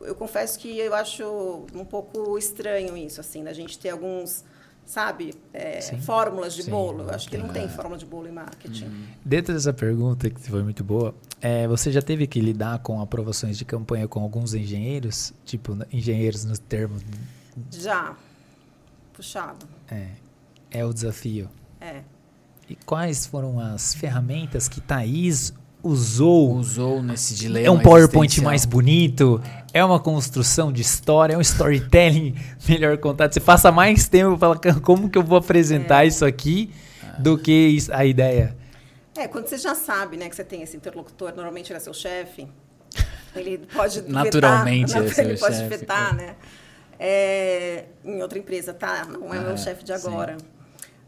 Eu 0.00 0.14
confesso 0.14 0.58
que 0.58 0.78
eu 0.78 0.94
acho 0.94 1.66
um 1.74 1.84
pouco 1.84 2.38
estranho 2.38 2.96
isso, 2.96 3.18
assim, 3.20 3.42
da 3.42 3.52
gente 3.52 3.78
ter 3.78 3.88
alguns 3.90 4.44
sabe, 4.86 5.34
é, 5.52 5.80
fórmulas 6.00 6.54
de 6.54 6.62
Sim, 6.62 6.70
bolo. 6.70 7.02
Eu 7.02 7.10
acho 7.10 7.28
que 7.28 7.36
não 7.36 7.48
tem 7.48 7.68
fórmula 7.68 7.98
de 7.98 8.06
bolo 8.06 8.28
em 8.28 8.32
marketing. 8.32 8.84
Uhum. 8.84 9.06
Dentro 9.24 9.52
dessa 9.52 9.72
pergunta, 9.72 10.30
que 10.30 10.40
foi 10.40 10.62
muito 10.62 10.84
boa, 10.84 11.14
é, 11.40 11.66
você 11.66 11.90
já 11.90 12.00
teve 12.00 12.26
que 12.26 12.40
lidar 12.40 12.78
com 12.78 13.00
aprovações 13.00 13.58
de 13.58 13.64
campanha 13.64 14.06
com 14.06 14.20
alguns 14.20 14.54
engenheiros? 14.54 15.34
Tipo, 15.44 15.76
engenheiros 15.92 16.44
no 16.44 16.56
termo... 16.56 16.96
Já. 17.70 18.16
Puxado. 19.12 19.66
É. 19.90 20.10
É 20.70 20.84
o 20.84 20.92
desafio. 20.92 21.50
É. 21.80 22.02
E 22.68 22.76
quais 22.76 23.26
foram 23.26 23.58
as 23.58 23.94
ferramentas 23.94 24.68
que 24.68 24.80
Thaís 24.80 25.52
usou. 25.86 26.54
Usou 26.56 27.02
nesse 27.02 27.34
dilema. 27.34 27.66
É 27.66 27.70
um 27.70 27.78
PowerPoint 27.78 28.40
mais 28.40 28.64
bonito, 28.64 29.40
é 29.72 29.84
uma 29.84 30.00
construção 30.00 30.72
de 30.72 30.82
história, 30.82 31.34
é 31.34 31.36
um 31.36 31.40
storytelling 31.40 32.34
melhor 32.68 32.96
contado. 32.98 33.32
Você 33.32 33.40
passa 33.40 33.70
mais 33.70 34.08
tempo 34.08 34.36
para 34.36 34.58
falar 34.60 34.80
como 34.80 35.08
que 35.08 35.18
eu 35.18 35.22
vou 35.22 35.38
apresentar 35.38 36.04
é. 36.04 36.08
isso 36.08 36.24
aqui 36.24 36.70
do 37.18 37.38
que 37.38 37.78
a 37.92 38.04
ideia. 38.04 38.56
É, 39.16 39.26
quando 39.26 39.46
você 39.46 39.56
já 39.56 39.74
sabe, 39.74 40.16
né, 40.16 40.28
que 40.28 40.36
você 40.36 40.44
tem 40.44 40.62
esse 40.62 40.76
interlocutor, 40.76 41.34
normalmente 41.34 41.72
ele 41.72 41.78
é 41.78 41.80
seu 41.80 41.94
chefe, 41.94 42.46
ele 43.34 43.58
pode 43.72 44.02
naturalmente 44.08 44.92
vetar, 44.92 45.18
é 45.18 45.22
ele 45.28 45.38
pode 45.38 45.56
chefe, 45.56 45.68
vetar, 45.68 46.14
né? 46.14 46.36
É, 46.98 47.84
em 48.04 48.22
outra 48.22 48.38
empresa, 48.38 48.72
tá? 48.72 49.04
Não 49.04 49.32
é 49.34 49.38
ah, 49.38 49.42
meu 49.42 49.56
chefe 49.56 49.84
de 49.84 49.92
agora. 49.92 50.38
Sim. 50.38 50.46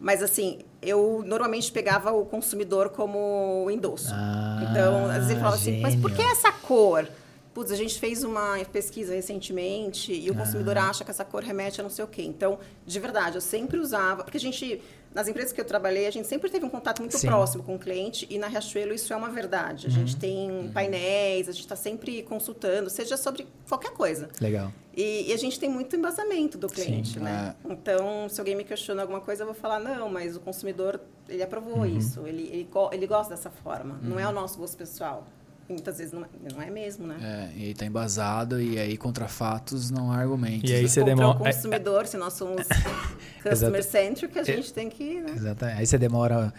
Mas 0.01 0.23
assim, 0.23 0.61
eu 0.81 1.23
normalmente 1.27 1.71
pegava 1.73 2.13
o 2.13 2.25
consumidor 2.25 2.91
como 2.91 3.69
endosso. 3.71 4.11
Ah, 4.13 4.67
então, 4.71 5.07
às 5.07 5.15
vezes 5.15 5.31
ele 5.31 5.41
falava 5.41 5.57
gênio. 5.57 5.87
assim, 5.87 5.97
mas 5.97 6.01
por 6.01 6.13
que 6.13 6.23
essa 6.23 6.53
cor? 6.53 7.09
Putz, 7.53 7.73
a 7.73 7.77
gente 7.77 7.99
fez 7.99 8.23
uma 8.23 8.59
pesquisa 8.73 9.15
recentemente 9.15 10.13
e 10.13 10.31
o 10.31 10.35
consumidor 10.35 10.79
ah. 10.79 10.91
acha 10.91 11.05
que 11.05 11.11
essa 11.11 11.25
cor 11.25 11.43
remete 11.43 11.81
a 11.81 11.83
não 11.83 11.91
sei 11.91 12.05
o 12.05 12.09
quê. 12.09 12.23
Então, 12.23 12.59
de 12.87 13.01
verdade, 13.01 13.37
eu 13.37 13.41
sempre 13.41 13.79
usava, 13.79 14.23
porque 14.23 14.37
a 14.37 14.41
gente, 14.41 14.81
nas 15.13 15.27
empresas 15.27 15.53
que 15.53 15.61
eu 15.61 15.65
trabalhei, 15.65 16.07
a 16.07 16.13
gente 16.13 16.29
sempre 16.29 16.49
teve 16.51 16.65
um 16.65 16.71
contato 16.71 17.01
muito 17.01 17.19
Sim. 17.19 17.27
próximo 17.27 17.65
com 17.65 17.75
o 17.75 17.79
cliente 17.79 18.29
e 18.31 18.39
na 18.39 18.47
Riachuelo 18.47 18.95
isso 18.95 19.13
é 19.13 19.17
uma 19.17 19.31
verdade. 19.31 19.87
A 19.87 19.91
uhum. 19.91 19.97
gente 19.97 20.17
tem 20.17 20.71
painéis, 20.73 21.49
a 21.49 21.53
gente 21.53 21.63
está 21.63 21.75
sempre 21.75 22.23
consultando, 22.23 22.89
seja 22.89 23.17
sobre 23.17 23.49
qualquer 23.69 23.91
coisa. 23.91 24.29
Legal. 24.41 24.73
E, 24.99 25.31
e, 25.31 25.33
a 25.33 25.37
gente 25.37 25.61
tem 25.61 25.69
muito 25.69 25.95
embasamento 25.95 26.59
do 26.59 26.67
cliente, 26.67 27.15
Sim, 27.15 27.21
né? 27.21 27.55
É. 27.65 27.73
Então, 27.73 28.29
se 28.29 28.41
alguém 28.41 28.57
me 28.57 28.65
questiona 28.65 29.03
alguma 29.03 29.21
coisa, 29.21 29.45
eu 29.45 29.47
vou 29.47 29.55
falar, 29.55 29.79
não, 29.79 30.09
mas 30.09 30.35
o 30.35 30.41
consumidor, 30.41 31.01
ele 31.29 31.41
aprovou 31.41 31.79
uhum. 31.79 31.87
isso, 31.87 32.27
ele, 32.27 32.51
ele, 32.53 32.69
ele, 32.91 33.07
gosta 33.07 33.33
dessa 33.33 33.49
forma, 33.49 33.95
uhum. 34.03 34.11
não 34.11 34.19
é 34.19 34.27
o 34.27 34.33
nosso 34.33 34.59
gosto 34.59 34.77
pessoal. 34.77 35.25
E 35.69 35.73
muitas 35.73 35.99
vezes 35.99 36.13
não 36.13 36.25
é, 36.25 36.29
não 36.53 36.61
é 36.61 36.69
mesmo, 36.69 37.07
né? 37.07 37.17
É, 37.55 37.61
e 37.61 37.65
aí 37.67 37.75
tá 37.75 37.87
embasado, 37.87 38.61
e 38.61 38.77
aí 38.77 38.97
contra 38.97 39.29
fatos 39.29 39.89
não 39.89 40.11
há 40.11 40.17
argumentos. 40.17 40.69
E 40.69 40.75
aí 40.75 40.83
né? 40.83 40.89
você 40.89 41.05
demora... 41.05 41.29
o 41.29 41.39
consumidor, 41.39 42.07
se 42.09 42.17
nós 42.17 42.33
somos 42.33 42.67
customer-centric, 43.41 44.37
a 44.37 44.43
gente 44.43 44.73
tem 44.73 44.91
que... 44.91 45.21
Né? 45.21 45.31
Exatamente. 45.31 45.79
Aí 45.79 45.87
você 45.87 45.97
demora 45.97 46.53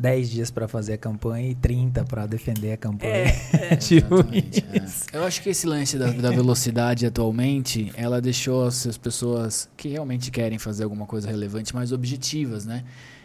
10 0.00 0.30
dias 0.30 0.50
para 0.50 0.66
fazer 0.66 0.94
a 0.94 0.98
campanha 0.98 1.50
e 1.50 1.54
30 1.54 2.04
para 2.04 2.24
defender 2.24 2.72
a 2.72 2.76
campanha. 2.78 3.12
É, 3.12 3.34
é. 3.74 3.76
tipo 3.76 4.20
é. 4.20 5.16
Eu 5.16 5.24
acho 5.24 5.42
que 5.42 5.50
esse 5.50 5.66
lance 5.66 5.98
da, 5.98 6.10
da, 6.10 6.30
velocidade 6.30 7.04
atualmente, 7.04 7.92
ela 7.94 8.18
deixou 8.18 8.64
as, 8.64 8.86
as, 8.86 8.96
pessoas 8.96 9.68
que 9.76 9.88
realmente 9.88 10.30
querem 10.30 10.58
fazer 10.58 10.84
alguma 10.84 11.04
coisa 11.04 11.28
relevante 11.28 11.74
mais 11.74 11.92
objetivas, 11.92 12.64
né? 12.64 12.82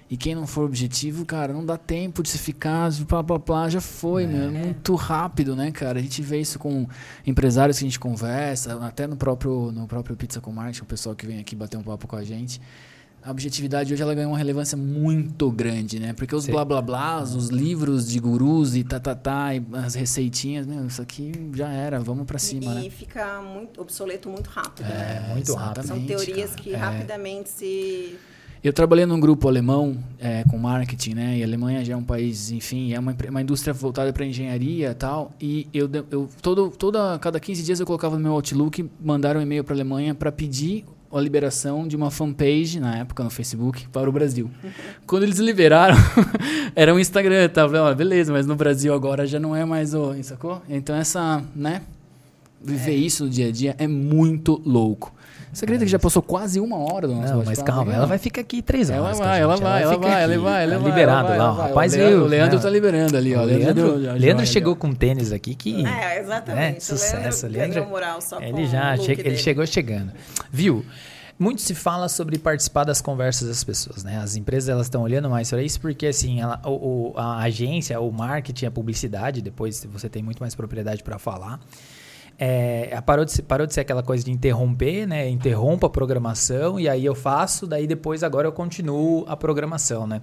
E 0.08 0.18
quem 0.18 0.36
não 0.36 0.46
for 0.46 0.66
objetivo, 0.66 1.26
cara, 1.26 1.52
não 1.52 1.66
dá 1.66 1.78
tempo 1.78 2.22
de 2.22 2.30
se 2.30 2.38
ficar, 2.38 2.92
blá, 3.08 3.24
blá, 3.24 3.40
blá, 3.40 3.70
já 3.70 3.82
foi, 3.82 4.26
é. 4.26 4.28
Meu, 4.28 4.52
muito 4.52 4.96
rápido, 4.96 5.56
né, 5.56 5.72
cara? 5.72 5.98
A 5.98 6.02
gente 6.02 6.22
vê 6.22 6.42
isso 6.42 6.60
com 6.60 6.86
empresários 7.26 7.80
que 7.80 7.86
a 7.86 7.88
gente 7.88 8.00
conversa, 8.00 8.86
até 8.86 9.08
no 9.08 9.16
próprio, 9.16 9.72
no 9.72 9.88
próprio 9.88 10.16
Pizza 10.16 10.42
com 10.42 10.52
Marketing, 10.52 10.84
o 10.84 10.86
pessoal 10.86 11.16
que 11.16 11.26
vem 11.26 11.40
aqui 11.40 11.56
bater 11.56 11.78
um 11.78 11.84
papo 11.84 12.06
com 12.06 12.18
a 12.18 12.24
gente 12.24 12.60
a 13.26 13.32
objetividade 13.32 13.92
hoje 13.92 14.04
ela 14.04 14.14
ganhou 14.14 14.32
uma 14.32 14.38
relevância 14.38 14.78
muito 14.78 15.50
grande, 15.50 16.00
né? 16.00 16.14
Porque 16.14 16.36
os 16.36 16.44
Sim. 16.44 16.52
blá 16.52 16.64
blá 16.64 16.80
blá, 16.80 17.24
os 17.24 17.50
livros 17.50 18.08
de 18.08 18.20
gurus 18.20 18.76
e 18.76 18.84
tá, 18.84 19.00
tá, 19.00 19.16
tá 19.16 19.56
e 19.56 19.66
as 19.74 19.96
receitinhas, 19.96 20.68
né? 20.68 20.86
Isso 20.88 21.02
aqui 21.02 21.32
já 21.56 21.68
era, 21.72 22.00
vamos 22.00 22.28
para 22.28 22.38
cima, 22.38 22.66
e, 22.66 22.76
né? 22.76 22.86
E 22.86 22.90
fica 22.92 23.42
muito 23.42 23.82
obsoleto 23.82 24.30
muito 24.30 24.48
rápido, 24.48 24.86
é, 24.86 24.90
né? 24.90 25.30
Muito 25.34 25.56
rápido. 25.56 25.88
São 25.88 26.06
teorias 26.06 26.52
cara. 26.52 26.62
que 26.62 26.74
é. 26.76 26.78
rapidamente 26.78 27.50
se 27.50 28.16
eu 28.64 28.74
trabalhei 28.74 29.06
num 29.08 29.20
grupo 29.20 29.48
alemão 29.48 29.98
é, 30.20 30.44
com 30.44 30.58
marketing, 30.58 31.14
né? 31.16 31.38
E 31.38 31.44
a 31.44 31.46
Alemanha 31.46 31.84
já 31.84 31.94
é 31.94 31.98
um 31.98 32.04
país, 32.04 32.52
enfim, 32.52 32.94
é 32.94 33.00
uma, 33.00 33.16
uma 33.30 33.42
indústria 33.42 33.74
voltada 33.74 34.12
para 34.14 34.26
engenharia 34.26 34.92
e 34.92 34.94
tal. 34.96 35.34
E 35.42 35.68
eu, 35.74 35.90
eu 36.12 36.30
todo, 36.42 36.70
toda, 36.70 37.18
cada 37.20 37.40
15 37.40 37.64
dias 37.64 37.80
eu 37.80 37.86
colocava 37.86 38.18
no 38.18 38.24
meu 38.24 38.34
Outlook, 38.34 38.90
mandaram 39.00 39.40
um 39.40 39.44
e-mail 39.44 39.64
para 39.64 39.74
a 39.74 39.78
Alemanha 39.78 40.16
para 40.16 40.32
pedir 40.32 40.84
a 41.18 41.22
liberação 41.22 41.88
de 41.88 41.96
uma 41.96 42.12
fanpage, 42.12 42.80
na 42.80 42.98
época 42.98 43.24
no 43.24 43.30
Facebook, 43.30 43.88
para 43.90 44.10
o 44.10 44.12
Brasil. 44.12 44.50
Quando 45.08 45.24
eles 45.24 45.40
liberaram, 45.40 45.96
era 46.76 46.94
um 46.94 47.00
Instagram, 47.00 47.48
tá? 47.50 47.66
Falei, 47.68 47.82
oh, 47.82 47.96
beleza, 47.96 48.34
mas 48.34 48.46
no 48.46 48.56
Brasil 48.56 48.94
agora 48.94 49.26
já 49.26 49.40
não 49.40 49.56
é 49.56 49.64
mais 49.64 49.94
o. 49.94 50.14
Sacou? 50.24 50.62
Então 50.68 50.96
essa, 50.96 51.44
né? 51.56 51.82
Viver 52.62 52.92
é. 52.92 52.96
isso 52.96 53.26
no 53.26 53.30
dia 53.30 53.48
a 53.48 53.52
dia 53.52 53.76
é 53.78 53.88
muito 53.88 54.62
louco. 54.66 55.15
Você 55.56 55.64
acredita 55.64 55.86
que 55.86 55.92
já 55.92 55.98
passou 55.98 56.22
quase 56.22 56.60
uma 56.60 56.76
hora 56.76 57.08
do 57.08 57.16
nosso 57.16 57.34
Não, 57.34 57.46
mas 57.46 57.64
calma, 57.64 57.94
ela 57.94 58.06
vai 58.06 58.18
ficar 58.18 58.42
aqui 58.42 58.62
três 58.62 58.90
horas. 58.90 59.02
Ela 59.02 59.14
vai, 59.14 59.40
ela 59.40 59.56
vai, 59.56 59.84
ela 59.84 59.98
vai, 59.98 60.24
ela 60.24 60.38
vai, 60.38 60.64
ela 60.64 60.80
vai. 60.80 60.90
Liberado 60.90 61.30
lá, 61.30 61.52
o 61.52 61.56
rapaz 61.56 61.96
veio. 61.96 62.24
O 62.24 62.28
Leandro 62.28 62.60
tá 62.60 62.70
liberando 62.70 63.16
ali, 63.16 63.34
ó. 63.34 63.42
O 63.42 63.46
Leandro, 63.46 63.96
Leandro 63.96 64.46
chegou 64.46 64.76
com 64.76 64.94
tênis 64.94 65.32
aqui 65.32 65.56
que. 65.56 65.86
É, 65.88 66.20
exatamente. 66.20 66.74
Né, 66.74 66.80
sucesso. 66.82 67.48
Leandro, 67.48 67.86
moral 67.88 68.20
só 68.20 68.42
ele 68.42 68.66
já 68.66 68.98
ele 68.98 69.38
chegou 69.38 69.66
chegando. 69.66 70.12
Viu? 70.52 70.86
Muito 71.40 71.62
se 71.62 71.74
fala 71.74 72.10
sobre 72.10 72.38
participar 72.38 72.84
das 72.84 73.02
conversas 73.02 73.48
das 73.48 73.64
pessoas, 73.64 74.04
né? 74.04 74.18
As 74.18 74.36
empresas 74.36 74.68
elas 74.68 74.88
estão 74.88 75.04
olhando 75.04 75.30
mais 75.30 75.50
para 75.50 75.64
isso 75.64 75.80
porque 75.80 76.08
assim, 76.08 76.42
ela, 76.42 76.62
o, 76.66 77.14
a 77.16 77.40
agência, 77.40 77.98
o 78.00 78.12
marketing, 78.12 78.66
a 78.66 78.72
publicidade, 78.72 79.42
depois 79.42 79.86
você 79.86 80.10
tem 80.10 80.22
muito 80.22 80.40
mais 80.40 80.54
propriedade 80.54 81.02
para 81.02 81.18
falar. 81.18 81.62
É, 82.38 83.00
parou, 83.06 83.24
de, 83.24 83.42
parou 83.42 83.66
de 83.66 83.74
ser 83.74 83.80
aquela 83.80 84.04
coisa 84.04 84.26
de 84.26 84.32
interromper, 84.32 85.08
né? 85.08 85.30
Interrompo 85.30 85.86
a 85.86 85.90
programação 85.90 86.78
e 86.78 86.90
aí 86.90 87.06
eu 87.06 87.16
faço, 87.16 87.66
daí 87.66 87.88
depois 87.88 88.24
agora 88.24 88.46
eu 88.46 88.52
continuo 88.52 89.24
a 89.26 89.38
programação, 89.38 90.06
né? 90.06 90.22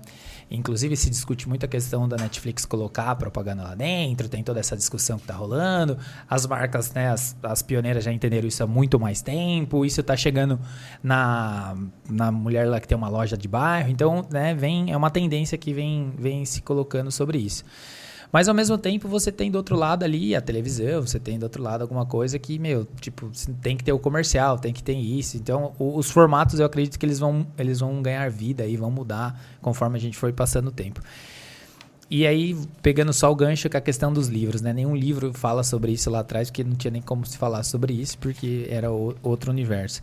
Inclusive 0.50 0.94
se 0.94 1.08
discute 1.08 1.48
muito 1.48 1.64
a 1.64 1.68
questão 1.68 2.06
da 2.06 2.16
Netflix 2.18 2.66
colocar 2.66 3.16
propaganda 3.16 3.62
lá 3.62 3.74
dentro, 3.74 4.28
tem 4.28 4.42
toda 4.42 4.60
essa 4.60 4.76
discussão 4.76 5.16
que 5.16 5.24
está 5.24 5.34
rolando. 5.34 5.96
As 6.28 6.44
marcas, 6.44 6.92
né, 6.92 7.08
as, 7.08 7.34
as 7.42 7.62
pioneiras 7.62 8.04
já 8.04 8.12
entenderam 8.12 8.46
isso 8.46 8.62
há 8.62 8.66
muito 8.66 9.00
mais 9.00 9.22
tempo. 9.22 9.82
Isso 9.82 10.02
está 10.02 10.14
chegando 10.14 10.60
na, 11.02 11.74
na 12.10 12.30
mulher 12.30 12.68
lá 12.68 12.78
que 12.78 12.86
tem 12.86 12.98
uma 12.98 13.08
loja 13.08 13.38
de 13.38 13.48
bairro. 13.48 13.88
Então, 13.88 14.26
né, 14.30 14.54
vem, 14.54 14.92
é 14.92 14.96
uma 14.96 15.10
tendência 15.10 15.56
que 15.56 15.72
vem, 15.72 16.12
vem 16.18 16.44
se 16.44 16.60
colocando 16.60 17.10
sobre 17.10 17.38
isso. 17.38 17.64
Mas 18.32 18.48
ao 18.48 18.54
mesmo 18.54 18.78
tempo 18.78 19.06
você 19.06 19.30
tem 19.30 19.50
do 19.50 19.56
outro 19.56 19.76
lado 19.76 20.04
ali 20.04 20.34
a 20.34 20.40
televisão, 20.40 21.02
você 21.02 21.20
tem 21.20 21.38
do 21.38 21.42
outro 21.42 21.62
lado 21.62 21.82
alguma 21.82 22.06
coisa 22.06 22.38
que, 22.38 22.58
meu, 22.58 22.86
tipo, 22.98 23.30
tem 23.60 23.76
que 23.76 23.84
ter 23.84 23.92
o 23.92 23.98
comercial, 23.98 24.58
tem 24.58 24.72
que 24.72 24.82
ter 24.82 24.94
isso. 24.94 25.36
Então, 25.36 25.74
o, 25.78 25.98
os 25.98 26.10
formatos 26.10 26.58
eu 26.58 26.64
acredito 26.64 26.98
que 26.98 27.04
eles 27.04 27.18
vão, 27.18 27.46
eles 27.58 27.80
vão 27.80 28.00
ganhar 28.00 28.30
vida 28.30 28.64
e 28.64 28.74
vão 28.74 28.90
mudar 28.90 29.38
conforme 29.60 29.98
a 29.98 30.00
gente 30.00 30.16
for 30.16 30.32
passando 30.32 30.68
o 30.68 30.72
tempo. 30.72 31.02
E 32.14 32.26
aí, 32.26 32.56
pegando 32.82 33.12
só 33.12 33.30
o 33.30 33.34
gancho 33.34 33.68
com 33.68 33.76
a 33.76 33.80
questão 33.80 34.12
dos 34.12 34.28
livros, 34.28 34.62
né? 34.62 34.72
Nenhum 34.72 34.94
livro 34.94 35.32
fala 35.32 35.62
sobre 35.62 35.92
isso 35.92 36.10
lá 36.10 36.20
atrás, 36.20 36.50
porque 36.50 36.64
não 36.64 36.74
tinha 36.74 36.90
nem 36.90 37.02
como 37.02 37.24
se 37.26 37.36
falar 37.36 37.62
sobre 37.62 37.92
isso, 37.94 38.18
porque 38.18 38.66
era 38.70 38.90
o, 38.90 39.14
outro 39.22 39.50
universo. 39.50 40.02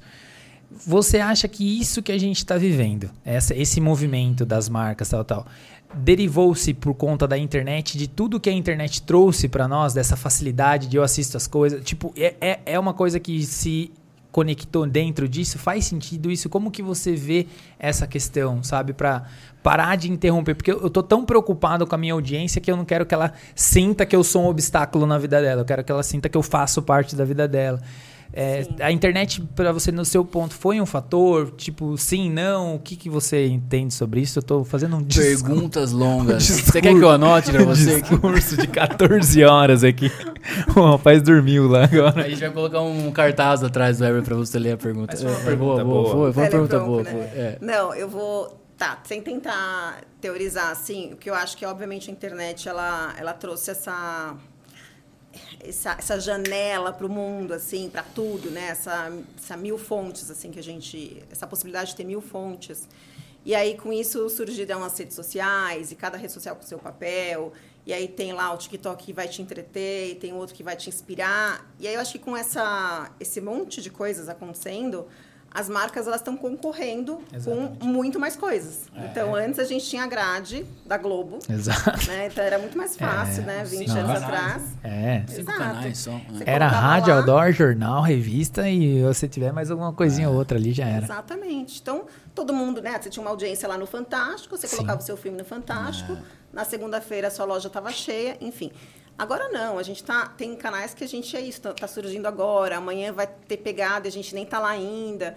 Você 0.86 1.20
acha 1.20 1.48
que 1.48 1.80
isso 1.80 2.02
que 2.04 2.12
a 2.12 2.18
gente 2.18 2.38
está 2.38 2.58
vivendo, 2.58 3.10
essa, 3.26 3.56
esse 3.56 3.82
movimento 3.82 4.46
das 4.46 4.70
marcas, 4.70 5.10
tal, 5.10 5.24
tal, 5.24 5.48
derivou-se 5.94 6.74
por 6.74 6.94
conta 6.94 7.28
da 7.28 7.38
internet, 7.38 7.98
de 7.98 8.08
tudo 8.08 8.40
que 8.40 8.50
a 8.50 8.54
internet 8.54 9.02
trouxe 9.02 9.48
para 9.48 9.68
nós, 9.68 9.94
dessa 9.94 10.16
facilidade 10.16 10.88
de 10.88 10.98
eu 10.98 11.04
assisto 11.04 11.36
as 11.36 11.48
coisas. 11.48 11.84
Tipo, 11.84 12.14
é, 12.16 12.36
é, 12.40 12.60
é 12.66 12.80
uma 12.80 12.94
coisa 12.94 13.20
que 13.20 13.44
se 13.44 13.92
conectou 14.32 14.86
dentro 14.86 15.28
disso? 15.28 15.58
Faz 15.58 15.86
sentido 15.86 16.30
isso? 16.30 16.50
Como 16.50 16.70
que 16.72 16.84
você 16.84 17.16
vê 17.16 17.48
essa 17.80 18.06
questão, 18.06 18.64
sabe? 18.64 18.94
Para 18.94 19.26
parar 19.64 19.96
de 19.96 20.12
interromper. 20.12 20.56
Porque 20.56 20.72
eu, 20.72 20.82
eu 20.82 20.90
tô 20.90 21.02
tão 21.02 21.26
preocupado 21.26 21.86
com 21.88 21.96
a 21.96 21.98
minha 21.98 22.14
audiência 22.14 22.62
que 22.62 22.72
eu 22.72 22.78
não 22.78 22.86
quero 22.86 23.06
que 23.06 23.14
ela 23.14 23.34
sinta 23.56 24.06
que 24.06 24.16
eu 24.16 24.24
sou 24.24 24.44
um 24.44 24.48
obstáculo 24.48 25.06
na 25.06 25.18
vida 25.18 25.42
dela. 25.42 25.62
Eu 25.62 25.66
quero 25.66 25.84
que 25.84 25.92
ela 25.92 26.04
sinta 26.04 26.30
que 26.30 26.38
eu 26.38 26.44
faço 26.44 26.82
parte 26.82 27.16
da 27.16 27.26
vida 27.26 27.48
dela. 27.48 27.82
É, 28.32 28.64
a 28.80 28.92
internet, 28.92 29.42
para 29.56 29.72
você, 29.72 29.92
no 29.92 30.06
seu 30.06 30.24
ponto, 30.24 30.54
foi 30.54 30.80
um 30.80 30.86
fator? 30.86 31.52
Tipo, 31.58 31.98
sim, 31.98 32.30
não? 32.30 32.76
O 32.76 32.80
que, 32.80 32.96
que 32.96 33.10
você 33.10 33.48
entende 33.48 33.94
sobre 33.94 34.22
isso? 34.22 34.38
Eu 34.40 34.44
tô 34.44 34.64
fazendo 34.64 34.98
um 34.98 35.02
discurso. 35.02 35.46
Perguntas 35.46 35.92
longas. 35.92 36.44
Discurso, 36.46 36.72
você 36.72 36.82
quer 36.82 36.94
que 36.94 37.02
eu 37.04 37.10
anote 37.10 37.52
pra 37.52 37.64
você? 37.64 38.02
Discurso 38.02 38.56
de 38.56 38.68
14 38.68 39.44
horas 39.44 39.84
aqui. 39.84 40.12
o 40.76 40.92
rapaz 40.92 41.22
dormiu 41.24 41.68
lá 41.68 41.86
agora. 41.86 42.24
A 42.24 42.30
gente 42.30 42.40
vai 42.40 42.52
colocar 42.52 42.82
um 42.82 43.12
cartaz 43.12 43.64
atrás 43.64 43.98
do 43.98 44.06
Ever 44.06 44.22
pra 44.22 44.36
você 44.36 44.60
ler 44.60 44.74
a 44.74 44.78
pergunta. 44.78 45.14
Mas 45.14 45.24
foi 45.24 45.32
uma 45.32 45.40
é, 45.40 45.44
pergunta 45.46 45.84
boa. 45.84 45.84
boa, 45.84 46.14
boa. 46.16 46.34
Foi 46.34 46.44
uma 46.44 46.50
pergunta 46.50 46.80
boa. 46.80 47.04
Né? 47.04 47.12
É. 47.34 47.58
Não, 47.62 47.94
eu 47.94 48.08
vou... 48.08 48.58
Tá, 48.78 48.98
sem 49.04 49.22
tentar 49.22 50.00
teorizar, 50.22 50.72
assim, 50.72 51.12
o 51.12 51.18
que 51.18 51.30
eu 51.30 51.34
acho 51.34 51.58
que, 51.58 51.66
obviamente, 51.66 52.10
a 52.10 52.14
internet, 52.14 52.70
ela, 52.70 53.14
ela 53.18 53.34
trouxe 53.34 53.72
essa 53.72 54.38
essa, 55.60 55.92
essa 55.92 56.20
janela 56.20 56.92
para 56.92 57.06
o 57.06 57.10
mundo, 57.10 57.54
assim, 57.54 57.90
para 57.90 58.04
tudo, 58.04 58.50
né? 58.50 58.70
Essa, 58.70 59.12
essa 59.38 59.58
mil 59.58 59.78
fontes, 59.78 60.30
assim, 60.30 60.52
que 60.52 60.60
a 60.60 60.64
gente... 60.64 61.24
Essa 61.32 61.46
possibilidade 61.48 61.92
de 61.92 61.96
ter 61.96 62.04
mil 62.04 62.22
fontes. 62.22 62.88
E 63.46 63.56
aí, 63.56 63.78
com 63.78 63.94
isso, 63.94 64.30
surgiram 64.30 64.84
as 64.84 64.98
redes 64.98 65.16
sociais, 65.16 65.92
e 65.92 65.96
cada 65.96 66.18
rede 66.18 66.34
social 66.34 66.56
com 66.56 66.64
seu 66.64 66.78
papel. 66.78 67.54
E 67.86 67.94
aí 67.94 68.08
tem 68.08 68.34
lá 68.34 68.54
o 68.54 68.58
TikTok 68.58 69.06
que 69.06 69.14
vai 69.14 69.28
te 69.28 69.42
entreter, 69.42 70.12
e 70.12 70.16
tem 70.16 70.34
outro 70.34 70.54
que 70.54 70.64
vai 70.64 70.76
te 70.76 70.90
inspirar. 70.90 71.70
E 71.80 71.88
aí, 71.88 71.94
eu 71.94 72.02
acho 72.02 72.12
que 72.14 72.20
com 72.20 72.36
essa, 72.36 73.12
esse 73.20 73.40
monte 73.40 73.82
de 73.82 73.90
coisas 73.90 74.30
acontecendo 74.30 75.08
as 75.52 75.68
marcas 75.68 76.06
elas 76.08 76.22
estão 76.22 76.38
concorrendo 76.38 77.20
Exatamente. 77.34 77.80
com 77.80 77.86
muito 77.86 78.20
mais 78.20 78.36
coisas. 78.36 78.88
É. 78.96 79.06
Então, 79.06 79.36
antes 79.36 79.60
a 79.60 79.64
gente 79.64 79.86
tinha 79.86 80.04
a 80.04 80.08
grade 80.08 80.66
da 80.86 80.98
Globo. 80.98 81.40
Exato. 81.50 82.08
Né? 82.08 82.28
Então, 82.28 82.44
era 82.44 82.60
muito 82.60 82.78
mais 82.78 82.96
fácil, 82.96 83.44
é. 83.44 83.46
né? 83.46 83.64
20 83.64 83.90
Sim, 83.90 83.98
anos 83.98 84.24
atrás. 84.24 84.64
É. 84.84 85.24
Cinco 85.28 85.52
canais 85.52 85.98
só. 85.98 86.12
Né? 86.12 86.44
Era 86.46 86.68
rádio, 86.68 87.10
lá. 87.10 87.18
outdoor, 87.18 87.52
jornal, 87.52 88.02
revista 88.02 88.70
e 88.70 89.02
você 89.02 89.28
tiver 89.28 89.52
mais 89.52 89.72
alguma 89.72 89.92
coisinha 89.92 90.28
é. 90.28 90.30
ou 90.30 90.36
outra 90.36 90.58
ali, 90.58 90.72
já 90.72 90.86
era. 90.86 91.06
Exatamente. 91.06 91.80
Então, 91.82 92.06
todo 92.36 92.54
mundo, 92.54 92.82
né? 92.82 93.00
Você 93.02 93.10
tinha 93.10 93.22
uma 93.22 93.32
audiência 93.32 93.68
lá 93.68 93.78
no 93.78 93.86
Fantástico, 93.86 94.56
você 94.56 94.68
Sim. 94.68 94.78
colocava 94.78 95.02
o 95.02 95.04
seu 95.04 95.18
filme 95.18 95.38
no 95.38 95.46
Fantástico. 95.46 96.14
É. 96.14 96.40
Na 96.52 96.64
segunda-feira, 96.64 97.28
a 97.28 97.32
sua 97.32 97.46
loja 97.46 97.68
estava 97.68 97.92
cheia, 97.92 98.38
enfim. 98.42 98.72
Agora 99.20 99.50
não, 99.50 99.78
a 99.78 99.84
gente 99.84 100.02
tá, 100.02 100.28
tem 100.30 100.56
canais 100.56 100.94
que 100.94 101.04
a 101.04 101.08
gente 101.08 101.36
é 101.36 101.42
isso, 101.42 101.58
está 101.58 101.74
tá 101.74 101.88
surgindo 101.90 102.26
agora, 102.26 102.78
amanhã 102.78 103.12
vai 103.12 103.28
ter 103.28 103.58
pegada, 103.58 104.08
a 104.08 104.12
gente 104.12 104.34
nem 104.34 104.46
está 104.46 104.60
lá 104.60 104.70
ainda. 104.70 105.36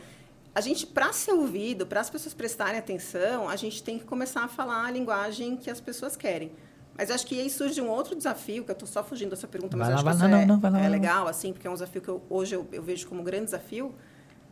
A 0.55 0.61
gente, 0.61 0.87
para 0.87 1.13
ser 1.13 1.33
ouvido, 1.33 1.85
para 1.85 2.01
as 2.01 2.09
pessoas 2.09 2.33
prestarem 2.33 2.79
atenção, 2.79 3.49
a 3.49 3.57
gente 3.57 3.83
tem 3.83 3.99
que 3.99 4.05
começar 4.05 4.45
a 4.45 4.49
falar 4.49 4.85
a 4.87 4.91
linguagem 4.93 5.57
que 5.57 5.69
as 5.69 5.81
pessoas 5.81 6.15
querem. 6.15 6.53
Mas 6.97 7.09
eu 7.09 7.17
acho 7.17 7.27
que 7.27 7.41
aí 7.41 7.51
surge 7.51 7.81
um 7.81 7.89
outro 7.89 8.15
desafio, 8.15 8.63
que 8.63 8.71
eu 8.71 8.75
estou 8.75 8.87
só 8.87 9.03
fugindo 9.03 9.31
dessa 9.31 9.49
pergunta, 9.49 9.77
mas 9.77 9.89
vai 9.89 9.97
acho 9.97 10.05
lá, 10.05 10.11
que 10.13 10.17
isso 10.17 10.29
lá, 10.29 10.41
é, 10.41 10.47
não, 10.47 10.57
não, 10.59 10.79
é 10.79 10.89
legal, 10.89 11.27
assim, 11.27 11.53
porque 11.53 11.67
é 11.67 11.71
um 11.71 11.75
desafio 11.75 12.01
que 12.01 12.09
eu, 12.09 12.23
hoje 12.31 12.55
eu, 12.55 12.65
eu 12.71 12.85
vejo 12.85 13.09
como 13.09 13.21
um 13.21 13.25
grande 13.25 13.47
desafio. 13.47 13.93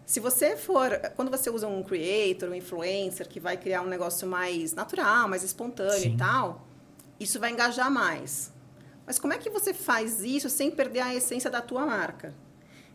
Se 0.04 0.18
você 0.18 0.56
for, 0.56 0.90
quando 1.14 1.30
você 1.30 1.48
usa 1.48 1.68
um 1.68 1.84
creator, 1.84 2.48
um 2.48 2.54
influencer, 2.56 3.28
que 3.28 3.38
vai 3.38 3.56
criar 3.56 3.82
um 3.82 3.86
negócio 3.86 4.26
mais 4.26 4.74
natural, 4.74 5.28
mais 5.28 5.44
espontâneo 5.44 6.00
Sim. 6.00 6.14
e 6.14 6.16
tal, 6.16 6.66
isso 7.20 7.38
vai 7.38 7.52
engajar 7.52 7.88
mais. 7.88 8.52
Mas 9.10 9.18
como 9.18 9.32
é 9.32 9.38
que 9.38 9.50
você 9.50 9.74
faz 9.74 10.22
isso 10.22 10.48
sem 10.48 10.70
perder 10.70 11.00
a 11.00 11.12
essência 11.12 11.50
da 11.50 11.60
tua 11.60 11.84
marca? 11.84 12.32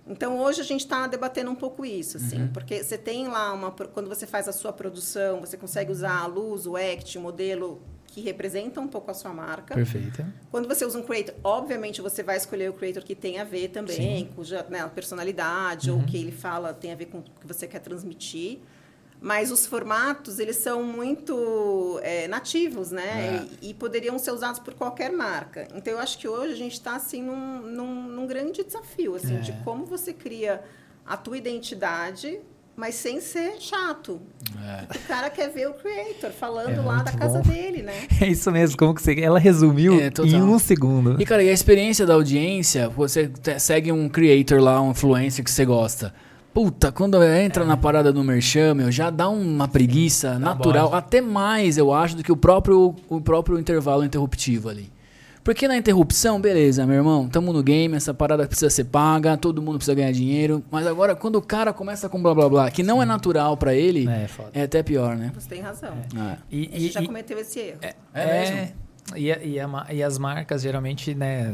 Então 0.07 0.39
hoje 0.39 0.61
a 0.61 0.63
gente 0.63 0.80
está 0.80 1.07
debatendo 1.07 1.51
um 1.51 1.55
pouco 1.55 1.86
isso, 1.86 2.16
assim, 2.16 2.43
Uhum. 2.43 2.47
porque 2.53 2.82
você 2.82 2.97
tem 2.97 3.28
lá 3.28 3.51
uma 3.51 3.70
quando 3.70 4.07
você 4.07 4.26
faz 4.26 4.47
a 4.47 4.53
sua 4.53 4.72
produção, 4.72 5.41
você 5.41 5.57
consegue 5.57 5.91
usar 5.91 6.22
a 6.22 6.26
luz, 6.26 6.66
o 6.66 6.78
act, 6.78 7.18
o 7.18 7.22
modelo 7.22 7.82
que 8.07 8.22
representa 8.22 8.80
um 8.80 8.88
pouco 8.88 9.11
a 9.11 9.13
sua 9.13 9.34
marca. 9.34 9.76
Perfeito. 9.76 10.26
Quando 10.49 10.70
você 10.70 10.86
usa 10.86 10.97
um 10.97 11.03
creator, 11.03 11.36
obviamente 11.43 12.01
você 12.01 12.24
vai 12.24 12.38
escolher 12.38 12.70
o 12.70 12.74
creator 12.74 13.03
que 13.03 13.13
tem 13.13 13.41
a 13.41 13.43
ver 13.43 13.68
também, 13.68 14.30
cuja 14.38 14.66
né, 14.70 14.80
a 14.80 14.88
personalidade 14.88 15.91
Uhum. 15.91 15.97
ou 15.97 16.03
o 16.03 16.05
que 16.05 16.16
ele 16.18 16.32
fala 16.32 16.74
tem 16.74 16.93
a 16.93 16.95
ver 16.95 17.07
com 17.07 17.18
o 17.18 17.24
que 17.24 17.45
você 17.45 17.68
quer 17.68 17.80
transmitir. 17.80 18.59
Mas 19.22 19.49
os 19.51 19.66
formatos, 19.66 20.38
eles 20.39 20.57
são 20.57 20.84
muito 20.84 21.99
é, 22.03 22.28
nativos, 22.28 22.91
né? 22.91 23.47
E, 23.61 23.70
e 23.70 23.74
poderiam 23.74 24.20
ser 24.20 24.32
usados 24.32 24.59
por 24.59 24.74
qualquer 24.76 25.11
marca. 25.11 25.68
Então, 25.74 25.93
eu 25.93 25.99
acho 25.99 26.18
que 26.20 26.28
hoje 26.28 26.53
a 26.53 26.57
gente 26.57 26.74
está, 26.74 26.95
assim, 26.95 27.24
num, 27.24 27.59
num, 27.61 28.03
num 28.03 28.28
grande 28.28 28.63
desafio, 28.63 29.16
assim, 29.16 29.38
É. 29.38 29.39
de 29.39 29.51
como 29.63 29.86
você 29.86 30.13
cria 30.13 30.61
a 31.05 31.18
tua 31.18 31.38
identidade, 31.38 32.39
mas 32.76 32.93
sem 32.95 33.20
ser 33.22 33.55
chato. 33.59 34.22
É. 34.63 34.95
O 34.95 35.07
cara 35.07 35.30
quer 35.30 35.49
ver 35.49 35.70
o 35.70 35.74
creator 35.74 36.32
falando 36.32 36.80
É 36.80 36.82
lá 36.82 37.01
da 37.01 37.13
casa 37.13 37.41
bom. 37.41 37.49
dele, 37.49 37.82
né? 37.82 37.93
É 38.22 38.28
isso 38.28 38.51
mesmo, 38.51 38.78
como 38.78 38.93
que 38.93 39.01
você. 39.01 39.20
Ela 39.20 39.39
resumiu 39.39 39.99
É, 39.99 40.11
em 40.24 40.41
um 40.43 40.59
segundo. 40.59 41.20
E, 41.20 41.26
cara, 41.26 41.41
e 41.41 41.49
a 41.49 41.53
experiência 41.53 42.05
da 42.05 42.13
audiência, 42.16 42.89
você 42.89 43.32
segue 43.59 43.91
um 43.91 44.07
creator 44.09 44.59
lá, 44.59 44.80
um 44.82 44.91
influencer 44.91 45.43
que 45.43 45.49
você 45.49 45.66
gosta. 45.66 46.13
Puta, 46.56 46.89
quando 46.89 47.22
entra 47.22 47.66
na 47.66 47.76
parada 47.76 48.14
do 48.14 48.24
Merchan, 48.24 48.74
meu, 48.76 48.89
já 48.89 49.10
dá 49.10 49.28
uma 49.28 49.68
preguiça 49.68 50.39
natural, 50.39 50.95
até 50.95 51.20
mais, 51.20 51.78
eu 51.78 51.93
acho, 51.93 52.16
do 52.16 52.24
que 52.24 52.32
o 52.32 52.38
próprio, 52.38 52.95
o 53.10 53.20
próprio 53.20 53.60
intervalo 53.60 54.06
interruptivo 54.06 54.70
ali. 54.70 54.89
Porque 55.43 55.68
na 55.68 55.76
interrupção, 55.78 56.39
beleza, 56.39 56.86
meu 56.86 56.95
irmão, 56.95 57.28
tamo 57.28 57.51
no 57.51 57.62
game, 57.62 57.93
essa 57.97 58.14
parada 58.14 58.47
precisa 58.47 58.70
ser 58.70 58.86
paga, 58.86 59.36
todo 59.36 59.62
mundo 59.62 59.76
precisa 59.76 59.93
ganhar 59.93 60.14
dinheiro. 60.14 60.64
Mas 60.72 60.88
agora, 60.88 61.14
quando 61.14 61.36
o 61.36 61.41
cara 61.41 61.74
começa 61.74 62.08
com 62.08 62.24
blá 62.24 62.34
blá 62.34 62.47
blá, 62.47 62.72
que 62.72 62.82
não 62.82 63.03
é 63.03 63.06
natural 63.06 63.58
pra 63.58 63.76
ele, 63.76 64.08
É, 64.10 64.26
foda. 64.28 64.49
é 64.53 64.62
até 64.64 64.82
pior, 64.82 65.18
né? 65.18 65.34
Você 65.36 65.49
tem 65.49 65.62
razão. 65.62 65.93
É. 66.18 66.38
E, 66.49 66.70
A 66.74 66.80
gente 66.80 66.93
já 66.93 67.01
e- 67.01 67.06
cometeu 67.06 67.38
esse 67.38 67.60
erro. 67.60 67.80
É, 67.82 67.93
É 68.14 68.39
mesmo? 68.41 68.72
E, 69.18 69.26
e, 69.28 69.60
a 69.60 69.86
e 69.93 70.01
as 70.01 70.18
marcas, 70.18 70.62
geralmente, 70.64 71.14
né? 71.14 71.53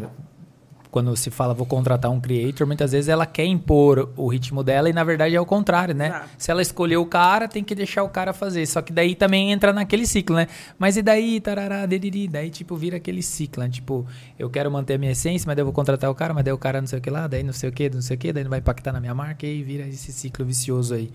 Quando 0.91 1.15
se 1.15 1.31
fala 1.31 1.53
vou 1.53 1.65
contratar 1.65 2.11
um 2.11 2.19
creator, 2.19 2.67
muitas 2.67 2.91
vezes 2.91 3.07
ela 3.07 3.25
quer 3.25 3.45
impor 3.45 4.11
o 4.17 4.27
ritmo 4.27 4.61
dela 4.61 4.89
e 4.89 4.93
na 4.93 5.03
verdade 5.05 5.33
é 5.33 5.39
o 5.39 5.45
contrário, 5.45 5.95
né? 5.95 6.07
Exato. 6.07 6.29
Se 6.37 6.51
ela 6.51 6.61
escolheu 6.61 7.01
o 7.01 7.05
cara, 7.05 7.47
tem 7.47 7.63
que 7.63 7.73
deixar 7.73 8.03
o 8.03 8.09
cara 8.09 8.33
fazer. 8.33 8.65
Só 8.65 8.81
que 8.81 8.91
daí 8.91 9.15
também 9.15 9.51
entra 9.53 9.71
naquele 9.71 10.05
ciclo, 10.05 10.35
né? 10.35 10.47
Mas 10.77 10.97
e 10.97 11.01
daí, 11.01 11.39
tarará, 11.39 11.85
dediri, 11.85 12.27
daí 12.27 12.49
tipo 12.49 12.75
vira 12.75 12.97
aquele 12.97 13.23
ciclo, 13.23 13.63
né? 13.63 13.69
Tipo, 13.69 14.05
eu 14.37 14.49
quero 14.49 14.69
manter 14.69 14.95
a 14.95 14.97
minha 14.97 15.13
essência, 15.13 15.47
mas 15.47 15.55
daí 15.55 15.61
eu 15.61 15.65
vou 15.65 15.73
contratar 15.73 16.09
o 16.11 16.15
cara, 16.15 16.33
mas 16.33 16.43
daí 16.43 16.53
o 16.53 16.57
cara 16.57 16.81
não 16.81 16.87
sei 16.87 16.99
o 16.99 17.01
que 17.01 17.09
lá, 17.09 17.25
daí 17.25 17.41
não 17.41 17.53
sei 17.53 17.69
o 17.69 17.71
que, 17.71 17.89
não 17.89 18.01
sei 18.01 18.17
o 18.17 18.19
que, 18.19 18.33
daí 18.33 18.43
não 18.43 18.49
vai 18.49 18.59
impactar 18.59 18.91
na 18.91 18.99
minha 18.99 19.15
marca 19.15 19.47
e 19.47 19.63
vira 19.63 19.87
esse 19.87 20.11
ciclo 20.11 20.45
vicioso 20.45 20.93
aí. 20.93 21.09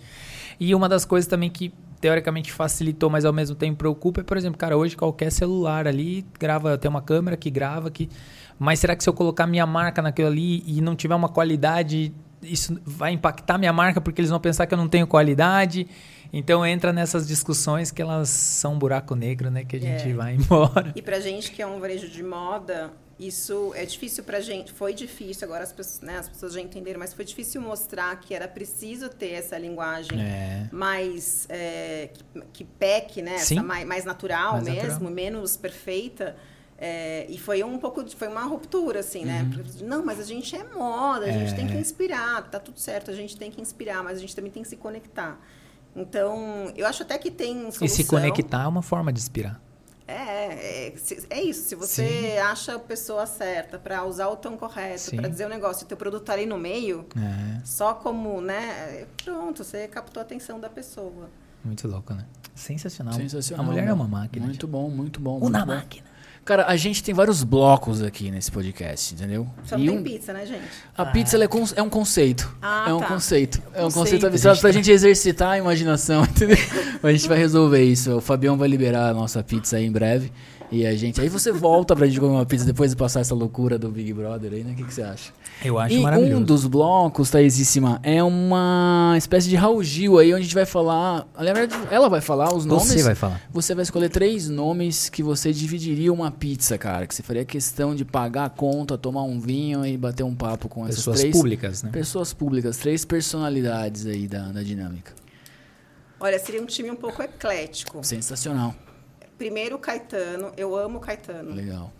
E 0.58 0.74
uma 0.74 0.88
das 0.88 1.04
coisas 1.04 1.28
também 1.28 1.50
que 1.50 1.72
teoricamente 2.00 2.52
facilitou, 2.52 3.10
mas 3.10 3.24
ao 3.24 3.32
mesmo 3.32 3.56
tempo 3.56 3.78
preocupa 3.78 4.20
é, 4.20 4.24
por 4.24 4.36
exemplo, 4.36 4.58
cara, 4.58 4.76
hoje 4.76 4.96
qualquer 4.96 5.30
celular 5.32 5.86
ali 5.86 6.24
grava, 6.38 6.76
tem 6.78 6.88
uma 6.88 7.02
câmera 7.02 7.36
que 7.36 7.50
grava 7.50 7.90
que 7.90 8.08
mas 8.58 8.78
será 8.80 8.94
que 8.96 9.02
se 9.02 9.08
eu 9.08 9.14
colocar 9.14 9.46
minha 9.46 9.66
marca 9.66 10.00
naquilo 10.02 10.28
ali 10.28 10.62
e 10.66 10.80
não 10.80 10.94
tiver 10.96 11.14
uma 11.14 11.28
qualidade, 11.28 12.14
isso 12.42 12.78
vai 12.84 13.12
impactar 13.12 13.58
minha 13.58 13.72
marca 13.72 14.00
porque 14.00 14.20
eles 14.20 14.30
vão 14.30 14.40
pensar 14.40 14.66
que 14.66 14.74
eu 14.74 14.78
não 14.78 14.88
tenho 14.88 15.06
qualidade? 15.06 15.86
Então 16.32 16.66
entra 16.66 16.92
nessas 16.92 17.26
discussões 17.26 17.90
que 17.90 18.02
elas 18.02 18.28
são 18.28 18.74
um 18.74 18.78
buraco 18.78 19.14
negro, 19.14 19.50
né, 19.50 19.64
que 19.64 19.76
a 19.76 19.80
gente 19.80 20.08
É. 20.10 20.12
vai 20.12 20.34
embora. 20.34 20.92
E 20.94 21.00
pra 21.02 21.20
gente 21.20 21.52
que 21.52 21.62
é 21.62 21.66
um 21.66 21.78
varejo 21.78 22.08
de 22.08 22.22
moda, 22.22 22.92
isso 23.18 23.72
é 23.74 23.84
difícil 23.86 24.24
pra 24.24 24.40
gente. 24.40 24.72
Foi 24.72 24.92
difícil, 24.92 25.46
agora 25.46 25.62
as 25.62 25.72
pessoas, 25.72 26.00
né, 26.02 26.18
as 26.18 26.28
pessoas 26.28 26.52
já 26.52 26.60
entenderam, 26.60 26.98
mas 26.98 27.14
foi 27.14 27.24
difícil 27.24 27.60
mostrar 27.62 28.14
que 28.20 28.34
era 28.34 28.48
preciso 28.48 29.08
ter 29.08 29.30
essa 29.34 29.56
linguagem 29.56 30.20
É. 30.20 30.68
mais 30.72 31.46
é, 31.48 32.10
que, 32.12 32.42
que 32.52 32.64
peque, 32.64 33.22
né? 33.22 33.36
Mais, 33.64 33.86
mais 33.86 34.04
natural 34.04 34.54
Mais 34.54 34.64
mesmo, 34.64 34.82
natural. 34.90 35.10
menos 35.12 35.56
perfeita. 35.56 36.36
É, 36.78 37.24
e 37.30 37.38
foi 37.38 37.64
um 37.64 37.78
pouco 37.78 38.04
de, 38.04 38.14
foi 38.14 38.28
uma 38.28 38.44
ruptura 38.44 39.00
assim 39.00 39.24
né 39.24 39.50
Uhum. 39.56 39.88
não 39.88 40.04
mas 40.04 40.20
a 40.20 40.24
gente 40.24 40.54
é 40.54 40.62
moda 40.62 41.24
a 41.24 41.30
gente 41.32 41.52
É. 41.52 41.56
tem 41.56 41.66
que 41.66 41.74
inspirar 41.78 42.42
tá 42.50 42.60
tudo 42.60 42.78
certo 42.78 43.10
a 43.10 43.14
gente 43.14 43.34
tem 43.36 43.50
que 43.50 43.60
inspirar 43.62 44.04
mas 44.04 44.18
a 44.18 44.20
gente 44.20 44.36
também 44.36 44.50
tem 44.52 44.62
que 44.62 44.68
se 44.68 44.76
conectar 44.76 45.40
então 45.94 46.70
eu 46.76 46.86
acho 46.86 47.02
até 47.02 47.16
que 47.18 47.30
tem 47.30 47.58
solução 47.62 47.86
E 47.86 47.88
se 47.88 48.04
conectar 48.04 48.64
é 48.64 48.66
uma 48.68 48.82
forma 48.82 49.10
de 49.12 49.18
inspirar. 49.20 49.58
é, 50.06 50.88
é, 50.88 50.94
é 51.30 51.42
isso. 51.42 51.68
Se 51.68 51.74
você 51.74 52.36
acha 52.42 52.76
a 52.76 52.78
pessoa 52.78 53.24
certa 53.26 53.78
para 53.78 54.04
usar 54.04 54.28
o 54.28 54.36
tom 54.36 54.56
correto, 54.56 55.00
Sim. 55.00 55.16
para 55.16 55.28
dizer 55.28 55.46
o 55.46 55.48
negócio, 55.48 55.84
e 55.84 55.88
teu 55.88 55.96
produto 55.96 56.22
tá 56.24 56.34
ali 56.34 56.46
no 56.46 56.58
meio, 56.58 57.06
É, 57.16 57.60
só 57.64 57.94
como, 57.94 58.40
né? 58.40 59.06
Pronto, 59.24 59.64
você 59.64 59.88
captou 59.88 60.20
a 60.20 60.24
atenção 60.24 60.60
da 60.60 60.68
pessoa. 60.68 61.28
muito 61.64 61.88
louco, 61.88 62.12
né? 62.14 62.24
Sensacional. 62.54 63.14
Sensacional. 63.14 63.64
A 63.64 63.68
mulher 63.68 63.88
é 63.88 63.92
uma 63.92 64.06
máquina. 64.06 64.46
Muito 64.46 64.68
bom, 64.68 64.88
muito 64.90 65.18
bom. 65.20 65.38
Uma 65.38 65.64
muito 65.64 65.66
bom. 65.66 65.72
Cara, 66.46 66.64
a 66.68 66.76
gente 66.76 67.02
tem 67.02 67.12
vários 67.12 67.42
blocos 67.42 68.00
aqui 68.00 68.30
nesse 68.30 68.52
podcast, 68.52 69.14
entendeu? 69.14 69.48
Só 69.64 69.76
não 69.76 69.84
E 69.84 69.88
tem 69.88 69.98
um- 69.98 70.02
pizza, 70.04 70.32
né, 70.32 70.46
gente? 70.46 70.62
A 70.96 71.04
pizza 71.04 71.36
ela 71.36 71.44
é, 71.44 71.48
con- 71.48 71.64
é 71.74 71.82
um 71.82 71.90
conceito. 71.90 72.56
Ah, 72.62 72.86
é 72.88 72.94
um 72.94 73.00
tá. 73.00 73.06
conceito. 73.08 73.60
É 73.74 73.80
um 73.80 73.84
Conceito. 73.84 73.94
conceito 74.04 74.26
abstrato 74.28 74.60
pra 74.60 74.70
gente 74.70 74.88
exercitar 74.88 75.50
a 75.50 75.58
imaginação, 75.58 76.22
entendeu? 76.30 76.56
A 77.02 77.10
gente 77.10 77.26
vai 77.28 77.36
resolver 77.36 77.82
isso. 77.82 78.16
O 78.16 78.20
Fabião 78.20 78.56
vai 78.56 78.68
liberar 78.68 79.08
a 79.08 79.12
nossa 79.12 79.42
pizza 79.42 79.76
aí 79.76 79.84
em 79.86 79.90
breve. 79.90 80.32
E 80.70 80.84
a 80.84 80.94
gente. 80.96 81.20
Aí 81.20 81.28
você 81.28 81.52
volta 81.52 81.94
pra 81.94 82.06
gente 82.06 82.18
comer 82.18 82.32
uma 82.32 82.46
pizza 82.46 82.64
depois 82.64 82.90
de 82.90 82.96
passar 82.96 83.20
essa 83.20 83.34
loucura 83.34 83.78
do 83.78 83.88
Big 83.88 84.12
Brother 84.12 84.52
aí, 84.52 84.64
né? 84.64 84.72
O 84.72 84.74
que, 84.74 84.84
que 84.84 84.92
você 84.92 85.02
acha? 85.02 85.32
Eu 85.64 85.78
acho 85.78 85.94
e 85.94 86.00
maravilhoso. 86.00 86.36
um 86.36 86.42
dos 86.42 86.66
blocos, 86.66 87.30
Thaisíssima, 87.30 88.00
é 88.02 88.22
uma 88.22 89.14
espécie 89.16 89.48
de 89.48 89.56
Raul 89.56 89.82
Gil 89.82 90.18
aí, 90.18 90.32
onde 90.32 90.40
a 90.40 90.44
gente 90.44 90.54
vai 90.54 90.66
falar. 90.66 91.26
Na 91.38 91.52
verdade, 91.52 91.74
ela 91.90 92.08
vai 92.08 92.20
falar 92.20 92.54
os 92.54 92.64
nomes. 92.64 92.88
Você 92.88 93.02
vai 93.02 93.14
falar. 93.14 93.40
Você 93.52 93.74
vai 93.74 93.82
escolher 93.82 94.08
três 94.08 94.48
nomes 94.48 95.08
que 95.08 95.22
você 95.22 95.52
dividiria 95.52 96.12
uma 96.12 96.30
pizza, 96.30 96.76
cara. 96.76 97.06
Que 97.06 97.14
você 97.14 97.22
faria 97.22 97.44
questão 97.44 97.94
de 97.94 98.04
pagar 98.04 98.46
a 98.46 98.50
conta, 98.50 98.98
tomar 98.98 99.22
um 99.22 99.38
vinho 99.38 99.86
e 99.86 99.96
bater 99.96 100.24
um 100.24 100.34
papo 100.34 100.68
com 100.68 100.84
essas 100.84 100.96
Pessoas 100.96 101.20
três 101.20 101.36
públicas, 101.36 101.82
né? 101.82 101.90
pessoas 101.90 102.32
públicas, 102.32 102.76
três 102.78 103.04
personalidades 103.04 104.06
aí 104.06 104.26
da, 104.26 104.50
da 104.50 104.62
dinâmica. 104.62 105.12
Olha, 106.18 106.38
seria 106.38 106.62
um 106.62 106.66
time 106.66 106.90
um 106.90 106.96
pouco 106.96 107.22
eclético. 107.22 108.02
Sensacional. 108.02 108.74
Primeiro 109.38 109.76
o 109.76 109.78
Caetano, 109.78 110.52
eu 110.56 110.74
amo 110.74 110.98
o 110.98 111.00
Caetano. 111.00 111.54
Legal. 111.54 111.92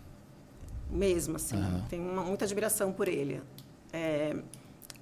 mesmo, 0.89 1.35
assim. 1.35 1.57
Aham. 1.57 1.85
Tenho 1.89 2.09
uma- 2.09 2.23
muita 2.23 2.45
admiração 2.45 2.93
por 2.93 3.07
ele. 3.09 3.41
É, 3.91 4.35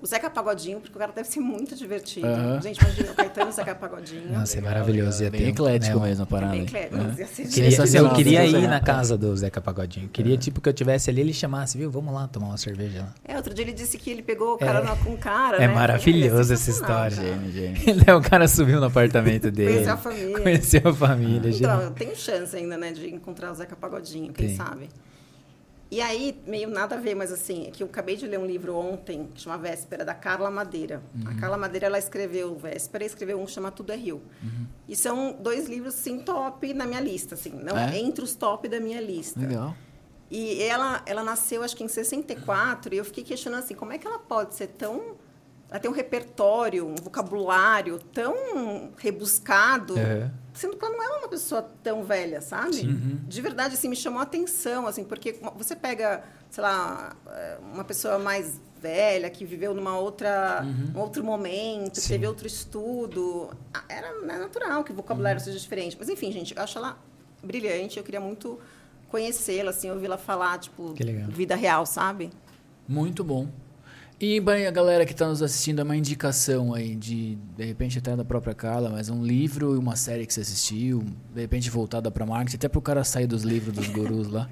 o 0.01 0.05
Zeca 0.05 0.29
Pagodinho, 0.29 0.79
porque 0.79 0.95
o 0.95 0.99
cara 0.99 1.11
deve 1.11 1.27
ser 1.27 1.39
muito 1.39 1.75
divertido. 1.75 2.27
Gente, 2.61 2.79
imagina 2.79 3.11
o 3.11 3.15
Caetano 3.15 3.47
e 3.47 3.49
o 3.49 3.53
Zeca 3.53 3.73
Pagodinho. 3.73 4.31
Nossa, 4.31 4.57
é 4.57 4.61
maravilhoso. 4.61 5.23
Ia 5.23 5.31
Bem 5.31 5.41
ter, 5.41 5.47
eclético 5.49 5.99
né, 5.99 6.09
mesmo 6.09 6.23
a 6.23 6.25
parada. 6.27 6.51
Bem 6.51 6.63
eclético, 6.63 7.25
ser 7.27 7.47
Queria, 7.47 7.99
eu 7.99 8.09
queria 8.13 8.45
ir 8.45 8.67
na 8.67 8.79
casa 8.79 9.17
do 9.17 9.35
Zeca 9.35 9.59
Pagodinho. 9.61 10.07
Queria, 10.09 10.37
tipo, 10.37 10.61
que 10.61 10.69
eu 10.69 10.73
tivesse 10.73 11.09
ali, 11.09 11.21
ele 11.21 11.33
chamasse, 11.33 11.77
viu? 11.77 11.89
Vamos 11.89 12.13
lá 12.13 12.27
tomar 12.27 12.47
uma 12.47 12.57
cerveja 12.57 12.99
lá. 13.01 13.13
É, 13.25 13.35
outro 13.37 13.53
dia 13.53 13.63
ele 13.65 13.73
disse 13.73 13.97
que 13.97 14.09
ele 14.11 14.21
pegou 14.21 14.53
o 14.53 14.57
cara 14.57 14.81
no- 14.83 14.95
com 14.97 15.13
o 15.13 15.17
cara, 15.17 15.57
É 15.57 15.67
né? 15.67 15.73
maravilhoso 15.73 16.51
é 16.51 16.55
essa 16.55 16.69
história. 16.69 17.15
Gênio, 17.15 17.51
gênio. 17.51 18.03
Daí 18.05 18.15
o 18.15 18.21
cara 18.21 18.47
subiu 18.47 18.79
no 18.79 18.87
apartamento 18.87 19.49
dele. 19.49 19.71
Conheceu 19.73 19.93
a 19.93 19.97
família. 19.97 20.39
Conheceu 20.41 20.81
a 20.85 20.93
família, 20.93 21.51
gente. 21.51 21.63
Então, 21.63 21.81
eu 21.81 21.91
tenho 21.91 22.15
chance 22.15 22.55
ainda, 22.55 22.77
né, 22.77 22.91
de 22.91 23.09
encontrar 23.13 23.51
o 23.51 23.55
Zeca 23.55 23.75
Pagodinho, 23.75 24.31
quem 24.33 24.47
Tem. 24.49 24.55
sabe. 24.55 24.89
E 25.95 26.01
aí, 26.01 26.37
meio 26.45 26.69
nada 26.69 26.95
a 26.95 26.99
ver, 26.99 27.15
mas 27.15 27.31
assim, 27.31 27.67
é 27.67 27.71
que 27.71 27.81
eu 27.81 27.87
acabei 27.87 28.17
de 28.17 28.27
ler 28.27 28.37
um 28.37 28.45
livro 28.45 28.75
ontem, 28.75 29.29
que 29.33 29.39
chama 29.39 29.57
Véspera, 29.57 30.03
da 30.03 30.13
Carla 30.13 30.51
Madeira. 30.51 31.01
A 31.25 31.29
Uhum. 31.29 31.37
Carla 31.37 31.57
Madeira, 31.57 31.85
ela 31.85 31.97
escreveu 31.97 32.53
Véspera 32.57 33.05
e 33.05 33.07
escreveu 33.07 33.39
um 33.39 33.45
que 33.45 33.51
chama 33.53 33.71
Tudo 33.71 33.93
é 33.93 33.95
Rio. 33.95 34.21
Uhum. 34.43 34.65
E 34.89 34.93
são 34.93 35.37
dois 35.39 35.69
livros, 35.69 35.93
sim, 35.93 36.19
top 36.19 36.73
na 36.73 36.85
minha 36.85 36.99
lista, 36.99 37.35
assim, 37.35 37.53
não 37.63 37.77
É? 37.77 37.97
entre 37.97 38.25
os 38.25 38.35
top 38.35 38.67
da 38.67 38.77
minha 38.77 38.99
lista. 38.99 39.39
Legal. 39.39 39.73
E 40.29 40.61
ela, 40.63 41.01
ela 41.05 41.23
nasceu, 41.23 41.63
acho 41.63 41.77
que 41.77 41.83
em 41.85 41.87
64, 41.87 42.93
e 42.93 42.97
eu 42.97 43.05
fiquei 43.05 43.23
questionando 43.23 43.63
assim, 43.63 43.73
como 43.73 43.93
é 43.93 43.97
que 43.97 44.05
ela 44.05 44.19
pode 44.19 44.53
ser 44.53 44.67
tão... 44.67 45.15
Ela 45.69 45.79
tem 45.79 45.89
um 45.89 45.93
repertório, 45.93 46.85
um 46.85 46.95
vocabulário 46.95 47.99
tão 48.11 48.91
rebuscado, 48.97 49.93
Aham. 49.97 50.31
Sendo 50.55 50.77
que 50.77 50.83
ela 50.83 50.95
não 50.95 51.03
é 51.03 51.17
uma 51.19 51.27
pessoa 51.27 51.61
tão 51.83 52.03
velha, 52.03 52.41
sabe? 52.41 52.81
De 53.27 53.41
verdade, 53.41 53.75
assim, 53.75 53.87
me 53.89 53.95
chamou 53.95 54.19
a 54.19 54.23
atenção, 54.23 54.87
assim, 54.87 55.03
porque 55.03 55.39
você 55.55 55.75
pega, 55.75 56.23
sei 56.49 56.63
lá, 56.63 57.15
eh, 57.27 57.57
uma 57.73 57.83
pessoa 57.83 58.17
mais 58.17 58.59
velha, 58.81 59.29
que 59.29 59.45
viveu 59.45 59.73
numa 59.73 59.97
outra, 59.99 60.65
um 60.95 60.99
outro 60.99 61.23
momento, 61.23 61.99
que 62.01 62.07
teve 62.07 62.25
outro 62.27 62.47
estudo, 62.47 63.49
era 63.89 64.21
né, 64.21 64.37
natural 64.37 64.83
que 64.83 64.91
o 64.91 64.95
vocabulário 64.95 65.41
seja 65.41 65.59
diferente. 65.59 65.95
Mas, 65.99 66.09
enfim, 66.09 66.31
gente, 66.31 66.55
eu 66.55 66.63
acho 66.63 66.77
ela 66.77 66.97
brilhante, 67.43 67.97
eu 67.97 68.03
queria 68.03 68.21
muito 68.21 68.59
conhecê-la, 69.09 69.69
assim, 69.71 69.89
ouvi-la 69.91 70.17
falar, 70.17 70.57
tipo, 70.59 70.93
vida 71.29 71.55
real, 71.55 71.85
sabe? 71.85 72.31
Muito 72.87 73.23
bom. 73.23 73.47
E 74.27 74.39
bem, 74.39 74.65
a 74.65 74.71
galera 74.71 75.05
que 75.05 75.11
está 75.11 75.27
nos 75.27 75.43
assistindo, 75.43 75.81
é 75.81 75.83
uma 75.83 75.95
indicação 75.95 76.73
aí 76.73 76.95
de, 76.95 77.35
de 77.35 77.63
repente 77.63 77.99
até 77.99 78.15
da 78.15 78.25
própria 78.25 78.55
Carla, 78.55 78.89
mas 78.89 79.07
um 79.07 79.23
livro 79.23 79.75
e 79.75 79.77
uma 79.77 79.95
série 79.95 80.25
que 80.25 80.33
você 80.33 80.41
assistiu, 80.41 81.05
de 81.31 81.41
repente 81.41 81.69
voltada 81.69 82.09
para 82.09 82.25
marketing, 82.25 82.55
até 82.55 82.67
para 82.67 82.79
o 82.79 82.81
cara 82.81 83.03
sair 83.03 83.27
dos 83.27 83.43
livros 83.43 83.75
dos 83.75 83.87
gurus 83.87 84.27
lá. 84.27 84.49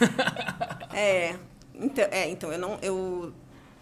É, 0.94 1.36
então, 1.74 2.04
é, 2.10 2.28
então 2.28 2.52
eu 2.52 2.58
não, 2.58 2.78
eu 2.82 3.32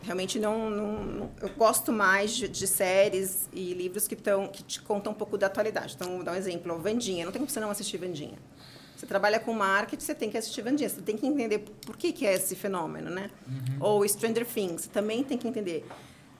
realmente 0.00 0.38
não, 0.38 0.70
não, 0.70 1.30
eu 1.42 1.48
gosto 1.58 1.92
mais 1.92 2.32
de, 2.32 2.48
de 2.48 2.66
séries 2.66 3.48
e 3.52 3.74
livros 3.74 4.06
que 4.06 4.14
estão 4.14 4.46
que 4.46 4.62
te 4.62 4.80
contam 4.80 5.12
um 5.12 5.14
pouco 5.14 5.36
da 5.36 5.46
atualidade. 5.46 5.96
Então, 5.96 6.16
vou 6.16 6.22
dar 6.22 6.32
um 6.32 6.36
exemplo, 6.36 6.78
Vandinha. 6.78 7.24
Não 7.24 7.32
tem 7.32 7.40
como 7.40 7.50
você 7.50 7.58
não 7.58 7.68
assistir 7.68 7.96
Vandinha. 7.96 8.38
Você 9.00 9.06
trabalha 9.06 9.40
com 9.40 9.54
marketing, 9.54 10.04
você 10.04 10.14
tem 10.14 10.28
que 10.28 10.36
assistir 10.36 10.60
Vandinha. 10.60 10.86
Você 10.86 11.00
tem 11.00 11.16
que 11.16 11.26
entender 11.26 11.60
por 11.86 11.96
que, 11.96 12.12
que 12.12 12.26
é 12.26 12.34
esse 12.34 12.54
fenômeno, 12.54 13.08
né? 13.08 13.30
Ou 13.80 14.06
Stranger 14.06 14.44
Things, 14.46 14.82
você 14.82 14.90
também 14.90 15.24
tem 15.24 15.38
que 15.38 15.48
entender. 15.48 15.86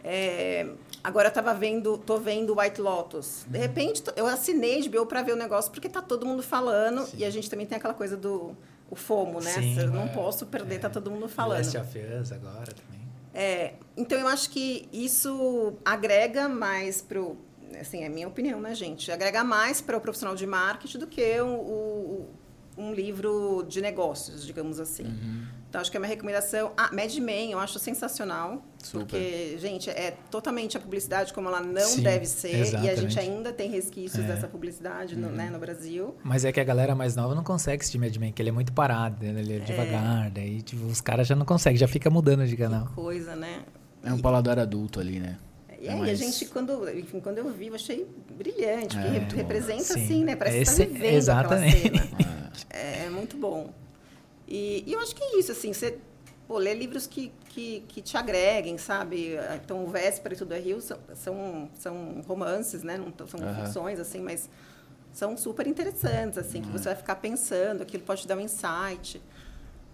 É, 0.04 0.66
agora 1.02 1.28
eu 1.28 1.30
estava 1.30 1.54
vendo, 1.54 1.96
tô 1.96 2.18
vendo 2.18 2.58
White 2.58 2.78
Lotus. 2.82 3.46
De 3.48 3.56
repente, 3.58 4.02
tô- 4.02 4.12
eu 4.14 4.26
assinei 4.26 4.82
HBO 4.86 5.06
para 5.06 5.22
ver 5.22 5.32
o 5.32 5.36
negócio 5.36 5.70
porque 5.72 5.88
tá 5.88 6.02
todo 6.02 6.26
mundo 6.26 6.42
falando 6.42 7.08
e 7.16 7.24
a 7.24 7.30
gente 7.30 7.48
também 7.48 7.64
tem 7.66 7.78
aquela 7.78 7.94
coisa 7.94 8.14
do 8.14 8.54
o 8.90 8.96
FOMO, 8.96 9.40
né? 9.40 9.52
Sim, 9.52 9.78
eu 9.78 9.90
não 9.90 10.04
é. 10.04 10.08
posso 10.08 10.44
perder, 10.44 10.80
tá 10.80 10.90
todo 10.90 11.10
mundo 11.10 11.28
falando. 11.30 11.64
Last 11.64 11.78
of 11.78 11.98
Us 11.98 12.30
agora 12.32 12.72
também. 12.74 13.00
É, 13.32 13.72
então 13.96 14.18
eu 14.18 14.28
acho 14.28 14.50
que 14.50 14.86
isso 14.92 15.74
agrega 15.84 16.46
mais 16.48 17.00
pro, 17.00 17.38
assim, 17.80 18.02
é 18.02 18.06
a 18.06 18.10
minha 18.10 18.26
opinião, 18.28 18.60
né, 18.60 18.74
gente? 18.74 19.10
Agrega 19.12 19.42
mais 19.44 19.80
para 19.80 19.96
o 19.96 20.00
profissional 20.00 20.34
de 20.34 20.46
marketing 20.46 20.98
do 20.98 21.06
que 21.06 21.40
o, 21.40 21.46
o- 21.46 22.28
um 22.76 22.92
livro 22.94 23.64
de 23.68 23.80
negócios, 23.80 24.44
digamos 24.46 24.78
assim. 24.80 25.04
Uhum. 25.04 25.42
Então 25.68 25.80
acho 25.80 25.90
que 25.90 25.96
a 25.96 26.00
minha 26.00 26.08
recomendação, 26.10 26.72
ah, 26.76 26.90
Mad 26.92 27.14
Men, 27.18 27.52
eu 27.52 27.58
acho 27.60 27.78
sensacional, 27.78 28.60
Super. 28.82 28.98
porque 29.06 29.56
gente, 29.58 29.88
é 29.88 30.16
totalmente 30.30 30.76
a 30.76 30.80
publicidade 30.80 31.32
como 31.32 31.46
ela 31.48 31.60
não 31.60 31.80
Sim, 31.82 32.02
deve 32.02 32.26
ser 32.26 32.48
e 32.48 32.54
a 32.60 32.64
gente 32.64 32.76
exatamente. 32.88 33.18
ainda 33.20 33.52
tem 33.52 33.70
resquícios 33.70 34.24
É. 34.24 34.26
dessa 34.26 34.48
publicidade 34.48 35.14
no, 35.14 35.28
né, 35.30 35.48
no 35.48 35.60
Brasil. 35.60 36.16
Mas 36.24 36.44
é 36.44 36.50
que 36.50 36.58
a 36.58 36.64
galera 36.64 36.94
mais 36.96 37.14
nova 37.14 37.36
não 37.36 37.44
consegue 37.44 37.80
assistir 37.82 37.98
Mad 37.98 38.16
Men, 38.16 38.32
que 38.32 38.42
ele 38.42 38.48
é 38.48 38.52
muito 38.52 38.72
parado, 38.72 39.24
né? 39.24 39.40
ele 39.40 39.56
é 39.56 39.58
devagar, 39.60 40.30
daí 40.30 40.60
tipo, 40.62 40.84
os 40.86 41.00
caras 41.00 41.28
já 41.28 41.36
não 41.36 41.46
conseguem, 41.46 41.78
já 41.78 41.86
fica 41.86 42.10
mudando 42.10 42.44
de 42.46 42.56
canal. 42.56 42.86
Que 42.86 42.94
coisa, 42.94 43.36
né? 43.36 43.60
É 44.02 44.12
um 44.12 44.18
paladar 44.18 44.58
adulto 44.58 44.98
ali, 44.98 45.20
né? 45.20 45.38
E 45.80 45.86
É 45.86 45.92
aí, 45.92 45.96
a 45.98 46.02
mais- 46.02 46.18
gente, 46.18 46.46
quando, 46.46 46.90
enfim, 46.90 47.20
quando 47.20 47.38
eu 47.38 47.48
vi, 47.52 47.68
eu 47.68 47.74
achei 47.76 48.06
brilhante, 48.36 48.96
porque 48.96 49.08
É, 49.08 49.10
re- 49.12 49.18
muito 49.20 49.30
bom. 49.36 49.40
representa, 49.40 49.82
Sim. 49.84 50.04
assim, 50.04 50.24
né? 50.24 50.34
Parece 50.36 50.58
Esse- 50.58 50.84
que 50.84 50.88
tá 50.88 50.92
vivendo 50.94 51.14
exatamente. 51.14 51.86
aquela 51.86 52.06
cena. 52.08 52.39
É, 52.68 53.04
é 53.04 53.10
muito 53.10 53.36
bom. 53.36 53.72
E, 54.46 54.84
e 54.86 54.92
eu 54.92 55.00
acho 55.00 55.14
que 55.14 55.22
é 55.22 55.38
isso, 55.38 55.52
assim, 55.52 55.72
você 55.72 55.98
pô, 56.48 56.58
ler 56.58 56.74
livros 56.74 57.06
que, 57.06 57.32
que, 57.50 57.84
que 57.86 58.02
te 58.02 58.16
agreguem, 58.16 58.76
sabe? 58.76 59.36
Então, 59.54 59.84
o 59.84 59.88
Véspera 59.88 60.34
e 60.34 60.36
Tudo 60.36 60.52
é 60.52 60.58
Rio 60.58 60.80
são, 60.80 60.98
são, 61.14 61.70
são 61.78 62.22
romances, 62.26 62.82
né? 62.82 62.98
Não 62.98 63.12
são 63.26 63.40
Aham. 63.40 63.64
ficções, 63.64 64.00
assim, 64.00 64.20
mas 64.20 64.50
são 65.12 65.36
super 65.36 65.66
interessantes, 65.66 66.38
assim, 66.38 66.60
que 66.60 66.68
você 66.68 66.84
vai 66.86 66.96
ficar 66.96 67.16
pensando, 67.16 67.82
aquilo 67.82 68.02
pode 68.02 68.22
te 68.22 68.28
dar 68.28 68.36
um 68.36 68.40
insight. 68.40 69.22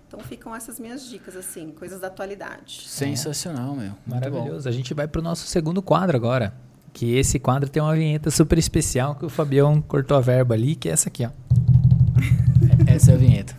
Então, 0.09 0.21
ficam 0.21 0.55
essas 0.55 0.81
minhas 0.81 1.07
dicas, 1.07 1.37
assim, 1.37 1.73
coisas 1.73 2.01
da 2.01 2.07
atualidade. 2.07 2.87
Sensacional, 2.89 3.75
meu. 3.75 3.93
Maravilhoso. 4.07 4.69
A 4.69 4.73
gente 4.73 4.95
vai 4.95 5.07
pro 5.07 5.21
nosso 5.21 5.47
segundo 5.47 5.83
quadro 5.83 6.17
agora. 6.17 6.55
Que 6.93 7.17
esse 7.19 7.39
quadro 7.39 7.69
tem 7.69 7.83
uma 7.83 7.95
vinheta 7.95 8.31
super 8.31 8.57
especial 8.57 9.17
que 9.17 9.27
o 9.27 9.29
Fabião 9.29 9.83
cortou 9.83 10.17
a 10.17 10.21
verba 10.21 10.55
ali, 10.55 10.75
que 10.75 10.89
é 10.89 10.93
essa 10.93 11.11
aqui, 11.11 11.27
ó. 11.27 11.76
Essa 12.87 13.13
é 13.13 13.15
a 13.15 13.19
vinheta. 13.19 13.55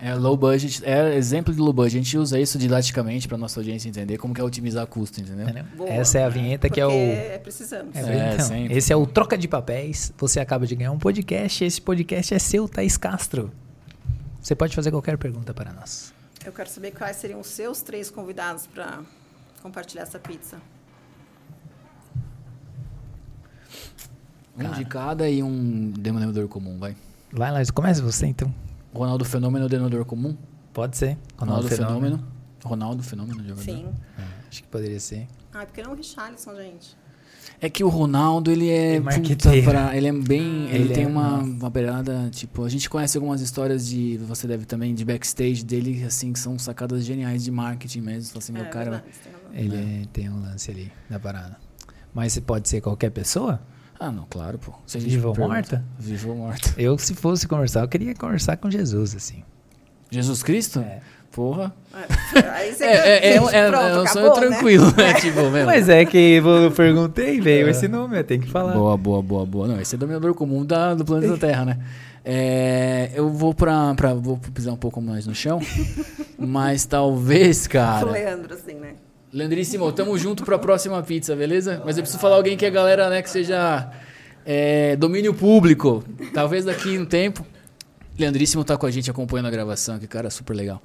É 0.00 0.14
low 0.14 0.36
budget, 0.36 0.84
é 0.84 1.16
exemplo 1.16 1.52
de 1.52 1.58
low 1.58 1.72
budget. 1.72 1.96
A 1.96 2.02
gente 2.02 2.16
usa 2.18 2.38
isso 2.38 2.56
didaticamente 2.56 3.26
para 3.26 3.36
nossa 3.36 3.58
audiência 3.58 3.88
entender 3.88 4.16
como 4.16 4.32
que 4.32 4.40
é 4.40 4.44
otimizar 4.44 4.86
custo, 4.86 5.20
entendeu? 5.20 5.46
Boa. 5.76 5.90
Essa 5.90 6.20
é 6.20 6.24
a 6.24 6.28
vinheta 6.28 6.70
que 6.70 6.80
é 6.80 6.86
o. 6.86 6.90
Porque 6.90 7.38
precisamos. 7.42 7.96
É, 7.96 8.00
É, 8.00 8.34
então, 8.34 8.46
sempre. 8.46 8.76
esse 8.76 8.92
é 8.92 8.96
o 8.96 9.04
Troca 9.06 9.36
de 9.36 9.48
Papéis. 9.48 10.12
Você 10.16 10.38
acaba 10.38 10.66
de 10.66 10.76
ganhar 10.76 10.92
um 10.92 10.98
podcast. 10.98 11.64
Esse 11.64 11.80
podcast 11.80 12.32
é 12.32 12.38
seu, 12.38 12.68
Thaís 12.68 12.96
Castro. 12.96 13.50
Você 14.40 14.54
pode 14.54 14.74
fazer 14.74 14.92
qualquer 14.92 15.18
pergunta 15.18 15.52
para 15.52 15.72
nós. 15.72 16.14
Eu 16.44 16.52
quero 16.52 16.70
saber 16.70 16.92
quais 16.92 17.16
seriam 17.16 17.40
os 17.40 17.48
seus 17.48 17.82
três 17.82 18.08
convidados 18.08 18.66
para 18.68 19.00
compartilhar 19.62 20.02
essa 20.02 20.18
pizza. 20.18 20.58
Um 24.56 24.70
de 24.72 24.84
cada 24.84 25.28
e 25.28 25.42
um 25.42 25.90
denominador 25.90 26.48
comum, 26.48 26.78
vai. 26.78 26.96
Vai 27.32 27.52
lá, 27.52 27.60
começa 27.72 28.02
você 28.02 28.26
então. 28.26 28.52
Ronaldo 28.92 29.24
Fenômeno, 29.24 29.68
denominador 29.68 30.04
comum? 30.04 30.36
Pode 30.72 30.96
ser. 30.96 31.18
Ronaldo, 31.36 31.68
Fenômeno. 31.68 32.00
Fenômeno. 32.16 32.38
Ronaldo 32.64 33.02
Fenômeno, 33.02 33.42
jogador. 33.42 33.62
Sim. 33.62 33.86
É, 34.18 34.22
acho 34.48 34.62
que 34.62 34.68
poderia 34.68 34.98
ser. 34.98 35.28
Ah, 35.52 35.64
porque 35.64 35.82
não 35.82 35.92
o 35.92 35.94
Richarlison, 35.94 36.54
gente. 36.56 36.96
É 37.60 37.68
que 37.68 37.82
o 37.82 37.88
Ronaldo, 37.88 38.50
ele 38.50 38.68
é. 38.68 38.96
É 38.96 39.00
puta 39.00 39.50
pra- 39.64 39.96
ele 39.96 40.06
é 40.06 40.12
bem. 40.12 40.66
Ele, 40.68 40.84
Ele 40.84 40.94
tem 40.94 41.04
é, 41.04 41.06
uma, 41.06 41.38
uma 41.38 41.70
beirada. 41.70 42.28
Tipo, 42.30 42.64
a 42.64 42.68
gente 42.68 42.88
conhece 42.88 43.16
algumas 43.16 43.40
histórias 43.40 43.86
de. 43.86 44.16
Você 44.18 44.46
deve 44.46 44.64
também, 44.64 44.94
de 44.94 45.04
backstage 45.04 45.64
dele, 45.64 46.04
assim, 46.04 46.32
que 46.32 46.38
são 46.38 46.58
sacadas 46.58 47.04
geniais 47.04 47.42
de 47.42 47.50
marketing 47.50 48.00
mesmo. 48.02 48.38
Assim, 48.38 48.52
meu 48.52 48.64
é, 48.64 48.68
cara. 48.68 48.90
verdade, 48.90 49.12
tem. 49.52 49.64
Ele 49.64 50.06
tem 50.12 50.30
um 50.30 50.40
lance 50.40 50.70
ali 50.70 50.92
da 51.10 51.18
parada. 51.18 51.56
Mas 52.14 52.32
você 52.32 52.40
pode 52.40 52.68
ser 52.68 52.80
qualquer 52.80 53.10
pessoa? 53.10 53.60
Ah, 54.00 54.12
não, 54.12 54.26
claro, 54.30 54.58
pô. 54.58 54.72
Se 54.86 54.96
a 54.96 55.00
gente 55.00 55.10
Viva 55.10 55.28
ou 55.28 55.36
morta? 55.36 55.84
Viva 55.98 56.28
ou 56.28 56.36
morta. 56.36 56.72
Eu, 56.76 56.96
se 56.98 57.14
fosse 57.14 57.48
conversar, 57.48 57.80
eu 57.80 57.88
queria 57.88 58.14
conversar 58.14 58.56
com 58.56 58.70
Jesus, 58.70 59.14
assim. 59.14 59.42
Jesus 60.10 60.42
Cristo? 60.42 60.80
É. 60.80 61.00
Porra. 61.32 61.74
É, 62.34 62.48
aí 62.48 62.74
você 62.74 62.84
É, 62.86 62.88
é, 62.88 63.26
é, 63.28 63.36
é, 63.36 63.68
pronto, 63.68 63.84
é 63.84 64.00
um 64.00 64.06
sonho 64.06 64.26
acabou, 64.26 64.40
né? 64.40 64.48
tranquilo, 64.48 64.86
né? 64.96 65.14
Tipo, 65.20 65.50
meu. 65.50 65.66
Mas 65.66 65.88
é 65.88 66.04
que 66.04 66.16
eu 66.36 66.70
perguntei, 66.70 67.40
veio 67.40 67.68
esse 67.68 67.88
nome, 67.88 68.18
eu 68.18 68.24
tenho 68.24 68.42
que 68.42 68.50
falar. 68.50 68.72
Boa, 68.72 68.96
boa, 68.96 69.22
boa, 69.22 69.46
boa. 69.46 69.68
Não, 69.68 69.80
esse 69.80 69.94
é 69.94 69.98
dominador 69.98 70.34
comum 70.34 70.64
da, 70.64 70.94
do 70.94 71.04
planeta 71.04 71.36
Terra, 71.36 71.64
né? 71.64 71.78
É, 72.24 73.10
eu 73.14 73.30
vou 73.30 73.54
pra, 73.54 73.94
pra. 73.94 74.14
Vou 74.14 74.38
pisar 74.38 74.72
um 74.72 74.76
pouco 74.76 75.00
mais 75.00 75.26
no 75.26 75.34
chão. 75.34 75.60
mas 76.38 76.84
talvez, 76.84 77.66
O 77.66 77.70
cara. 77.70 78.10
Leandro, 78.10 78.54
assim, 78.54 78.74
né? 78.74 78.94
Leandríssimo, 79.32 79.90
tamo 79.92 80.16
junto 80.16 80.44
pra 80.44 80.58
próxima 80.58 81.02
pizza, 81.02 81.36
beleza? 81.36 81.82
Mas 81.84 81.96
eu 81.98 82.02
preciso 82.02 82.20
falar 82.20 82.36
alguém 82.36 82.56
que 82.56 82.64
a 82.64 82.70
galera, 82.70 83.10
né, 83.10 83.20
que 83.22 83.28
seja 83.28 83.90
é, 84.44 84.96
domínio 84.96 85.34
público. 85.34 86.02
Talvez 86.32 86.64
daqui 86.64 86.98
um 86.98 87.04
tempo. 87.04 87.44
Leandríssimo 88.18 88.64
tá 88.64 88.76
com 88.76 88.86
a 88.86 88.90
gente 88.90 89.10
acompanhando 89.10 89.46
a 89.46 89.50
gravação, 89.50 89.98
que 89.98 90.06
cara 90.06 90.30
super 90.30 90.54
legal. 90.54 90.82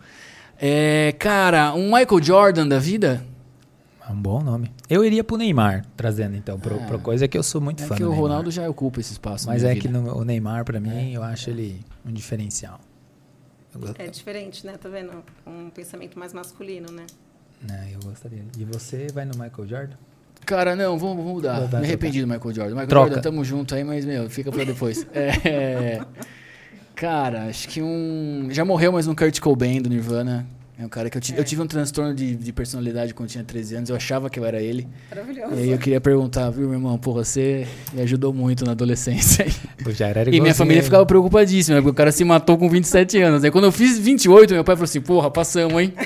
É, 0.60 1.16
cara, 1.18 1.74
um 1.74 1.86
Michael 1.86 2.22
Jordan 2.22 2.68
da 2.68 2.78
vida? 2.80 3.26
É 4.08 4.12
um 4.12 4.22
bom 4.22 4.42
nome. 4.44 4.70
Eu 4.90 5.04
iria 5.06 5.24
pro 5.24 5.38
Neymar, 5.38 5.86
trazendo 5.96 6.36
então, 6.36 6.60
pro, 6.60 6.76
Ah. 6.76 6.86
pro 6.86 7.00
coisa 7.00 7.26
que 7.28 7.38
eu 7.38 7.42
sou 7.44 7.62
muito 7.62 7.82
É 7.84 7.88
fã 7.88 7.96
que 7.96 8.02
do 8.02 8.08
o 8.08 8.12
Neymar. 8.12 8.28
Ronaldo 8.30 8.52
já 8.52 8.70
ocupa 8.70 9.00
esse 9.00 9.14
espaço. 9.14 9.48
Mas 9.48 9.64
é 9.64 9.70
vida. 9.74 9.80
que 9.82 9.88
no- 9.88 10.16
o 10.18 10.26
Neymar, 10.26 10.66
pra 10.66 10.80
mim, 10.80 11.14
eu 11.14 11.24
acho 11.24 11.50
ele 11.50 11.80
um 12.06 12.12
diferencial. 12.12 12.80
É 13.98 14.06
diferente, 14.08 14.66
né? 14.68 14.74
Tá 14.78 14.90
vendo? 14.90 15.24
Um 15.48 15.70
pensamento 15.70 16.20
mais 16.20 16.34
masculino, 16.34 16.92
né? 16.92 17.06
Né, 17.68 17.90
eu 17.94 18.00
gostaria. 18.08 18.44
E 18.58 18.64
você 18.66 19.08
vai 19.14 19.26
no 19.26 19.32
Michael 19.38 19.68
Jordan? 19.68 19.96
Cara, 20.46 20.76
não, 20.76 20.98
vamos, 20.98 21.18
vamos 21.18 21.34
mudar. 21.34 21.70
Me 21.80 21.86
arrependi 21.86 22.22
do 22.22 22.28
Michael 22.28 22.54
Jordan. 22.54 22.72
Michael 22.72 22.88
Troca. 22.88 23.08
Jordan, 23.08 23.22
tamo 23.22 23.46
junto 23.46 23.76
aí, 23.76 23.84
mas, 23.84 24.04
meu, 24.06 24.30
fica 24.30 24.52
pra 24.52 24.64
depois. 24.64 25.06
É, 25.16 26.02
cara, 26.96 27.46
acho 27.46 27.68
que 27.70 27.82
um. 27.82 28.48
Já 28.52 28.66
morreu, 28.66 28.92
mas 28.92 29.08
um 29.08 29.16
Kurt 29.16 29.40
Cobain 29.40 29.82
do 29.82 29.90
Nirvana. 29.90 30.46
É 30.78 30.84
um 30.84 30.90
cara 30.90 31.08
que 31.08 31.16
eu 31.16 31.22
tive, 31.22 31.38
eu 31.40 31.44
tive 31.44 31.62
um 31.62 31.68
transtorno 31.68 32.16
de, 32.16 32.36
de 32.36 32.52
personalidade 32.52 33.14
quando 33.14 33.30
tinha 33.30 33.44
13 33.44 33.76
anos. 33.76 33.90
Eu 33.92 33.96
achava 33.96 34.28
que 34.28 34.40
eu 34.40 34.46
era 34.46 34.60
ele. 34.60 34.88
Maravilhoso. 35.10 35.54
E 35.54 35.60
aí 35.60 35.70
eu 35.70 35.78
queria 35.78 36.02
perguntar, 36.02 36.50
viu, 36.50 36.64
meu 36.64 36.74
irmão? 36.74 36.98
Pô, 36.98 37.14
você 37.14 37.68
me 37.94 38.02
ajudou 38.02 38.34
muito 38.34 38.66
na 38.66 38.72
adolescência. 38.72 39.46
Eu 39.86 39.92
já 39.94 40.08
era 40.08 40.36
E 40.36 40.42
minha 40.42 40.56
família 40.56 40.82
ficava 40.82 41.06
preocupadíssima, 41.06 41.78
porque 41.78 41.92
o 41.92 41.94
cara 41.94 42.12
se 42.12 42.24
matou 42.24 42.58
com 42.58 42.68
27 42.68 43.20
anos. 43.22 43.44
Aí 43.44 43.52
quando 43.52 43.66
eu 43.66 43.72
fiz 43.72 44.00
28, 44.00 44.52
meu 44.56 44.64
pai 44.64 44.76
falou 44.76 44.86
assim: 44.86 45.00
porra, 45.00 45.30
passamos, 45.30 45.80
hein? 45.80 45.94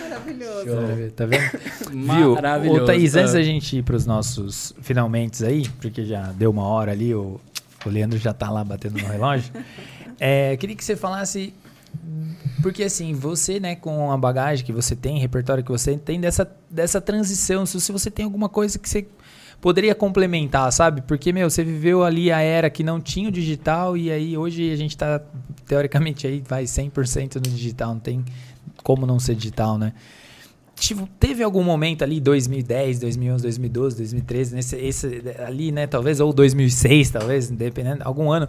Maravilhoso. 0.00 1.10
Tá 1.14 1.26
vendo? 1.26 1.50
Viu? 2.16 2.34
Maravilhoso. 2.34 2.82
Ô, 2.82 2.86
Thaís, 2.86 3.14
antes 3.14 3.34
Ah. 3.34 3.38
da 3.38 3.42
gente 3.42 3.76
ir 3.78 3.82
pros 3.82 4.06
nossos 4.06 4.72
finalmente 4.80 5.44
aí, 5.44 5.68
porque 5.80 6.04
já 6.04 6.32
deu 6.32 6.50
uma 6.50 6.64
hora 6.64 6.92
ali, 6.92 7.14
o, 7.14 7.40
o 7.84 7.88
Leandro 7.88 8.18
já 8.18 8.32
tá 8.32 8.50
lá 8.50 8.64
batendo 8.64 8.98
no 9.00 9.06
relógio. 9.06 9.52
É, 10.18 10.56
queria 10.56 10.76
que 10.76 10.84
você 10.84 10.96
falasse. 10.96 11.54
Porque 12.62 12.82
assim, 12.82 13.14
você, 13.14 13.60
né, 13.60 13.76
com 13.76 14.10
a 14.10 14.18
bagagem 14.18 14.64
que 14.64 14.72
você 14.72 14.96
tem, 14.96 15.18
repertório 15.18 15.62
que 15.62 15.70
você 15.70 15.96
tem, 15.96 16.20
dessa, 16.20 16.50
dessa 16.68 17.00
transição, 17.00 17.64
se 17.64 17.92
você 17.92 18.10
tem 18.10 18.24
alguma 18.24 18.48
coisa 18.48 18.78
que 18.78 18.88
você 18.88 19.06
poderia 19.60 19.94
complementar, 19.94 20.70
sabe? 20.72 21.02
Porque, 21.02 21.32
meu, 21.32 21.48
você 21.48 21.64
viveu 21.64 22.04
ali 22.04 22.30
a 22.30 22.40
era 22.40 22.68
que 22.68 22.82
não 22.82 23.00
tinha 23.00 23.28
o 23.28 23.32
digital 23.32 23.96
e 23.96 24.10
aí 24.10 24.36
hoje 24.36 24.70
a 24.72 24.76
gente 24.76 24.96
tá, 24.96 25.20
teoricamente, 25.66 26.26
aí 26.26 26.42
vai 26.46 26.64
100% 26.64 27.36
no 27.36 27.40
digital, 27.42 27.94
não 27.94 28.00
tem 28.00 28.24
como 28.82 29.06
não 29.06 29.18
ser 29.18 29.34
digital, 29.34 29.78
né? 29.78 29.92
Tipo, 30.76 31.08
teve 31.18 31.42
algum 31.42 31.62
momento 31.62 32.04
ali, 32.04 32.20
2010, 32.20 33.00
2011, 33.00 33.42
2012, 33.42 33.96
2013, 33.96 34.54
nesse, 34.54 34.76
esse, 34.76 35.22
ali, 35.38 35.72
né, 35.72 35.86
talvez, 35.86 36.20
ou 36.20 36.32
2006, 36.34 37.10
talvez, 37.10 37.48
dependendo, 37.48 38.02
algum 38.04 38.30
ano, 38.30 38.46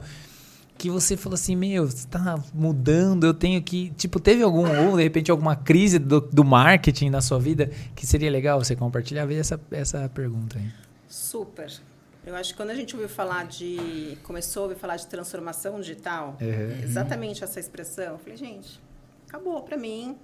que 0.78 0.90
você 0.90 1.18
falou 1.18 1.34
assim, 1.36 1.56
meu, 1.56 1.86
você 1.88 2.08
tá 2.08 2.38
mudando, 2.54 3.26
eu 3.26 3.34
tenho 3.34 3.62
que... 3.62 3.90
Tipo, 3.92 4.20
teve 4.20 4.44
algum, 4.44 4.66
ou 4.90 4.96
de 4.98 5.04
repente 5.04 5.32
alguma 5.32 5.56
crise 5.56 5.98
do, 6.00 6.22
do 6.22 6.44
marketing 6.44 7.10
na 7.10 7.22
sua 7.22 7.40
vida 7.40 7.72
que 7.96 8.06
seria 8.06 8.30
legal 8.30 8.64
você 8.64 8.76
compartilhar? 8.76 9.26
Veja 9.26 9.42
essa, 9.42 9.62
essa 9.72 10.10
pergunta 10.14 10.58
aí. 10.60 10.72
Super. 11.08 11.72
Eu 12.26 12.36
acho 12.36 12.52
que 12.52 12.58
quando 12.58 12.72
a 12.72 12.76
gente 12.76 12.94
ouviu 12.94 13.08
falar 13.08 13.46
de. 13.46 14.18
Começou 14.24 14.64
a 14.64 14.64
ouvir 14.68 14.76
falar 14.78 14.98
de 14.98 15.08
transformação 15.08 15.80
digital, 15.80 16.36
Uhum. 16.42 16.84
exatamente 16.84 17.42
essa 17.42 17.58
expressão, 17.58 18.04
eu 18.04 18.18
falei, 18.18 18.36
gente, 18.36 18.82
acabou 19.28 19.62
para 19.64 19.78
mim. 19.78 20.18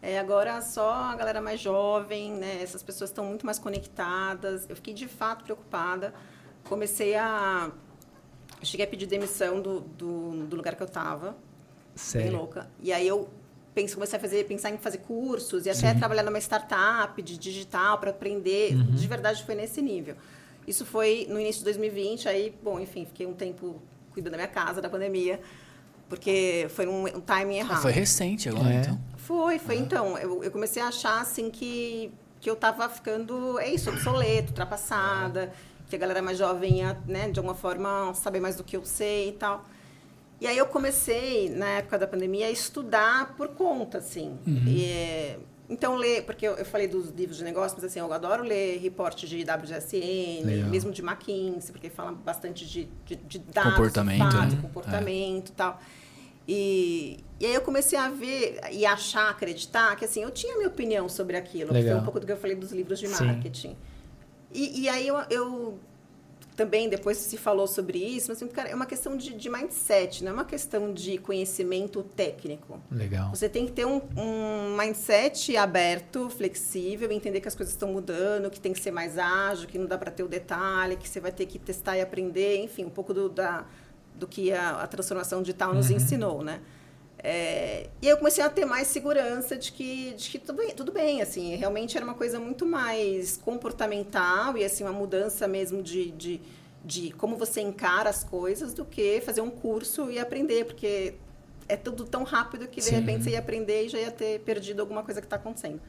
É, 0.00 0.18
agora 0.18 0.62
só 0.62 0.92
a 0.92 1.16
galera 1.16 1.42
mais 1.42 1.60
jovem, 1.60 2.32
né? 2.32 2.62
Essas 2.62 2.82
pessoas 2.82 3.10
estão 3.10 3.24
muito 3.24 3.44
mais 3.44 3.58
conectadas. 3.58 4.64
Eu 4.68 4.76
fiquei 4.76 4.94
de 4.94 5.06
fato 5.08 5.42
preocupada. 5.44 6.14
Comecei 6.64 7.16
a. 7.16 7.70
Eu 8.60 8.66
cheguei 8.66 8.84
a 8.84 8.88
pedir 8.88 9.06
demissão 9.06 9.60
do, 9.60 9.80
do, 9.80 10.46
do 10.46 10.56
lugar 10.56 10.74
que 10.76 10.82
eu 10.82 10.86
estava. 10.86 11.36
Sério. 11.94 12.30
Bem 12.30 12.36
louca. 12.38 12.68
E 12.80 12.92
aí 12.92 13.06
eu 13.08 13.28
pense, 13.74 13.94
comecei 13.94 14.18
a 14.18 14.20
fazer, 14.20 14.44
pensar 14.46 14.70
em 14.70 14.78
fazer 14.78 14.98
cursos 14.98 15.64
e 15.66 15.70
até 15.70 15.94
trabalhar 15.94 16.22
numa 16.22 16.38
startup 16.38 17.20
de 17.22 17.38
digital 17.38 17.98
para 17.98 18.10
aprender. 18.10 18.74
Uhum. 18.74 18.84
De 18.94 19.06
verdade 19.06 19.42
foi 19.44 19.54
nesse 19.54 19.80
nível. 19.80 20.14
Isso 20.66 20.84
foi 20.84 21.26
no 21.28 21.40
início 21.40 21.60
de 21.60 21.64
2020, 21.64 22.28
aí, 22.28 22.54
bom, 22.62 22.78
enfim, 22.78 23.04
fiquei 23.06 23.26
um 23.26 23.32
tempo 23.32 23.80
cuidando 24.12 24.32
da 24.32 24.36
minha 24.36 24.48
casa, 24.48 24.80
da 24.82 24.90
pandemia, 24.90 25.40
porque 26.08 26.66
foi 26.70 26.86
um, 26.86 27.04
um 27.06 27.20
timing 27.20 27.56
Ah, 27.56 27.60
errado. 27.60 27.82
foi 27.82 27.92
recente 27.92 28.48
agora, 28.48 28.68
É. 28.72 28.80
então. 28.80 29.00
Foi, 29.16 29.58
foi 29.58 29.76
então. 29.76 30.18
Eu, 30.18 30.44
eu 30.44 30.50
comecei 30.50 30.82
a 30.82 30.88
achar 30.88 31.20
assim 31.20 31.50
que, 31.50 32.12
que 32.40 32.50
eu 32.50 32.56
tava 32.56 32.88
ficando, 32.88 33.58
é 33.58 33.68
isso, 33.70 33.88
obsoleto, 33.90 34.48
ultrapassada, 34.48 35.52
que 35.90 35.96
a 35.96 35.98
galera 35.98 36.22
mais 36.22 36.38
jovem 36.38 36.78
ia, 36.78 36.96
né, 37.06 37.28
de 37.28 37.38
alguma 37.38 37.54
forma, 37.54 38.14
saber 38.14 38.40
mais 38.40 38.56
do 38.56 38.64
que 38.64 38.76
eu 38.76 38.84
sei 38.84 39.30
e 39.30 39.32
tal. 39.32 39.66
E 40.40 40.46
aí 40.46 40.56
eu 40.56 40.66
comecei, 40.66 41.50
na 41.50 41.66
época 41.66 41.98
da 41.98 42.06
pandemia, 42.06 42.46
a 42.46 42.50
estudar 42.50 43.34
por 43.36 43.48
conta, 43.48 43.98
assim. 43.98 44.38
E, 44.66 44.84
é, 44.86 45.38
então, 45.68 45.96
ler, 45.96 46.22
porque 46.24 46.46
eu, 46.48 46.54
eu 46.54 46.64
falei 46.64 46.88
dos 46.88 47.10
livros 47.10 47.36
de 47.36 47.44
negócio, 47.44 47.76
mas 47.76 47.84
assim, 47.84 47.98
eu 47.98 48.10
adoro 48.10 48.42
ler 48.42 48.78
reportes 48.80 49.28
de 49.28 49.42
WGSN, 49.42 50.44
Legal. 50.44 50.70
mesmo 50.70 50.90
de 50.90 51.02
McKinsey, 51.02 51.72
porque 51.72 51.90
fala 51.90 52.12
bastante 52.12 52.66
de, 52.66 52.88
de, 53.04 53.16
de 53.16 53.38
dados, 53.38 53.72
Comportamento, 53.72 54.32
fatos, 54.32 54.54
né? 54.54 54.60
comportamento 54.62 55.48
e 55.50 55.52
tal. 55.52 55.80
E, 56.48 57.18
e 57.38 57.46
aí 57.46 57.54
eu 57.54 57.60
comecei 57.60 57.98
a 57.98 58.08
ver 58.08 58.60
e 58.72 58.86
achar, 58.86 59.28
acreditar 59.30 59.94
que 59.96 60.04
assim, 60.04 60.22
eu 60.22 60.30
tinha 60.30 60.56
minha 60.56 60.68
opinião 60.68 61.08
sobre 61.08 61.36
aquilo. 61.36 61.68
que 61.68 61.74
Foi 61.74 61.82
Legal. 61.82 61.98
um 62.00 62.02
pouco 62.02 62.18
do 62.18 62.26
que 62.26 62.32
eu 62.32 62.36
falei 62.38 62.56
dos 62.56 62.72
livros 62.72 62.98
de 62.98 63.06
Sim. 63.06 63.76
E, 64.52 64.82
e 64.82 64.88
aí 64.88 65.06
eu, 65.06 65.16
eu 65.30 65.78
também, 66.60 66.90
depois 66.90 67.16
se 67.16 67.38
falou 67.38 67.66
sobre 67.66 67.98
isso, 67.98 68.28
mas 68.28 68.52
cara, 68.52 68.68
é 68.68 68.74
uma 68.74 68.84
questão 68.84 69.16
de, 69.16 69.32
de 69.32 69.48
mindset, 69.48 70.22
não 70.22 70.32
é 70.32 70.34
uma 70.34 70.44
questão 70.44 70.92
de 70.92 71.16
conhecimento 71.16 72.02
técnico. 72.02 72.78
Legal. 72.90 73.30
Você 73.30 73.48
tem 73.48 73.64
que 73.64 73.72
ter 73.72 73.86
um, 73.86 74.02
um 74.14 74.76
mindset 74.76 75.56
aberto, 75.56 76.28
flexível, 76.28 77.10
entender 77.10 77.40
que 77.40 77.48
as 77.48 77.54
coisas 77.54 77.72
estão 77.72 77.90
mudando, 77.90 78.50
que 78.50 78.60
tem 78.60 78.74
que 78.74 78.80
ser 78.80 78.90
mais 78.90 79.16
ágil, 79.16 79.66
que 79.68 79.78
não 79.78 79.86
dá 79.86 79.96
para 79.96 80.10
ter 80.10 80.22
o 80.22 80.28
detalhe, 80.28 80.96
que 80.96 81.08
você 81.08 81.18
vai 81.18 81.32
ter 81.32 81.46
que 81.46 81.58
testar 81.58 81.96
e 81.96 82.02
aprender, 82.02 82.62
enfim, 82.62 82.84
um 82.84 82.90
pouco 82.90 83.14
do, 83.14 83.30
da, 83.30 83.64
do 84.14 84.26
que 84.26 84.52
a, 84.52 84.82
a 84.82 84.86
transformação 84.86 85.40
digital 85.40 85.72
nos 85.72 85.90
ensinou, 85.90 86.44
né? 86.44 86.60
É, 87.22 87.88
e 88.00 88.08
eu 88.08 88.16
comecei 88.16 88.42
a 88.42 88.48
ter 88.48 88.64
mais 88.64 88.88
segurança 88.88 89.56
de 89.56 89.72
que, 89.72 90.14
de 90.14 90.30
que 90.30 90.38
tudo, 90.38 90.56
bem, 90.56 90.74
tudo 90.74 90.90
bem, 90.90 91.20
assim, 91.20 91.54
realmente 91.54 91.96
era 91.96 92.04
uma 92.04 92.14
coisa 92.14 92.40
muito 92.40 92.64
mais 92.64 93.36
comportamental 93.36 94.56
e, 94.56 94.64
assim, 94.64 94.84
uma 94.84 94.92
mudança 94.92 95.46
mesmo 95.46 95.82
de, 95.82 96.10
de, 96.12 96.40
de 96.82 97.10
como 97.12 97.36
você 97.36 97.60
encara 97.60 98.08
as 98.08 98.24
coisas 98.24 98.72
do 98.72 98.86
que 98.86 99.20
fazer 99.20 99.42
um 99.42 99.50
curso 99.50 100.10
e 100.10 100.18
aprender, 100.18 100.64
porque 100.64 101.14
é 101.68 101.76
tudo 101.76 102.04
tão 102.04 102.22
rápido 102.22 102.66
que, 102.66 102.80
de 102.80 102.86
Sim. 102.86 102.96
repente, 102.96 103.24
você 103.24 103.30
ia 103.30 103.38
aprender 103.38 103.84
e 103.84 103.88
já 103.90 103.98
ia 103.98 104.10
ter 104.10 104.40
perdido 104.40 104.80
alguma 104.80 105.02
coisa 105.02 105.20
que 105.20 105.26
está 105.26 105.36
acontecendo. 105.36 105.80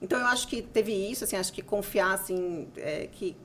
Então, 0.00 0.18
eu 0.18 0.26
acho 0.26 0.48
que 0.48 0.62
teve 0.62 0.92
isso, 0.92 1.24
assim, 1.24 1.36
acho 1.36 1.52
que 1.52 1.62
confiar, 1.62 2.14
assim, 2.14 2.68
é, 2.76 3.08
que, 3.12 3.36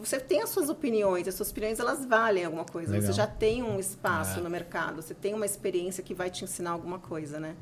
que 0.00 0.08
você 0.08 0.18
tem 0.18 0.42
as 0.42 0.50
suas 0.50 0.68
opiniões, 0.68 1.26
as 1.28 1.34
suas 1.34 1.50
opiniões, 1.50 1.78
elas 1.78 2.04
valem 2.04 2.44
alguma 2.44 2.64
coisa. 2.64 2.92
Legal. 2.92 3.06
Você 3.06 3.12
já 3.12 3.26
tem 3.26 3.62
um 3.62 3.78
espaço 3.78 4.38
É. 4.38 4.42
no 4.42 4.50
mercado, 4.50 5.02
você 5.02 5.14
tem 5.14 5.34
uma 5.34 5.46
experiência 5.46 6.02
que 6.02 6.14
vai 6.14 6.30
te 6.30 6.44
ensinar 6.44 6.70
alguma 6.70 6.98
coisa, 6.98 7.38
né? 7.38 7.54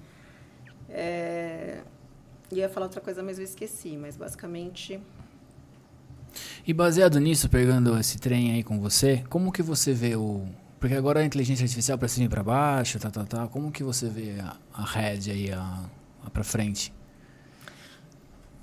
É... 0.89 1.80
Eu 2.51 2.59
ia 2.59 2.68
falar 2.68 2.87
outra 2.87 3.01
coisa, 3.01 3.22
mas 3.22 3.39
eu 3.39 3.45
esqueci. 3.45 3.97
Mas, 3.97 4.16
basicamente... 4.16 5.01
E 6.66 6.72
baseado 6.72 7.18
nisso, 7.20 7.49
pegando 7.49 7.99
esse 7.99 8.18
trem 8.18 8.53
aí 8.53 8.62
com 8.62 8.78
você, 8.80 9.22
como 9.28 9.53
que 9.53 9.62
você 9.62 9.93
vê 9.93 10.16
o... 10.16 10.47
Porque 10.80 10.95
agora 10.95 11.20
a 11.20 11.24
inteligência 11.24 11.64
artificial 11.64 11.97
pra 11.99 12.09
cima 12.09 12.26
e 12.26 12.28
pra 12.28 12.43
baixo, 12.43 12.99
tá, 12.99 13.11
tá, 13.11 13.24
tá. 13.24 13.47
Como 13.49 13.70
que 13.70 13.85
você 13.85 14.09
vê 14.09 14.41
a, 14.41 14.57
a 14.72 14.85
head 14.85 15.30
aí, 15.30 15.53
a, 15.53 15.85
a 16.24 16.30
pra 16.30 16.43
frente? 16.43 16.93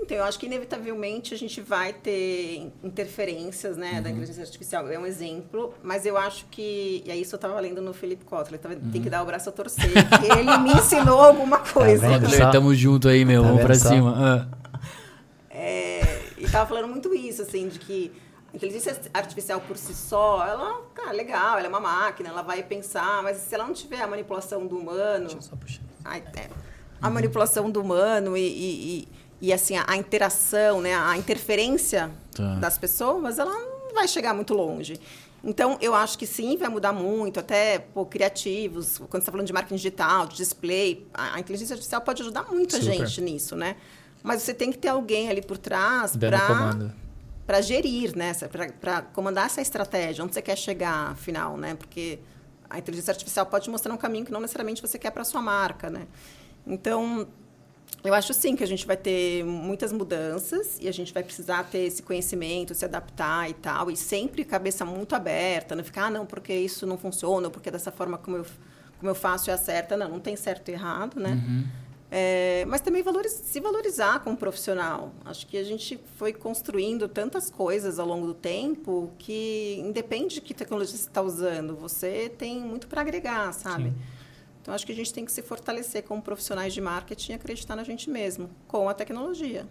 Então, 0.09 0.17
eu 0.17 0.23
acho 0.23 0.39
que 0.39 0.47
inevitavelmente 0.47 1.35
a 1.35 1.37
gente 1.37 1.61
vai 1.61 1.93
ter 1.93 2.71
interferências 2.83 3.77
né, 3.77 3.93
Uhum. 3.97 4.01
da 4.01 4.09
inteligência 4.09 4.41
artificial. 4.41 4.87
É 4.89 4.97
um 4.97 5.05
exemplo, 5.05 5.71
mas 5.83 6.03
eu 6.03 6.17
acho 6.17 6.47
que. 6.49 7.03
E 7.05 7.11
aí, 7.11 7.21
isso 7.21 7.35
eu 7.35 7.37
estava 7.37 7.59
lendo 7.59 7.79
no 7.79 7.93
Felipe 7.93 8.25
Kotler. 8.25 8.59
Tava, 8.59 8.75
Tem 8.75 8.85
Uhum. 8.85 9.01
que 9.03 9.07
dar 9.09 9.21
o 9.21 9.25
braço 9.27 9.49
a 9.49 9.51
torcer, 9.51 9.85
ele 9.85 10.57
me 10.57 10.71
ensinou 10.73 11.21
alguma 11.21 11.59
coisa. 11.59 12.07
vendo? 12.09 12.23
Kotler, 12.25 12.51
tamo 12.51 12.73
junto 12.73 13.07
aí, 13.07 13.23
meu. 13.23 13.43
Tá 13.43 13.47
Vamos 13.49 13.63
pra 13.63 13.75
só? 13.75 13.89
cima. 13.89 14.15
Ah. 14.17 14.79
É, 15.49 16.01
e 16.39 16.43
estava 16.45 16.67
falando 16.67 16.87
muito 16.87 17.13
isso, 17.13 17.43
assim, 17.43 17.67
de 17.67 17.77
que 17.77 18.11
a 18.51 18.55
inteligência 18.55 18.99
artificial 19.13 19.61
por 19.61 19.77
si 19.77 19.93
só, 19.93 20.43
ela, 20.45 20.81
cara, 20.95 21.11
legal, 21.11 21.57
ela 21.57 21.67
é 21.67 21.69
uma 21.69 21.79
máquina, 21.79 22.29
ela 22.29 22.41
vai 22.41 22.63
pensar, 22.63 23.21
mas 23.21 23.37
se 23.37 23.53
ela 23.53 23.65
não 23.67 23.73
tiver 23.73 24.01
a 24.01 24.07
manipulação 24.07 24.65
do 24.65 24.75
humano. 24.77 25.25
Deixa 25.25 25.35
eu 25.37 25.41
só 25.41 25.55
puxar. 25.55 25.81
Ai, 26.03 26.23
é, 26.35 26.49
a 27.01 27.09
manipulação 27.11 27.69
do 27.69 27.79
humano 27.81 28.35
e, 28.35 28.41
e, 28.41 28.99
e- 29.03 29.07
e, 29.41 29.51
assim, 29.53 29.75
a, 29.77 29.85
a 29.87 29.95
interação, 29.97 30.81
né, 30.81 30.95
a 30.95 31.17
interferência 31.17 32.11
Tá. 32.35 32.55
das 32.55 32.77
pessoas, 32.77 33.37
ela 33.37 33.51
não 33.51 33.93
vai 33.93 34.07
chegar 34.07 34.33
muito 34.33 34.53
longe. 34.53 34.99
Então, 35.43 35.77
eu 35.81 35.93
acho 35.95 36.17
que 36.17 36.25
sim, 36.27 36.55
vai 36.57 36.69
mudar 36.69 36.91
muito, 36.93 37.39
até 37.39 37.79
pô, 37.79 38.05
criativos, 38.05 38.97
quando 38.97 39.11
você 39.11 39.17
está 39.19 39.31
falando 39.31 39.47
de 39.47 39.53
marketing 39.53 39.75
digital, 39.75 40.27
de 40.27 40.35
display, 40.37 41.05
a, 41.13 41.35
a 41.35 41.39
inteligência 41.39 41.73
artificial 41.73 42.01
pode 42.01 42.21
ajudar 42.21 42.43
muito 42.43 42.75
a 42.75 42.79
Super. 42.79 42.93
gente 42.93 43.21
nisso, 43.21 43.55
né? 43.55 43.75
Mas 44.23 44.41
você 44.41 44.53
tem 44.53 44.71
que 44.71 44.77
ter 44.77 44.89
alguém 44.89 45.29
ali 45.29 45.41
por 45.41 45.57
trás 45.57 46.15
para 47.47 47.61
gerir, 47.61 48.15
né? 48.15 48.33
Para 48.81 49.01
comandar 49.01 49.45
essa 49.45 49.61
estratégia, 49.61 50.23
onde 50.23 50.33
você 50.33 50.41
quer 50.41 50.57
chegar, 50.57 51.11
afinal, 51.11 51.57
né? 51.57 51.73
Porque 51.75 52.19
a 52.69 52.77
inteligência 52.77 53.11
artificial 53.11 53.45
pode 53.45 53.69
mostrar 53.69 53.93
um 53.93 53.97
caminho 53.97 54.25
que 54.25 54.31
não 54.31 54.41
necessariamente 54.41 54.81
você 54.81 54.99
quer 54.99 55.11
para 55.11 55.23
sua 55.23 55.41
marca, 55.41 55.89
né? 55.89 56.05
Então, 56.67 57.27
eu 58.03 58.13
acho 58.13 58.33
sim 58.33 58.55
que 58.55 58.63
a 58.63 58.67
gente 58.67 58.85
vai 58.85 58.95
ter 58.97 59.43
muitas 59.43 59.91
mudanças 59.91 60.77
e 60.79 60.87
a 60.87 60.91
gente 60.91 61.13
vai 61.13 61.23
precisar 61.23 61.63
ter 61.65 61.79
esse 61.79 62.01
conhecimento, 62.01 62.73
se 62.73 62.85
adaptar 62.85 63.49
e 63.49 63.53
tal, 63.53 63.91
e 63.91 63.97
sempre 63.97 64.43
cabeça 64.45 64.85
muito 64.85 65.15
aberta, 65.15 65.75
não 65.75 65.83
ficar, 65.83 66.05
ah, 66.05 66.09
não, 66.09 66.25
porque 66.25 66.53
isso 66.53 66.85
não 66.85 66.97
funciona, 66.97 67.47
ou 67.47 67.51
porque 67.51 67.69
dessa 67.69 67.91
forma 67.91 68.17
como 68.17 68.37
eu, 68.37 68.45
como 68.99 69.09
eu 69.09 69.15
faço 69.15 69.49
é 69.49 69.53
a 69.53 69.57
certa. 69.57 69.97
Não, 69.97 70.09
não 70.09 70.19
tem 70.19 70.35
certo 70.35 70.69
e 70.69 70.71
errado, 70.73 71.19
né? 71.19 71.41
É, 72.11 72.65
mas 72.67 72.81
também 72.81 73.03
valoriz- 73.03 73.41
se 73.45 73.59
valorizar 73.59 74.19
como 74.23 74.35
profissional. 74.35 75.13
Acho 75.25 75.45
que 75.45 75.55
a 75.57 75.63
gente 75.63 75.99
foi 76.15 76.33
construindo 76.33 77.07
tantas 77.07 77.51
coisas 77.51 77.99
ao 77.99 78.07
longo 78.07 78.25
do 78.25 78.33
tempo 78.33 79.11
que, 79.19 79.77
independe 79.79 80.35
de 80.35 80.41
que 80.41 80.53
tecnologia 80.55 80.97
você 80.97 81.03
está 81.07 81.21
usando, 81.21 81.75
você 81.75 82.27
tem 82.35 82.59
muito 82.61 82.87
para 82.87 83.01
agregar, 83.01 83.53
sabe? 83.53 83.89
Sim. 83.89 83.95
Então, 84.61 84.73
acho 84.73 84.85
que 84.85 84.91
a 84.91 84.95
gente 84.95 85.13
tem 85.13 85.25
que 85.25 85.31
se 85.31 85.41
fortalecer 85.41 86.03
como 86.03 86.21
profissionais 86.21 86.73
de 86.73 86.81
marketing 86.81 87.31
e 87.31 87.35
acreditar 87.35 87.75
na 87.75 87.83
gente 87.83 88.09
mesmo, 88.09 88.49
com 88.67 88.89
a 88.89 88.93
tecnologia. 88.93 89.65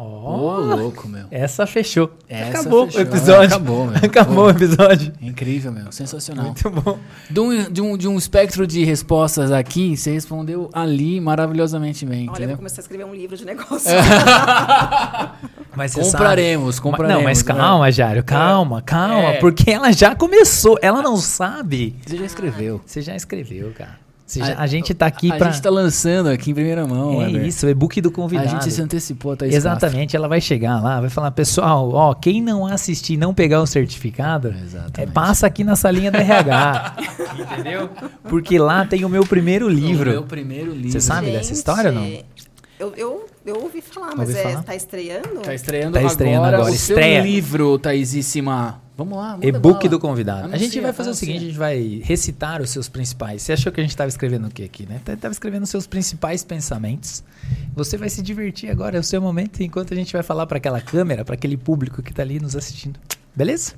Ó, 0.00 0.58
louco, 0.76 1.08
meu. 1.08 1.26
essa 1.28 1.66
fechou. 1.66 2.08
Essa 2.28 2.60
Acabou 2.60 2.86
fechou. 2.86 3.00
o 3.00 3.04
episódio. 3.04 3.46
Acabou, 3.56 3.86
meu. 3.86 3.96
Acabou 3.96 4.44
o 4.46 4.50
episódio. 4.50 5.12
Incrível, 5.20 5.72
meu. 5.72 5.90
Sensacional. 5.90 6.44
Muito 6.44 6.70
bom. 6.70 6.96
De 7.28 7.40
um, 7.40 7.70
de, 7.72 7.82
um, 7.82 7.96
de 7.98 8.06
um 8.06 8.16
espectro 8.16 8.64
de 8.64 8.84
respostas 8.84 9.50
aqui, 9.50 9.96
você 9.96 10.12
respondeu 10.12 10.70
ali 10.72 11.20
maravilhosamente 11.20 12.06
bem, 12.06 12.20
Olha, 12.20 12.22
eu 12.22 12.26
vou 12.28 12.36
entendeu? 12.36 12.56
começar 12.58 12.80
a 12.80 12.82
escrever 12.82 13.04
um 13.06 13.12
livro 13.14 13.36
de 13.36 13.44
negócio. 13.44 13.90
Mas 15.76 15.94
Compraremos, 15.94 16.76
sabe- 16.76 16.82
compraremos, 16.82 17.18
Não, 17.20 17.24
mas 17.28 17.44
né? 17.44 17.54
calma, 17.54 17.92
Jário, 17.92 18.24
calma, 18.24 18.82
calma. 18.82 19.30
É. 19.30 19.38
Porque 19.38 19.70
ela 19.70 19.92
já 19.92 20.14
começou. 20.14 20.76
Ela 20.82 21.02
não 21.02 21.16
sabe. 21.16 21.94
Você 22.06 22.16
já 22.16 22.24
escreveu. 22.24 22.80
Você 22.84 23.00
já 23.00 23.14
escreveu, 23.14 23.72
cara. 23.76 23.98
Você 24.28 24.40
já- 24.40 24.58
a, 24.58 24.66
gente 24.66 24.92
tá 24.92 25.06
aqui 25.06 25.32
a 25.32 25.36
pra. 25.36 25.50
gente 25.50 25.62
tá 25.62 25.70
lançando 25.70 26.28
aqui 26.28 26.50
em 26.50 26.54
primeira 26.54 26.86
mão, 26.86 27.14
É 27.22 27.26
Weber. 27.28 27.46
isso, 27.46 27.66
o 27.66 27.70
e-book 27.70 27.98
do 28.02 28.10
A 28.10 28.12
convidado. 28.12 28.50
gente 28.50 28.70
se 28.70 28.82
antecipou, 28.82 29.34
Thaís 29.34 29.54
Exatamente, 29.54 30.14
ela 30.14 30.28
vai 30.28 30.38
chegar 30.38 30.82
lá, 30.82 31.00
vai 31.00 31.08
falar, 31.08 31.30
pessoal, 31.30 31.90
ó, 31.94 32.12
quem 32.12 32.42
não 32.42 32.66
assistir 32.66 33.14
e 33.14 33.16
não 33.16 33.32
pegar 33.32 33.62
o 33.62 33.66
certificado, 33.66 34.54
é, 34.98 35.06
passa 35.06 35.46
aqui 35.46 35.64
na 35.64 35.74
salinha 35.76 36.10
da 36.10 36.18
RH. 36.18 36.96
entendeu? 37.52 37.88
Porque 38.24 38.58
lá 38.58 38.84
tem 38.84 39.02
o 39.02 39.08
meu 39.08 39.24
primeiro 39.24 39.66
livro. 39.66 40.10
O 40.10 40.12
meu 40.12 40.22
primeiro 40.24 40.72
livro. 40.72 40.92
Você 40.92 41.00
sabe 41.00 41.30
dessa 41.30 41.54
história 41.54 41.88
ou 41.88 41.94
não? 41.96 42.04
Eu, 42.78 42.92
eu, 42.96 43.26
eu 43.46 43.62
ouvi 43.62 43.80
falar, 43.80 44.14
mas 44.14 44.28
Ouvi 44.28 44.40
é, 44.40 44.42
falar? 44.42 44.62
tá 44.62 44.76
estreando? 44.76 45.40
Tá 45.42 45.54
estreando 45.54 45.94
Tá 45.94 45.98
agora, 46.00 46.12
estreando 46.12 46.44
agora, 46.46 46.70
o 46.70 46.74
estreia. 46.74 47.22
seu 47.22 47.30
livro, 47.30 47.78
Thaisíssima. 47.78 48.80
Vamos 48.98 49.16
lá, 49.16 49.38
E-book 49.40 49.88
do 49.88 50.00
convidado. 50.00 50.40
a 50.40 50.44
Anuncia, 50.46 50.58
gente 50.58 50.80
vai 50.80 50.92
fazer 50.92 51.10
o 51.10 51.14
seguinte, 51.14 51.36
a 51.36 51.40
anuncia. 51.42 51.50
gente 51.50 51.58
vai 51.58 52.02
recitar 52.02 52.60
os 52.60 52.68
seus 52.68 52.88
principais. 52.88 53.42
Você 53.42 53.52
achou 53.52 53.70
que 53.70 53.78
a 53.78 53.84
gente 53.84 53.92
estava 53.92 54.08
escrevendo 54.08 54.48
o 54.48 54.50
que 54.50 54.64
aqui, 54.64 54.86
né? 54.86 55.00
Estava 55.06 55.30
escrevendo 55.30 55.62
os 55.62 55.70
seus 55.70 55.86
principais 55.86 56.42
pensamentos. 56.42 57.22
Você 57.76 57.96
vai 57.96 58.08
se 58.08 58.20
divertir 58.20 58.68
agora, 58.68 58.96
é 58.96 59.00
o 59.00 59.04
seu 59.04 59.22
momento, 59.22 59.62
enquanto 59.62 59.94
a 59.94 59.96
gente 59.96 60.12
vai 60.12 60.24
falar 60.24 60.48
para 60.48 60.58
aquela 60.58 60.80
câmera, 60.80 61.24
para 61.24 61.36
aquele 61.36 61.56
público 61.56 62.02
que 62.02 62.12
tá 62.12 62.22
ali 62.22 62.40
nos 62.40 62.56
assistindo. 62.56 62.98
Beleza? 63.36 63.74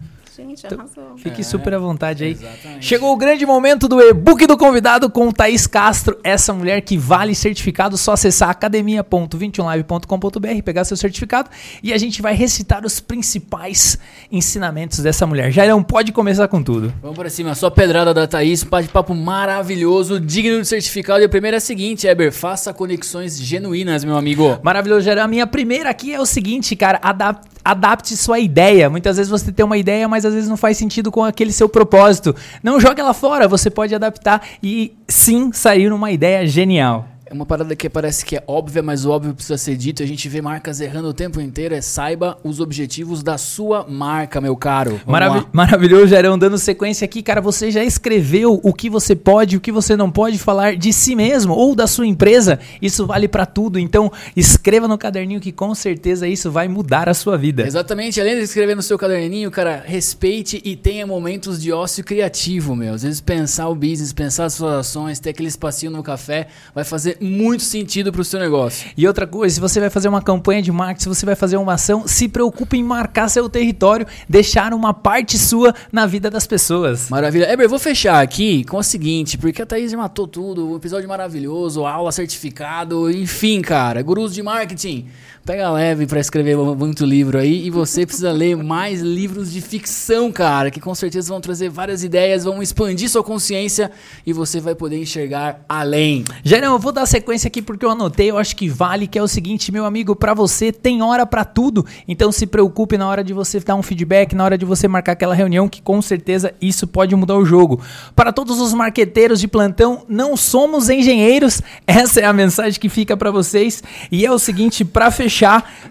Gente, 0.49 0.66
Então, 0.66 0.78
arrasou. 0.80 1.16
Fique 1.16 1.41
É, 1.41 1.45
super 1.45 1.74
à 1.74 1.78
vontade 1.78 2.24
aí. 2.24 2.32
exatamente. 2.32 2.84
Chegou 2.84 3.12
o 3.12 3.16
grande 3.16 3.45
momento 3.47 3.88
do 3.88 4.01
e-book 4.01 4.47
do 4.47 4.57
convidado 4.57 5.09
com 5.11 5.30
Thaís 5.30 5.66
Castro, 5.66 6.18
essa 6.24 6.53
mulher 6.53 6.80
que 6.80 6.97
vale 6.97 7.34
certificado. 7.34 7.97
Só 7.97 8.12
acessar 8.12 8.51
academia.21live.com.br, 8.51 10.62
pegar 10.64 10.84
seu 10.84 10.97
certificado 10.97 11.51
e 11.82 11.93
a 11.93 11.99
gente 11.99 12.22
vai 12.22 12.34
recitar 12.34 12.84
os 12.84 13.01
principais 13.01 13.99
ensinamentos 14.30 15.01
dessa 15.01 15.26
mulher. 15.26 15.51
Jairão, 15.51 15.82
pode 15.82 16.12
começar 16.12 16.49
com 16.49 16.62
tudo. 16.62 16.93
Vamos 17.03 17.18
pra 17.18 17.30
cima, 17.30 17.55
só 17.55 17.70
pedrada 17.70 18.12
da 18.14 18.26
Thaís, 18.26 18.62
bate-papo 18.62 19.14
maravilhoso, 19.14 20.20
digno 20.20 20.61
de 20.61 20.68
certificado. 20.68 21.22
E 21.22 21.24
a 21.24 21.28
primeira 21.28 21.57
é 21.57 21.59
a 21.59 21.61
seguinte, 21.61 22.07
Eber, 22.07 22.32
faça 22.32 22.72
conexões 22.72 23.41
genuínas, 23.41 24.05
meu 24.05 24.16
amigo. 24.16 24.59
Maravilhoso, 24.62 25.03
Jairão. 25.03 25.24
A 25.24 25.28
minha 25.28 25.47
primeira 25.47 25.91
aqui 25.91 26.12
é 26.12 26.20
o 26.20 26.26
seguinte, 26.26 26.74
cara, 26.76 26.99
adap- 27.03 27.47
adapte 27.64 28.16
sua 28.16 28.38
ideia. 28.38 28.88
Muitas 28.88 29.16
vezes 29.16 29.30
você 29.30 29.51
tem 29.53 29.64
uma 29.64 29.76
ideia, 29.76 30.09
mas 30.09 30.24
às 30.31 30.35
vezes 30.35 30.49
não 30.49 30.57
faz 30.57 30.76
sentido 30.76 31.11
com 31.11 31.24
aquele 31.24 31.53
seu 31.53 31.68
propósito. 31.68 32.35
Não 32.62 32.81
jogue 32.81 33.01
ela 33.01 33.14
fora, 33.14 33.47
você 33.47 33.70
pode 33.70 33.95
adaptar 33.95 34.43
e 34.62 34.93
sim 35.07 35.53
sair 35.53 35.91
numa 35.91 36.11
ideia 36.11 36.47
genial. 36.47 37.07
É 37.31 37.33
uma 37.33 37.47
parada 37.47 37.76
que 37.76 37.89
parece 37.89 38.24
que 38.24 38.35
é 38.35 38.43
óbvia, 38.45 38.83
mas 38.83 39.05
o 39.05 39.11
óbvio 39.12 39.33
precisa 39.33 39.57
ser 39.57 39.76
dito. 39.76 40.03
A 40.03 40.07
gente 40.07 40.28
vê 40.28 40.43
marcas 40.43 40.81
errando 40.81 41.07
o 41.11 41.14
tempo 41.14 41.41
inteiro. 41.41 41.76
É 41.76 41.81
saiba 41.81 42.37
os 42.43 42.59
objetivos 42.59 43.22
da 43.22 43.39
sua 43.39 43.87
marca, 43.89 44.41
meu 44.41 44.57
caro. 44.57 45.01
Maravi- 45.07 45.39
lá. 45.39 45.47
maravilhoso, 45.53 46.09
Jairão. 46.09 46.37
Dando 46.37 46.59
sequência 46.59 47.05
aqui, 47.05 47.22
cara, 47.22 47.41
você 47.41 47.70
já 47.70 47.85
escreveu 47.85 48.61
o 48.64 48.74
que 48.74 48.91
você 48.91 49.14
pode 49.14 49.55
e 49.55 49.59
o 49.59 49.61
que 49.61 49.70
você 49.70 49.95
não 49.95 50.11
pode 50.11 50.39
falar 50.39 50.74
de 50.74 50.93
si 50.93 51.14
mesmo 51.14 51.55
ou 51.55 51.76
da 51.76 51.87
sua 51.87 52.05
empresa? 52.05 52.59
Isso 52.83 53.07
vale 53.07 53.28
pra 53.28 53.47
tudo. 53.47 53.78
Então, 53.78 54.11
escreva 54.35 54.89
no 54.89 54.99
caderninho 54.99 55.39
que 55.41 55.53
com 55.53 55.72
certeza 55.72 56.26
isso 56.26 56.51
vai 56.51 56.66
mudar 56.66 57.09
a 57.09 57.14
sua 57.14 57.39
vida. 57.39 57.64
Exatamente, 57.64 58.20
além 58.20 58.35
de 58.39 58.43
escrever 58.43 58.74
no 58.74 58.83
seu 58.83 58.99
caderninho, 58.99 59.53
cara, 59.53 59.85
respeite 59.87 60.61
e 60.64 60.74
tenha 60.74 61.07
momentos 61.07 61.62
de 61.62 61.70
ócio 61.70 62.03
criativo, 62.03 62.74
meu. 62.74 62.93
Às 62.95 63.05
vezes 63.05 63.20
pensar 63.20 63.68
o 63.68 63.74
business, 63.76 64.12
pensar 64.12 64.47
as 64.47 64.55
suas 64.55 64.81
ações, 64.81 65.20
ter 65.20 65.31
aquele 65.31 65.47
espacinho 65.49 65.93
no 65.93 66.03
café, 66.03 66.49
vai 66.74 66.83
fazer 66.83 67.20
muito 67.21 67.62
sentido 67.62 68.12
pro 68.12 68.25
seu 68.25 68.41
negócio. 68.41 68.91
E 68.97 69.07
outra 69.07 69.27
coisa, 69.27 69.55
se 69.55 69.61
você 69.61 69.81
vai 69.81 69.91
fazer 69.91 70.09
uma 70.09 70.23
campanha 70.23 70.62
de 70.62 70.73
marketing, 70.73 71.03
se 71.03 71.09
você 71.09 71.27
vai 71.27 71.37
fazer 71.37 71.57
uma 71.57 71.75
ação, 71.75 72.07
se 72.07 72.29
preocupe 72.29 72.77
em 72.77 72.83
marcar 72.83 73.29
seu 73.29 73.49
território, 73.49 74.07
deixar 74.29 74.73
uma 74.73 74.95
parte 74.95 75.39
sua 75.39 75.75
na 75.93 76.07
vida 76.07 76.31
das 76.31 76.47
pessoas. 76.47 77.09
Maravilha. 77.11 77.53
Eber, 77.53 77.68
vou 77.68 77.79
fechar 77.79 78.23
aqui 78.23 78.64
com 78.64 78.79
o 78.79 78.83
seguinte, 78.83 79.37
porque 79.37 79.62
a 79.62 79.66
Thaís 79.66 79.93
matou 79.93 80.27
tudo, 80.27 80.71
um 80.71 80.77
episódio 80.77 81.09
maravilhoso, 81.09 81.85
aula 81.85 82.12
certificado, 82.12 83.11
enfim, 83.11 83.61
cara, 83.61 84.03
gurus 84.03 84.35
de 84.35 84.43
marketing. 84.43 85.09
Pega 85.45 85.70
leve 85.70 86.07
pra 86.07 86.20
escrever 86.20 86.55
muito 86.57 87.05
livro 87.05 87.38
aí 87.38 87.66
e 87.66 87.70
você 87.70 88.05
precisa 88.05 88.30
ler 88.30 88.57
mais 88.57 89.01
livros 89.01 89.51
de 89.51 89.62
ficção, 89.62 90.30
cara, 90.30 90.70
que 90.70 90.78
com 90.78 90.95
certeza 90.95 91.32
vão 91.32 91.41
trazer 91.41 91.70
várias 91.70 92.05
ideias, 92.05 92.45
vão 92.45 92.62
expandir 92.62 93.09
sua 93.09 93.24
consciência 93.24 93.91
e 94.26 94.34
você 94.34 94.61
vai 94.61 94.74
poder 94.74 95.01
enxergar 95.01 95.64
além. 95.66 96.24
Jairão, 96.45 96.74
eu 96.74 96.78
vou 96.78 96.93
dar 96.93 97.07
sequência 97.07 97.49
aqui 97.49 97.62
porque 97.62 97.86
eu 97.86 97.91
anotei, 97.91 98.30
eu 98.30 98.36
acho 98.36 98.55
que 98.55 98.68
vale, 98.68 99.07
que 99.07 99.18
é 99.18 99.22
o 99.22 99.26
seguinte, 99.26 99.72
meu 99.72 99.86
amigo, 99.86 100.14
pra 100.14 100.34
você 100.34 100.70
tem 100.70 101.03
hora 101.03 101.24
pra 101.24 101.43
tudo. 101.43 101.86
Então 102.07 102.30
se 102.30 102.47
preocupe 102.47 102.99
na 102.99 103.09
hora 103.09 103.24
de 103.24 103.32
você 103.32 103.59
dar 103.61 103.76
um 103.76 103.82
feedback, 103.82 104.34
na 104.34 104.45
hora 104.45 104.59
de 104.59 104.66
você 104.66 104.86
marcar 104.86 105.12
aquela 105.12 105.34
reunião, 105.34 105.70
que 105.70 105.80
com 105.80 106.03
certeza 106.03 106.53
isso 106.61 106.86
pode 106.86 107.16
mudar 107.16 107.36
o 107.36 107.47
jogo. 107.47 107.80
Para 108.14 108.30
todos 108.30 108.61
os 108.61 108.74
marqueteiros 108.74 109.41
de 109.41 109.49
plantão, 109.49 110.05
não 110.07 110.36
somos 110.36 110.91
engenheiros. 110.91 111.62
Essa 111.86 112.20
é 112.20 112.24
a 112.24 112.32
mensagem 112.32 112.78
que 112.78 112.91
fica 112.91 113.16
pra 113.16 113.30
vocês. 113.30 113.82
E 114.12 114.26
é 114.26 114.30
o 114.30 114.38
seguinte, 114.38 114.84
pra 114.84 115.11
fechar, 115.11 115.30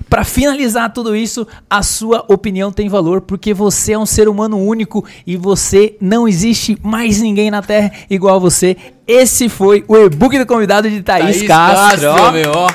pra 0.10 0.24
finalizar 0.24 0.92
tudo 0.94 1.16
isso, 1.16 1.48
a 1.70 1.82
sua 1.84 2.26
opinião 2.28 2.72
tem 2.72 2.90
valor 2.90 3.22
porque 3.22 3.54
você 3.54 3.94
é 3.94 3.98
um 3.98 4.06
ser 4.06 4.28
humano 4.28 4.58
único 4.58 5.06
e 5.26 5.38
você 5.38 5.96
não 6.02 6.28
existe 6.28 6.78
mais 6.84 7.20
ninguém 7.22 7.50
na 7.52 7.62
Terra 7.62 7.92
igual 8.10 8.36
a 8.36 8.40
você. 8.40 8.76
Esse 9.08 9.48
foi 9.50 9.84
o 9.88 9.98
e-book 9.98 10.38
do 10.38 10.46
convidado 10.46 10.90
de 10.90 11.02
Thaís, 11.02 11.42
Castro. 11.44 12.10
ó. 12.12 12.32
meu, 12.32 12.52
ó. 12.52 12.70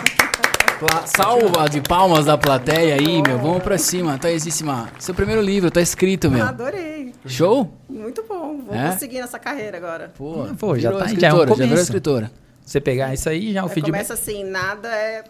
Salva 1.07 1.69
de 1.69 1.81
palmas 1.81 2.27
da 2.27 2.37
plateia 2.37 2.95
aí, 2.97 3.23
meu. 3.23 3.39
Vamos 3.39 3.63
pra 3.63 3.79
cima, 3.79 4.19
Thaísíssima. 4.19 4.89
Seu 4.99 5.15
primeiro 5.15 5.41
livro, 5.41 5.71
tá 5.71 5.81
escrito, 5.81 6.31
meu. 6.31 6.45
Adorei. 6.45 7.13
Show? 7.25 7.73
Muito 7.89 8.23
bom. 8.29 8.59
Vou 8.67 8.75
É? 8.75 8.91
conseguir 8.91 9.21
nessa 9.21 9.39
carreira 9.39 9.77
agora. 9.79 10.13
Pô, 10.17 10.47
Pô, 10.59 10.79
já 10.79 10.91
tá- 10.93 11.07
já 11.07 11.29
é 11.29 11.33
um 11.33 11.37
escritora, 11.37 11.49
já 11.57 11.65
virou 11.67 11.83
escritora. 11.83 12.31
Você 12.67 12.81
pegar 12.81 13.15
isso 13.15 13.29
aí, 13.29 13.53
já 13.53 13.63
o 13.63 13.69
Aí 13.69 13.73
feedback. 13.73 13.93
começa 13.93 14.15
assim, 14.15 14.45
nada 14.45 14.89
é... 14.89 15.25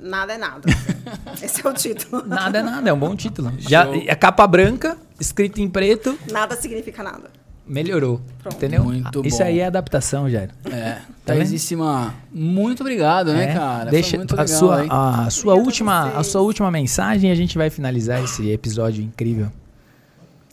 Nada 0.00 0.34
é 0.34 0.38
nada. 0.38 0.62
Esse 1.42 1.66
é 1.66 1.70
o 1.70 1.72
título. 1.72 2.26
Nada 2.26 2.58
é 2.58 2.62
nada, 2.62 2.90
é 2.90 2.92
um 2.92 2.98
bom 2.98 3.14
título. 3.16 3.52
Já, 3.58 3.84
a 4.10 4.16
capa 4.16 4.46
branca, 4.46 4.96
escrito 5.18 5.60
em 5.60 5.68
preto, 5.68 6.18
Nada 6.30 6.56
significa 6.56 7.02
nada. 7.02 7.30
melhorou. 7.66 8.20
Pronto. 8.42 8.56
Entendeu? 8.56 8.84
Muito 8.84 9.26
Isso 9.26 9.38
bom. 9.38 9.44
aí 9.44 9.60
é 9.60 9.66
adaptação, 9.66 10.28
Jair. 10.28 10.50
É, 10.66 10.98
Tá 11.24 11.32
vendo? 11.32 11.38
Thaísíssima, 11.38 12.14
muito 12.30 12.80
obrigado, 12.82 13.32
né, 13.32 13.50
É, 13.50 13.54
cara? 13.54 13.90
Deixa 13.90 14.16
muito 14.18 14.34
a 14.38 14.42
legal, 14.42 14.58
sua, 14.58 14.82
hein? 14.82 14.88
a 14.90 15.30
sua 15.30 15.52
Obrigada 15.54 15.66
última, 15.66 16.18
a 16.18 16.22
sua 16.22 16.42
última 16.42 16.70
mensagem 16.70 17.30
e 17.30 17.32
a 17.32 17.36
gente 17.36 17.56
vai 17.56 17.70
finalizar 17.70 18.22
esse 18.22 18.50
episódio 18.50 19.02
incrível. 19.02 19.50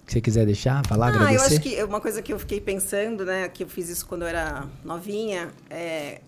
Se 0.07 0.13
você 0.13 0.21
quiser 0.21 0.45
deixar, 0.45 0.85
falar, 0.85 1.07
Ah, 1.07 1.09
eu 1.11 1.15
agradecer. 1.15 1.53
acho 1.55 1.61
que 1.61 1.83
uma 1.83 1.99
coisa 2.01 2.21
que 2.21 2.31
eu 2.33 2.39
fiquei 2.39 2.59
pensando, 2.61 3.25
né, 3.25 3.47
que 3.49 3.63
eu 3.63 3.67
fiz 3.67 3.89
isso 3.89 4.05
quando 4.05 4.21
eu 4.23 4.27
era 4.29 4.63
novinha, 4.83 5.49
é 5.69 6.19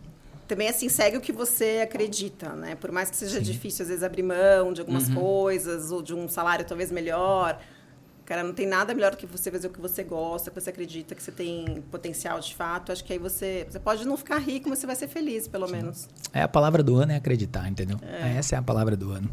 também 0.48 0.68
assim 0.70 0.90
segue 0.90 1.18
o 1.18 1.22
que 1.22 1.32
você 1.32 1.82
acredita, 1.84 2.50
né? 2.54 2.76
Por 2.76 2.92
mais 2.92 3.10
que 3.10 3.16
seja 3.18 3.40
difícil 3.42 3.84
às 3.84 3.90
vezes 3.90 4.04
abrir 4.04 4.24
mão 4.24 4.74
de 4.74 4.82
algumas 4.82 5.08
Uhum. 5.08 5.16
coisas 5.16 5.92
ou 5.92 6.02
de 6.02 6.14
um 6.14 6.28
salário 6.28 6.66
talvez 6.66 6.92
melhor, 6.92 7.60
cara, 8.26 8.44
não 8.44 8.54
tem 8.54 8.66
nada 8.68 8.94
melhor 8.94 9.12
do 9.12 9.18
que 9.18 9.26
você 9.26 9.52
fazer 9.52 9.68
o 9.68 9.70
que 9.70 9.82
você 9.82 10.04
gosta, 10.04 10.50
que 10.52 10.60
você 10.60 10.70
acredita 10.70 11.14
que 11.16 11.22
você 11.24 11.32
tem 11.32 11.84
potencial 11.92 12.40
de 12.40 12.56
fato. 12.56 12.92
Acho 12.92 13.04
que 13.04 13.14
aí 13.14 13.20
você 13.20 13.66
você 13.70 13.80
pode 13.80 14.06
não 14.08 14.16
ficar 14.18 14.38
rico, 14.38 14.70
mas 14.70 14.80
você 14.80 14.88
vai 14.88 14.96
ser 14.96 15.08
feliz, 15.08 15.48
pelo 15.48 15.68
menos. 15.68 16.08
É 16.34 16.42
a 16.42 16.48
palavra 16.48 16.82
do 16.84 16.96
ano 16.96 17.12
é 17.12 17.16
acreditar, 17.18 17.68
entendeu? 17.70 18.00
Essa 18.38 18.56
é 18.56 18.60
a 18.60 18.62
palavra 18.64 18.96
do 18.96 19.12
ano. 19.12 19.30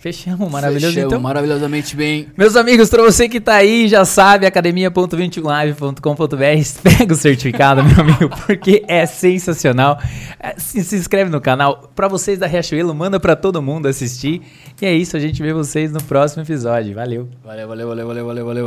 Fechamos, 0.00 0.50
maravilhoso. 0.50 0.94
Fechamos 0.94 1.12
Então, 1.12 1.20
maravilhosamente 1.20 1.94
bem. 1.94 2.28
Meus 2.34 2.56
amigos, 2.56 2.88
pra 2.88 3.02
você 3.02 3.28
que 3.28 3.38
tá 3.38 3.56
aí, 3.56 3.86
já 3.86 4.02
sabe, 4.06 4.46
academia.21live.com.br, 4.46 6.00
pega 6.82 7.12
o 7.12 7.16
certificado, 7.16 7.84
meu 7.84 8.00
amigo, 8.00 8.30
porque 8.46 8.82
é 8.88 9.04
sensacional. 9.04 9.98
É, 10.38 10.54
Se, 10.56 10.82
se 10.82 10.96
inscreve 10.96 11.30
no 11.30 11.38
canal. 11.38 11.90
Pra 11.94 12.08
vocês 12.08 12.38
da 12.38 12.46
Riachuelo, 12.46 12.94
manda 12.94 13.20
pra 13.20 13.36
todo 13.36 13.60
mundo 13.60 13.88
assistir. 13.88 14.40
E 14.80 14.86
é 14.86 14.94
isso, 14.94 15.18
a 15.18 15.20
gente 15.20 15.42
vê 15.42 15.52
vocês 15.52 15.92
no 15.92 16.02
próximo 16.02 16.42
episódio. 16.42 16.94
Valeu. 16.94 17.28
Valeu, 17.44 17.68
valeu, 17.68 17.88
valeu, 17.88 18.06
valeu, 18.06 18.24
valeu, 18.26 18.46
valeu. 18.46 18.66